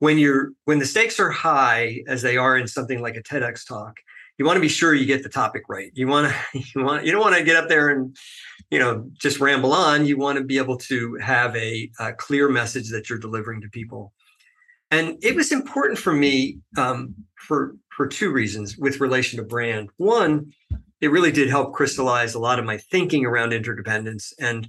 When 0.00 0.18
you're 0.18 0.50
when 0.64 0.80
the 0.80 0.86
stakes 0.86 1.20
are 1.20 1.30
high 1.30 2.02
as 2.08 2.22
they 2.22 2.36
are 2.36 2.56
in 2.56 2.66
something 2.66 3.00
like 3.00 3.16
a 3.16 3.22
tedx 3.22 3.66
talk 3.66 3.96
you 4.38 4.46
want 4.46 4.56
to 4.56 4.60
be 4.60 4.68
sure 4.68 4.94
you 4.94 5.06
get 5.06 5.22
the 5.22 5.28
topic 5.28 5.62
right. 5.68 5.90
You 5.94 6.08
want 6.08 6.32
to 6.32 6.58
you 6.74 6.84
want 6.84 7.04
you 7.04 7.12
don't 7.12 7.20
want 7.20 7.36
to 7.36 7.44
get 7.44 7.56
up 7.56 7.68
there 7.68 7.90
and 7.90 8.16
you 8.72 8.78
know 8.78 9.06
just 9.12 9.38
ramble 9.38 9.74
on 9.74 10.06
you 10.06 10.16
want 10.16 10.38
to 10.38 10.44
be 10.44 10.56
able 10.56 10.78
to 10.78 11.14
have 11.16 11.54
a, 11.54 11.90
a 12.00 12.14
clear 12.14 12.48
message 12.48 12.88
that 12.88 13.08
you're 13.08 13.18
delivering 13.18 13.60
to 13.60 13.68
people. 13.68 14.12
And 14.90 15.18
it 15.22 15.36
was 15.36 15.52
important 15.52 15.98
for 15.98 16.12
me 16.12 16.58
um, 16.78 17.14
for 17.36 17.76
for 17.90 18.06
two 18.06 18.32
reasons 18.32 18.78
with 18.78 18.98
relation 18.98 19.36
to 19.36 19.44
brand. 19.44 19.90
One 19.98 20.52
it 21.02 21.10
really 21.10 21.32
did 21.32 21.50
help 21.50 21.74
crystallize 21.74 22.34
a 22.34 22.38
lot 22.38 22.58
of 22.58 22.64
my 22.64 22.78
thinking 22.78 23.26
around 23.26 23.52
interdependence 23.52 24.32
and 24.38 24.68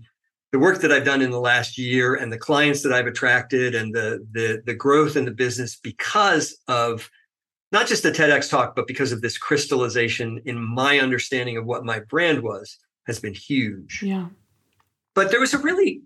the 0.52 0.60
work 0.60 0.82
that 0.82 0.92
I've 0.92 1.06
done 1.06 1.22
in 1.22 1.32
the 1.32 1.40
last 1.40 1.78
year 1.78 2.16
and 2.16 2.32
the 2.32 2.38
clients 2.38 2.84
that 2.84 2.92
I've 2.92 3.08
attracted 3.08 3.74
and 3.74 3.96
the 3.96 4.28
the 4.34 4.62
the 4.66 4.76
growth 4.76 5.16
in 5.16 5.24
the 5.24 5.32
business 5.32 5.78
because 5.78 6.58
of 6.68 7.10
not 7.72 7.88
just 7.88 8.04
the 8.04 8.12
TEDx 8.12 8.50
talk, 8.50 8.76
but 8.76 8.86
because 8.86 9.14
of 9.14 9.22
this 9.22 9.38
crystallization 9.38 10.42
in 10.44 10.62
my 10.62 11.00
understanding 11.00 11.56
of 11.56 11.66
what 11.66 11.86
my 11.86 12.00
brand 12.02 12.44
was 12.44 12.78
has 13.08 13.20
been 13.20 13.34
huge. 13.34 14.02
Yeah. 14.04 14.28
But 15.16 15.32
there 15.32 15.40
was 15.40 15.54
a 15.54 15.58
really, 15.58 16.02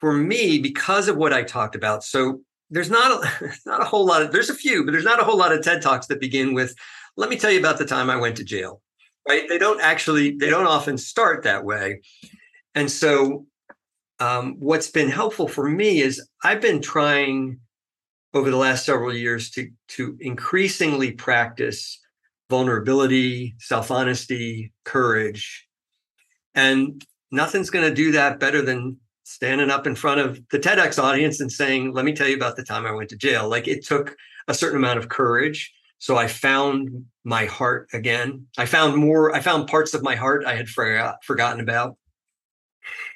for 0.00 0.12
me, 0.12 0.58
because 0.58 1.08
of 1.08 1.16
what 1.16 1.32
I 1.32 1.42
talked 1.42 1.74
about. 1.74 2.04
So 2.04 2.40
there's 2.70 2.90
not 2.90 3.24
a, 3.24 3.52
not 3.66 3.80
a 3.80 3.84
whole 3.84 4.06
lot 4.06 4.22
of, 4.22 4.32
there's 4.32 4.50
a 4.50 4.54
few, 4.54 4.84
but 4.84 4.92
there's 4.92 5.04
not 5.04 5.20
a 5.20 5.24
whole 5.24 5.38
lot 5.38 5.52
of 5.52 5.62
TED 5.62 5.82
Talks 5.82 6.06
that 6.06 6.20
begin 6.20 6.54
with, 6.54 6.74
let 7.16 7.28
me 7.28 7.36
tell 7.36 7.50
you 7.50 7.58
about 7.58 7.78
the 7.78 7.84
time 7.84 8.10
I 8.10 8.16
went 8.16 8.36
to 8.36 8.44
jail, 8.44 8.80
right? 9.28 9.48
They 9.48 9.58
don't 9.58 9.80
actually, 9.80 10.36
they 10.36 10.50
don't 10.50 10.66
often 10.66 10.96
start 10.96 11.44
that 11.44 11.64
way. 11.64 12.00
And 12.74 12.90
so 12.90 13.46
um, 14.20 14.56
what's 14.58 14.90
been 14.90 15.10
helpful 15.10 15.48
for 15.48 15.68
me 15.68 16.00
is 16.00 16.26
I've 16.42 16.60
been 16.60 16.80
trying 16.80 17.60
over 18.34 18.50
the 18.50 18.56
last 18.56 18.86
several 18.86 19.14
years 19.14 19.50
to, 19.50 19.70
to 19.88 20.16
increasingly 20.20 21.12
practice 21.12 21.98
vulnerability, 22.50 23.54
self 23.58 23.90
honesty, 23.90 24.72
courage. 24.84 25.66
And 26.54 27.04
nothing's 27.30 27.70
going 27.70 27.88
to 27.88 27.94
do 27.94 28.12
that 28.12 28.38
better 28.38 28.62
than 28.62 28.98
standing 29.24 29.70
up 29.70 29.86
in 29.86 29.94
front 29.94 30.20
of 30.20 30.40
the 30.50 30.58
TEDx 30.58 31.02
audience 31.02 31.40
and 31.40 31.50
saying, 31.50 31.92
Let 31.92 32.04
me 32.04 32.12
tell 32.12 32.28
you 32.28 32.36
about 32.36 32.56
the 32.56 32.64
time 32.64 32.86
I 32.86 32.92
went 32.92 33.10
to 33.10 33.16
jail. 33.16 33.48
Like 33.48 33.68
it 33.68 33.84
took 33.84 34.16
a 34.48 34.54
certain 34.54 34.78
amount 34.78 34.98
of 34.98 35.08
courage. 35.08 35.72
So 35.98 36.16
I 36.16 36.26
found 36.26 37.04
my 37.24 37.46
heart 37.46 37.88
again. 37.92 38.46
I 38.58 38.66
found 38.66 38.96
more, 38.96 39.34
I 39.34 39.40
found 39.40 39.68
parts 39.68 39.94
of 39.94 40.02
my 40.02 40.16
heart 40.16 40.44
I 40.44 40.56
had 40.56 40.68
forgot, 40.68 41.22
forgotten 41.24 41.60
about. 41.60 41.96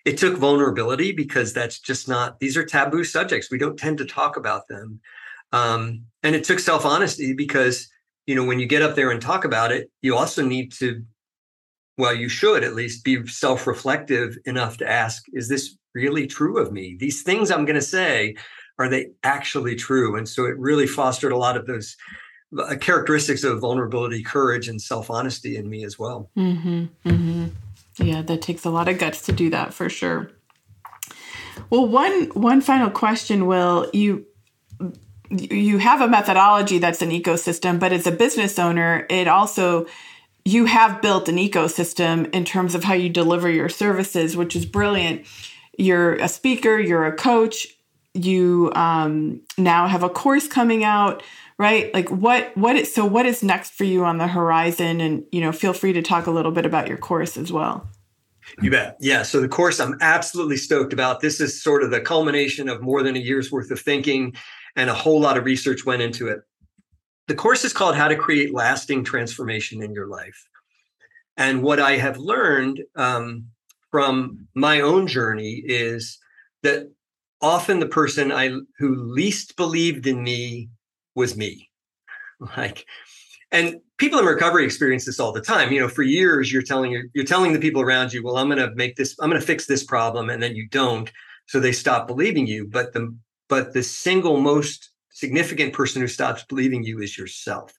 It 0.04 0.18
took 0.18 0.36
vulnerability 0.36 1.10
because 1.10 1.52
that's 1.52 1.80
just 1.80 2.08
not, 2.08 2.38
these 2.38 2.56
are 2.56 2.64
taboo 2.64 3.02
subjects. 3.02 3.50
We 3.50 3.58
don't 3.58 3.76
tend 3.76 3.98
to 3.98 4.04
talk 4.04 4.36
about 4.36 4.68
them. 4.68 5.00
Um, 5.50 6.04
and 6.22 6.36
it 6.36 6.44
took 6.44 6.60
self 6.60 6.86
honesty 6.86 7.32
because 7.32 7.88
you 8.26 8.34
know, 8.34 8.44
when 8.44 8.58
you 8.58 8.66
get 8.66 8.82
up 8.82 8.96
there 8.96 9.10
and 9.10 9.22
talk 9.22 9.44
about 9.44 9.72
it, 9.72 9.90
you 10.02 10.16
also 10.16 10.44
need 10.44 10.72
to, 10.72 11.02
well, 11.96 12.14
you 12.14 12.28
should 12.28 12.64
at 12.64 12.74
least 12.74 13.04
be 13.04 13.26
self 13.26 13.66
reflective 13.66 14.36
enough 14.44 14.76
to 14.78 14.90
ask, 14.90 15.24
is 15.32 15.48
this 15.48 15.76
really 15.94 16.26
true 16.26 16.58
of 16.58 16.72
me? 16.72 16.96
These 16.98 17.22
things 17.22 17.50
I'm 17.50 17.64
going 17.64 17.76
to 17.76 17.82
say, 17.82 18.36
are 18.78 18.88
they 18.88 19.08
actually 19.22 19.76
true? 19.76 20.16
And 20.16 20.28
so 20.28 20.44
it 20.44 20.58
really 20.58 20.86
fostered 20.86 21.32
a 21.32 21.38
lot 21.38 21.56
of 21.56 21.66
those 21.66 21.96
uh, 22.58 22.76
characteristics 22.76 23.44
of 23.44 23.60
vulnerability, 23.60 24.22
courage, 24.22 24.68
and 24.68 24.80
self 24.80 25.10
honesty 25.10 25.56
in 25.56 25.68
me 25.68 25.84
as 25.84 25.98
well. 25.98 26.30
Mm-hmm, 26.36 26.84
mm-hmm. 27.04 27.46
Yeah, 27.98 28.22
that 28.22 28.42
takes 28.42 28.64
a 28.64 28.70
lot 28.70 28.88
of 28.88 28.98
guts 28.98 29.22
to 29.22 29.32
do 29.32 29.50
that 29.50 29.72
for 29.72 29.88
sure. 29.88 30.30
Well, 31.70 31.88
one 31.88 32.26
one 32.34 32.60
final 32.60 32.90
question, 32.90 33.46
Will 33.46 33.88
you 33.92 34.26
you 35.30 35.78
have 35.78 36.00
a 36.00 36.08
methodology 36.08 36.78
that's 36.78 37.02
an 37.02 37.10
ecosystem, 37.10 37.78
but 37.78 37.92
as 37.92 38.06
a 38.06 38.12
business 38.12 38.58
owner, 38.58 39.06
it 39.10 39.28
also 39.28 39.86
you 40.44 40.66
have 40.66 41.02
built 41.02 41.28
an 41.28 41.36
ecosystem 41.36 42.32
in 42.32 42.44
terms 42.44 42.74
of 42.74 42.84
how 42.84 42.94
you 42.94 43.08
deliver 43.08 43.50
your 43.50 43.68
services, 43.68 44.36
which 44.36 44.54
is 44.54 44.64
brilliant. 44.64 45.26
You're 45.76 46.14
a 46.14 46.28
speaker, 46.28 46.78
you're 46.78 47.06
a 47.06 47.12
coach, 47.12 47.66
you 48.14 48.72
um, 48.74 49.40
now 49.58 49.88
have 49.88 50.02
a 50.02 50.08
course 50.08 50.46
coming 50.46 50.84
out, 50.84 51.22
right? 51.58 51.92
Like 51.92 52.10
what 52.10 52.56
what 52.56 52.76
is 52.76 52.94
so 52.94 53.04
what 53.04 53.26
is 53.26 53.42
next 53.42 53.72
for 53.72 53.84
you 53.84 54.04
on 54.04 54.18
the 54.18 54.28
horizon? 54.28 55.00
And 55.00 55.24
you 55.32 55.40
know, 55.40 55.52
feel 55.52 55.72
free 55.72 55.92
to 55.94 56.02
talk 56.02 56.26
a 56.26 56.30
little 56.30 56.52
bit 56.52 56.64
about 56.64 56.88
your 56.88 56.98
course 56.98 57.36
as 57.36 57.52
well. 57.52 57.88
You 58.62 58.70
bet. 58.70 58.96
Yeah. 59.00 59.22
So 59.22 59.40
the 59.40 59.48
course 59.48 59.80
I'm 59.80 59.98
absolutely 60.00 60.56
stoked 60.56 60.92
about. 60.92 61.20
This 61.20 61.40
is 61.40 61.60
sort 61.60 61.82
of 61.82 61.90
the 61.90 62.00
culmination 62.00 62.68
of 62.68 62.80
more 62.80 63.02
than 63.02 63.16
a 63.16 63.18
year's 63.18 63.50
worth 63.50 63.72
of 63.72 63.80
thinking 63.80 64.34
and 64.76 64.90
a 64.90 64.94
whole 64.94 65.20
lot 65.20 65.36
of 65.36 65.44
research 65.44 65.84
went 65.84 66.02
into 66.02 66.28
it. 66.28 66.40
The 67.28 67.34
course 67.34 67.64
is 67.64 67.72
called 67.72 67.96
How 67.96 68.08
to 68.08 68.16
Create 68.16 68.54
Lasting 68.54 69.02
Transformation 69.02 69.82
in 69.82 69.92
Your 69.92 70.06
Life. 70.06 70.46
And 71.36 71.62
what 71.62 71.80
I 71.80 71.96
have 71.96 72.18
learned 72.18 72.82
um, 72.94 73.46
from 73.90 74.46
my 74.54 74.80
own 74.80 75.06
journey 75.06 75.62
is 75.64 76.18
that 76.62 76.90
often 77.40 77.80
the 77.80 77.86
person 77.86 78.32
I 78.32 78.50
who 78.78 78.94
least 78.94 79.56
believed 79.56 80.06
in 80.06 80.22
me 80.22 80.68
was 81.14 81.36
me. 81.36 81.70
Like, 82.54 82.84
and 83.50 83.76
people 83.96 84.18
in 84.18 84.26
recovery 84.26 84.66
experience 84.66 85.06
this 85.06 85.18
all 85.18 85.32
the 85.32 85.40
time. 85.40 85.72
You 85.72 85.80
know, 85.80 85.88
for 85.88 86.02
years 86.02 86.52
you're 86.52 86.60
telling 86.60 87.08
you're 87.14 87.24
telling 87.24 87.54
the 87.54 87.58
people 87.58 87.80
around 87.80 88.12
you, 88.12 88.22
well, 88.22 88.36
I'm 88.36 88.48
going 88.48 88.58
to 88.58 88.74
make 88.74 88.96
this, 88.96 89.16
I'm 89.20 89.30
going 89.30 89.40
to 89.40 89.46
fix 89.46 89.64
this 89.64 89.82
problem, 89.82 90.28
and 90.28 90.42
then 90.42 90.54
you 90.54 90.68
don't, 90.68 91.10
so 91.46 91.60
they 91.60 91.72
stop 91.72 92.06
believing 92.06 92.46
you. 92.46 92.68
But 92.68 92.92
the 92.92 93.16
but 93.48 93.72
the 93.72 93.82
single 93.82 94.40
most 94.40 94.90
significant 95.10 95.72
person 95.72 96.02
who 96.02 96.08
stops 96.08 96.44
believing 96.44 96.82
you 96.82 97.00
is 97.00 97.16
yourself. 97.16 97.72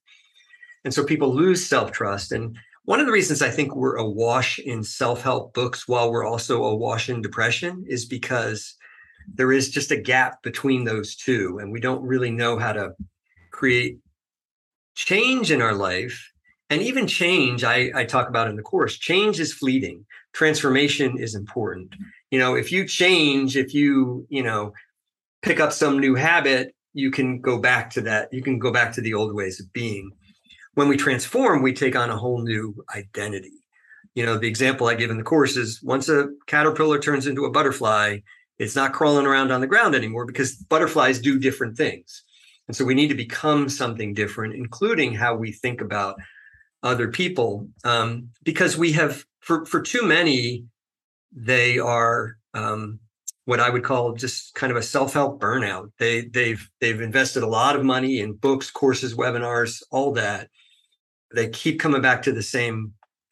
And 0.83 0.93
so 0.93 1.03
people 1.03 1.33
lose 1.33 1.65
self 1.65 1.91
trust. 1.91 2.31
And 2.31 2.57
one 2.85 2.99
of 2.99 3.05
the 3.05 3.11
reasons 3.11 3.41
I 3.41 3.49
think 3.49 3.75
we're 3.75 3.97
awash 3.97 4.59
in 4.59 4.83
self 4.83 5.21
help 5.21 5.53
books 5.53 5.87
while 5.87 6.11
we're 6.11 6.25
also 6.25 6.63
awash 6.63 7.09
in 7.09 7.21
depression 7.21 7.85
is 7.87 8.05
because 8.05 8.75
there 9.33 9.51
is 9.51 9.69
just 9.69 9.91
a 9.91 10.01
gap 10.01 10.41
between 10.41 10.85
those 10.85 11.15
two. 11.15 11.59
And 11.59 11.71
we 11.71 11.81
don't 11.81 12.01
really 12.01 12.31
know 12.31 12.57
how 12.57 12.73
to 12.73 12.93
create 13.51 13.99
change 14.95 15.51
in 15.51 15.61
our 15.61 15.73
life. 15.73 16.31
And 16.69 16.81
even 16.81 17.07
change, 17.07 17.63
I, 17.63 17.91
I 17.95 18.05
talk 18.05 18.29
about 18.29 18.49
in 18.49 18.55
the 18.55 18.61
course, 18.61 18.97
change 18.97 19.39
is 19.39 19.53
fleeting. 19.53 20.05
Transformation 20.33 21.17
is 21.17 21.35
important. 21.35 21.95
You 22.31 22.39
know, 22.39 22.55
if 22.55 22.71
you 22.71 22.85
change, 22.85 23.55
if 23.55 23.73
you, 23.73 24.25
you 24.29 24.43
know, 24.43 24.73
pick 25.47 25.59
up 25.61 25.71
some 25.71 25.99
new 25.99 26.13
habit, 26.13 26.75
you 26.93 27.09
can 27.09 27.39
go 27.39 27.57
back 27.57 27.89
to 27.91 28.01
that. 28.01 28.27
You 28.33 28.43
can 28.43 28.59
go 28.59 28.71
back 28.71 28.91
to 28.93 29.01
the 29.01 29.13
old 29.13 29.33
ways 29.33 29.59
of 29.61 29.71
being. 29.71 30.11
When 30.73 30.89
we 30.89 30.97
transform, 30.97 31.61
we 31.61 31.73
take 31.73 31.95
on 31.95 32.09
a 32.09 32.17
whole 32.17 32.41
new 32.41 32.75
identity. 32.93 33.53
You 34.13 34.25
know, 34.25 34.37
the 34.37 34.47
example 34.47 34.87
I 34.87 34.95
give 34.95 35.09
in 35.09 35.17
the 35.17 35.23
course 35.23 35.55
is 35.55 35.81
once 35.81 36.09
a 36.09 36.27
caterpillar 36.47 36.99
turns 36.99 37.27
into 37.27 37.45
a 37.45 37.51
butterfly, 37.51 38.19
It's 38.59 38.75
not 38.75 38.93
crawling 38.93 39.25
around 39.25 39.51
on 39.51 39.61
the 39.61 39.67
ground 39.67 39.95
anymore 39.95 40.25
because 40.25 40.55
butterflies 40.55 41.19
do 41.19 41.39
different 41.39 41.77
things. 41.77 42.23
And 42.67 42.75
so 42.75 42.83
we 42.83 42.95
need 42.95 43.09
to 43.09 43.15
become 43.15 43.69
something 43.69 44.13
different, 44.13 44.55
including 44.55 45.13
how 45.13 45.35
we 45.35 45.51
think 45.51 45.79
about 45.79 46.15
other 46.83 47.07
people, 47.09 47.67
um, 47.83 48.29
because 48.43 48.77
we 48.77 48.91
have, 48.93 49.25
for, 49.39 49.65
for 49.65 49.81
too 49.81 50.03
many, 50.03 50.65
they 51.31 51.79
are 51.79 52.37
um, 52.53 52.99
what 53.47 53.61
I 53.61 53.69
would 53.69 53.85
call 53.85 54.11
just 54.11 54.53
kind 54.55 54.71
of 54.71 54.77
a 54.77 54.81
self-help 54.83 55.39
burnout. 55.39 55.89
They 55.99 56.25
they've 56.25 56.69
they've 56.81 56.99
invested 56.99 57.43
a 57.43 57.47
lot 57.47 57.77
of 57.77 57.85
money 57.85 58.19
in 58.19 58.33
books, 58.33 58.69
courses, 58.69 59.15
webinars, 59.15 59.81
all 59.89 60.11
that. 60.13 60.49
They 61.33 61.47
keep 61.47 61.79
coming 61.79 62.01
back 62.01 62.21
to 62.23 62.33
the 62.33 62.43
same 62.43 62.91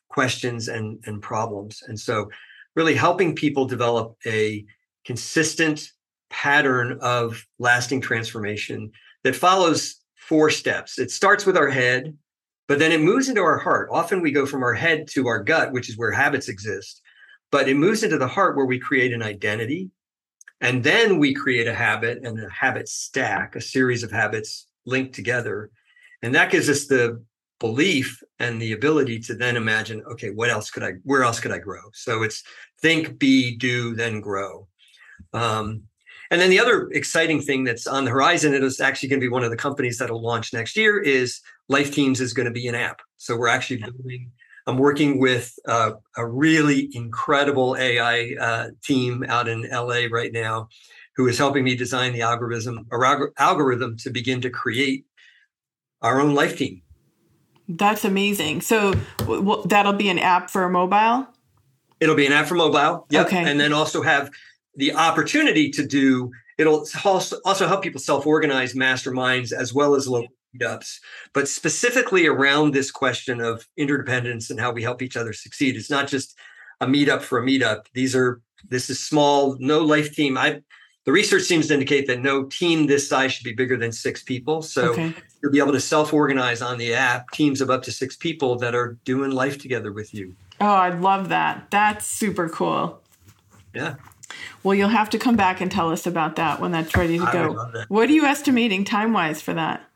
questions 0.10 0.70
and 0.70 1.04
and 1.06 1.22
problems. 1.22 1.84
And 1.86 2.00
so 2.00 2.30
really 2.78 2.96
helping 2.96 3.36
people 3.36 3.66
develop 3.66 4.16
a 4.26 4.66
consistent 5.04 5.92
pattern 6.30 6.98
of 7.02 7.46
lasting 7.60 8.00
transformation 8.00 8.92
that 9.26 9.36
follows 9.36 9.98
four 10.16 10.50
steps. 10.50 10.98
It 10.98 11.12
starts 11.12 11.46
with 11.46 11.58
our 11.58 11.70
head, 11.70 12.18
but 12.70 12.80
then 12.80 12.94
it 12.94 13.02
moves 13.02 13.28
into 13.28 13.42
our 13.42 13.58
heart. 13.58 13.90
Often 13.92 14.22
we 14.22 14.32
go 14.32 14.46
from 14.46 14.64
our 14.64 14.74
head 14.74 15.10
to 15.10 15.28
our 15.28 15.44
gut, 15.44 15.74
which 15.74 15.90
is 15.90 15.98
where 15.98 16.12
habits 16.12 16.48
exist, 16.48 17.02
but 17.52 17.68
it 17.68 17.76
moves 17.76 18.02
into 18.02 18.18
the 18.18 18.30
heart 18.30 18.56
where 18.56 18.66
we 18.66 18.80
create 18.80 19.14
an 19.14 19.22
identity. 19.22 19.90
And 20.62 20.84
then 20.84 21.20
we 21.20 21.34
create 21.34 21.68
a 21.68 21.74
habit 21.74 22.24
and 22.24 22.40
a 22.40 22.50
habit 22.50 22.88
stack, 22.88 23.56
a 23.56 23.62
series 23.62 24.04
of 24.04 24.12
habits 24.12 24.68
linked 24.86 25.14
together. 25.14 25.70
And 26.22 26.34
that 26.34 26.52
gives 26.52 26.70
us 26.70 26.88
the 26.88 27.24
belief 27.60 28.22
and 28.40 28.62
the 28.62 28.74
ability 28.74 29.20
to 29.20 29.36
then 29.36 29.58
imagine, 29.58 30.04
okay, 30.12 30.30
what 30.30 30.50
else 30.50 30.72
could 30.72 30.84
I, 30.84 30.94
where 31.04 31.24
else 31.24 31.40
could 31.40 31.52
I 31.52 31.60
grow? 31.60 31.82
So 31.94 32.24
it's 32.24 32.44
think, 32.82 33.20
be, 33.20 33.56
do, 33.56 33.96
then 33.96 34.22
grow. 34.22 34.68
Um, 35.34 35.84
and 36.32 36.42
then 36.42 36.50
the 36.50 36.60
other 36.60 36.90
exciting 36.92 37.42
thing 37.42 37.64
that's 37.64 37.88
on 37.88 38.06
the 38.06 38.12
horizon, 38.12 38.54
it 38.54 38.64
is 38.64 38.80
actually 38.80 39.10
going 39.10 39.20
to 39.20 39.26
be 39.26 39.32
one 39.32 39.44
of 39.44 39.52
the 39.52 39.58
companies 39.58 39.98
that'll 39.98 40.22
launch 40.22 40.54
next 40.54 40.76
year, 40.76 41.00
is 41.00 41.42
Life 41.70 41.94
Teams 41.94 42.20
is 42.20 42.34
going 42.34 42.48
to 42.48 42.52
be 42.52 42.68
an 42.68 42.76
app. 42.76 43.02
So 43.18 43.38
we're 43.38 43.48
actually 43.48 43.78
building. 43.78 44.32
I'm 44.68 44.78
working 44.78 45.20
with 45.20 45.58
uh, 45.68 45.92
a 46.18 46.26
really 46.26 46.90
incredible 46.94 47.76
AI 47.78 48.36
uh, 48.40 48.68
team 48.84 49.24
out 49.28 49.48
in 49.48 49.68
LA 49.70 50.08
right 50.10 50.32
now, 50.34 50.70
who 51.16 51.28
is 51.28 51.38
helping 51.38 51.64
me 51.64 51.76
design 51.76 52.14
the 52.14 52.22
algorithm 52.22 52.88
algorithm 53.38 53.98
to 53.98 54.10
begin 54.10 54.42
to 54.42 54.50
create 54.50 55.06
our 56.02 56.20
own 56.20 56.34
life 56.34 56.58
team. 56.58 56.82
That's 57.68 58.06
amazing. 58.06 58.62
So 58.62 58.94
w- 59.20 59.64
that'll 59.66 59.94
be 59.94 60.10
an 60.10 60.20
app 60.20 60.50
for 60.50 60.68
mobile. 60.70 61.28
It'll 62.00 62.16
be 62.16 62.26
an 62.26 62.34
app 62.34 62.48
for 62.48 62.56
mobile. 62.56 63.08
Yep. 63.10 63.28
Okay. 63.28 63.50
And 63.50 63.60
then 63.60 63.74
also 63.74 64.02
have 64.02 64.30
the 64.76 64.94
opportunity 64.94 65.70
to 65.72 65.86
do 65.86 66.32
it'll 66.58 66.88
also 67.04 67.68
help 67.68 67.84
people 67.84 68.00
self-organize 68.00 68.74
masterminds 68.74 69.52
as 69.52 69.74
well 69.74 69.96
as 69.96 70.08
local 70.08 70.30
meetups. 70.56 71.00
But 71.34 71.48
specifically 71.48 72.28
around 72.28 72.74
this 72.74 72.92
question 72.92 73.42
of 73.42 73.68
interdependence 73.78 74.50
and 74.50 74.60
how 74.60 74.72
we 74.72 74.84
help 74.84 75.02
each 75.02 75.18
other 75.18 75.34
succeed 75.34 75.76
it's 75.76 75.90
not 75.90 76.08
just 76.08 76.36
a 76.82 76.86
meetup 76.86 77.22
for 77.22 77.40
a 77.40 77.44
meetup. 77.44 77.86
These 77.94 78.16
are 78.16 78.42
this 78.70 78.90
is 78.90 79.00
small 79.00 79.58
no 79.60 79.80
life 79.80 80.14
team. 80.14 80.38
I 80.38 80.62
the 81.06 81.12
research 81.12 81.44
seems 81.44 81.68
to 81.68 81.74
indicate 81.76 82.08
that 82.08 82.22
no 82.22 82.46
team 82.46 82.88
this 82.88 83.08
size 83.08 83.32
should 83.32 83.44
be 83.44 83.54
bigger 83.54 83.78
than 83.78 83.92
six 83.92 84.24
people. 84.24 84.64
So 84.64 84.92
okay. 84.92 85.14
you'll 85.42 85.52
be 85.52 85.60
able 85.60 85.74
to 85.74 85.80
self-organize 85.80 86.64
on 86.64 86.80
the 86.80 86.96
app 86.96 87.30
teams 87.32 87.62
of 87.62 87.70
up 87.70 87.84
to 87.84 87.92
six 87.92 88.16
people 88.16 88.56
that 88.58 88.74
are 88.74 88.98
doing 89.06 89.30
life 89.30 89.60
together 89.60 89.92
with 89.92 90.14
you. 90.14 90.36
Oh 90.60 90.66
i 90.66 90.90
love 90.90 91.30
that. 91.30 91.70
That's 91.70 92.06
super 92.06 92.50
cool. 92.50 93.02
Yeah. 93.74 93.96
Well, 94.64 94.74
you'll 94.74 94.90
have 94.90 95.10
to 95.12 95.20
come 95.20 95.36
back 95.36 95.62
and 95.62 95.72
tell 95.72 95.92
us 95.92 96.08
about 96.08 96.38
that 96.38 96.60
when 96.60 96.72
that's 96.72 96.96
ready 96.96 97.20
to 97.20 97.30
go. 97.32 97.86
What 97.88 98.10
are 98.10 98.14
you 98.14 98.26
estimating 98.26 98.84
time 98.84 99.14
wise 99.14 99.42
for 99.42 99.54
that? 99.54 99.88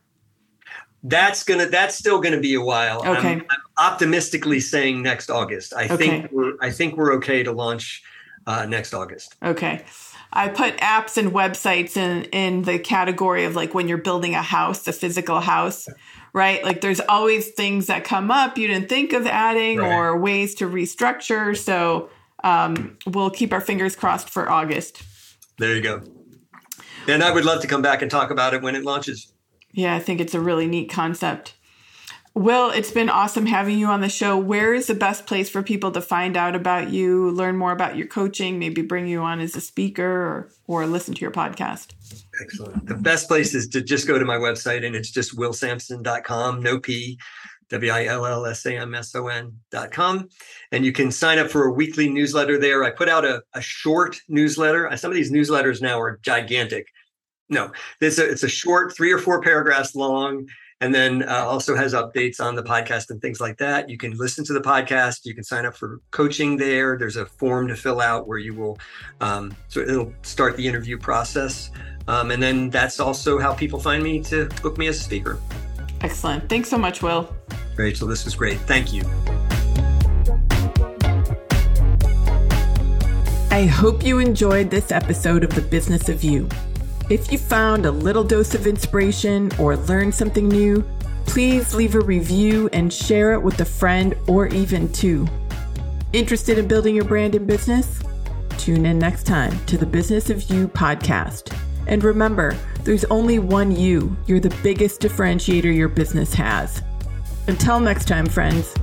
That's 1.04 1.44
gonna. 1.44 1.68
That's 1.68 1.96
still 1.96 2.20
gonna 2.20 2.40
be 2.40 2.56
a 2.56 2.62
while. 2.62 3.00
Okay. 3.00 3.34
I'm, 3.34 3.46
I'm 3.50 3.60
optimistically 3.78 4.60
saying 4.60 5.02
next 5.02 5.30
August. 5.30 5.74
I 5.74 5.86
okay. 5.86 5.98
think. 5.98 6.32
We're, 6.32 6.54
I 6.62 6.72
think 6.72 6.98
we're 6.98 7.14
okay 7.16 7.44
to 7.44 7.52
launch 7.52 8.04
uh, 8.48 8.66
next 8.66 8.94
August. 8.94 9.36
Okay. 9.42 9.84
I 10.32 10.48
put 10.50 10.78
apps 10.78 11.18
and 11.18 11.32
websites 11.32 11.98
in 11.98 12.24
in 12.26 12.64
the 12.64 12.78
category 12.80 13.46
of 13.46 13.56
like 13.56 13.74
when 13.74 13.88
you're 13.88 13.98
building 13.98 14.36
a 14.36 14.42
house, 14.42 14.88
a 14.88 14.94
physical 14.94 15.40
house, 15.40 15.88
right? 16.34 16.64
Like 16.64 16.82
there's 16.82 17.00
always 17.00 17.50
things 17.52 17.88
that 17.88 18.04
come 18.04 18.30
up 18.30 18.58
you 18.58 18.68
didn't 18.68 18.90
think 18.90 19.14
of 19.14 19.26
adding 19.26 19.80
right. 19.80 19.92
or 19.92 20.20
ways 20.20 20.54
to 20.56 20.70
restructure. 20.70 21.58
So 21.58 22.10
um, 22.44 22.98
we'll 23.08 23.32
keep 23.32 23.54
our 23.54 23.62
fingers 23.62 23.96
crossed 23.96 24.30
for 24.30 24.50
August. 24.50 25.02
There 25.58 25.76
you 25.76 25.82
go. 25.82 26.04
And 27.08 27.24
I 27.24 27.32
would 27.32 27.46
love 27.46 27.62
to 27.62 27.68
come 27.68 27.82
back 27.82 28.02
and 28.02 28.12
talk 28.12 28.30
about 28.30 28.54
it 28.54 28.62
when 28.62 28.76
it 28.76 28.84
launches. 28.84 29.34
Yeah, 29.72 29.96
I 29.96 30.00
think 30.00 30.20
it's 30.20 30.34
a 30.34 30.40
really 30.40 30.68
neat 30.68 30.90
concept. 30.90 31.56
Will, 32.36 32.70
it's 32.70 32.92
been 32.92 33.10
awesome 33.10 33.48
having 33.48 33.80
you 33.80 33.88
on 33.88 34.02
the 34.02 34.10
show. 34.10 34.38
Where 34.38 34.74
is 34.74 34.88
the 34.88 34.94
best 34.94 35.26
place 35.26 35.50
for 35.50 35.64
people 35.64 35.92
to 35.92 36.00
find 36.00 36.38
out 36.38 36.56
about 36.56 36.90
you, 36.90 37.32
learn 37.32 37.58
more 37.58 37.72
about 37.72 37.98
your 37.98 38.08
coaching, 38.08 38.60
maybe 38.60 38.82
bring 38.82 39.08
you 39.08 39.22
on 39.22 39.40
as 39.40 39.56
a 39.56 39.62
speaker 39.62 40.06
or, 40.06 40.50
or 40.68 40.86
listen 40.86 41.14
to 41.16 41.22
your 41.22 41.32
podcast? 41.32 41.94
Excellent. 42.40 42.86
The 42.86 42.96
best 42.96 43.28
place 43.28 43.54
is 43.56 43.68
to 43.70 43.82
just 43.82 44.08
go 44.08 44.20
to 44.20 44.26
my 44.26 44.38
website 44.38 44.86
and 44.86 44.96
it's 44.96 45.12
just 45.12 45.36
willsamson.com, 45.36 46.62
no 46.62 46.80
P, 46.80 47.18
W-I-L-L-S-A-M-S-O-N 47.70 49.60
dot 49.72 49.92
com. 49.92 50.30
And 50.72 50.86
you 50.86 50.92
can 50.92 51.12
sign 51.12 51.40
up 51.40 51.50
for 51.50 51.66
a 51.66 51.72
weekly 51.72 52.10
newsletter 52.10 52.60
there. 52.60 52.84
I 52.84 52.92
put 52.92 53.10
out 53.10 53.26
a, 53.26 53.44
a 53.54 53.62
short 53.62 54.20
newsletter. 54.28 54.90
Some 54.98 55.12
of 55.12 55.16
these 55.16 55.32
newsletters 55.32 55.82
now 55.82 56.00
are 56.00 56.20
gigantic. 56.22 56.88
No, 57.50 57.72
it's 58.00 58.20
a, 58.20 58.30
it's 58.30 58.44
a 58.44 58.50
short 58.50 58.96
three 58.96 59.12
or 59.12 59.18
four 59.18 59.42
paragraphs 59.42 59.96
long 59.96 60.48
and 60.82 60.96
then 60.96 61.24
uh, 61.24 61.44
also 61.46 61.76
has 61.76 61.94
updates 61.94 62.40
on 62.40 62.56
the 62.56 62.64
podcast 62.64 63.10
and 63.10 63.22
things 63.22 63.42
like 63.42 63.58
that. 63.58 63.90
You 63.90 63.98
can 63.98 64.16
listen 64.18 64.46
to 64.46 64.54
the 64.54 64.62
podcast. 64.62 65.26
You 65.26 65.36
can 65.36 65.44
sign 65.44 65.66
up 65.66 65.76
for 65.76 66.00
coaching 66.12 66.58
there. 66.58 66.98
There's 66.98 67.18
a 67.18 67.26
form 67.26 67.68
to 67.68 67.76
fill 67.76 68.00
out 68.00 68.28
where 68.28 68.38
you 68.38 68.54
will, 68.54 68.78
um, 69.20 69.56
so 69.68 69.82
it'll 69.82 70.14
start 70.22 70.56
the 70.56 70.68
interview 70.68 70.98
process. 70.98 71.72
Um, 72.08 72.32
and 72.32 72.42
then 72.42 72.70
that's 72.70 73.00
also 73.00 73.40
how 73.40 73.54
people 73.54 73.80
find 73.80 74.02
me 74.02 74.22
to 74.24 74.48
book 74.62 74.78
me 74.78 74.88
as 74.88 75.00
a 75.00 75.04
speaker. 75.04 75.40
Excellent. 76.02 76.48
Thanks 76.50 76.70
so 76.70 76.78
much, 76.78 77.04
Will. 77.04 77.36
Rachel, 77.76 78.08
this 78.08 78.26
was 78.26 78.36
great. 78.36 78.58
Thank 78.62 78.94
you. 78.94 79.04
I 83.52 83.66
hope 83.66 84.04
you 84.04 84.20
enjoyed 84.20 84.70
this 84.70 84.92
episode 84.92 85.44
of 85.44 85.54
The 85.54 85.62
Business 85.62 86.08
of 86.08 86.24
You. 86.24 86.48
If 87.10 87.32
you 87.32 87.40
found 87.40 87.88
a 87.88 87.92
little 87.92 88.24
dose 88.24 88.54
of 88.54 88.68
inspiration 88.68 89.52
or 89.58 89.76
learned 89.76 90.14
something 90.14 90.48
new, 90.48 90.86
please 91.26 91.74
leave 91.74 91.96
a 91.96 92.00
review 92.00 92.70
and 92.72 92.94
share 92.94 93.34
it 93.34 93.42
with 93.42 93.60
a 93.62 93.66
friend 93.66 94.16
or 94.28 94.46
even 94.46 94.92
two. 94.94 95.28
Interested 96.14 96.60
in 96.60 96.68
building 96.68 96.94
your 96.94 97.06
brand 97.06 97.34
and 97.34 97.48
business? 97.48 98.00
Tune 98.60 98.86
in 98.86 99.00
next 99.00 99.24
time 99.24 99.58
to 99.66 99.76
the 99.76 99.88
Business 99.88 100.30
of 100.30 100.44
You 100.52 100.68
podcast. 100.68 101.52
And 101.88 102.04
remember, 102.04 102.56
there's 102.84 103.06
only 103.06 103.40
one 103.40 103.72
you. 103.72 104.16
You're 104.28 104.40
the 104.40 104.56
biggest 104.62 105.02
differentiator 105.02 105.76
your 105.76 105.90
business 105.90 106.36
has. 106.36 106.84
Until 107.48 107.80
next 107.80 108.08
time, 108.08 108.28
friends. 108.28 108.76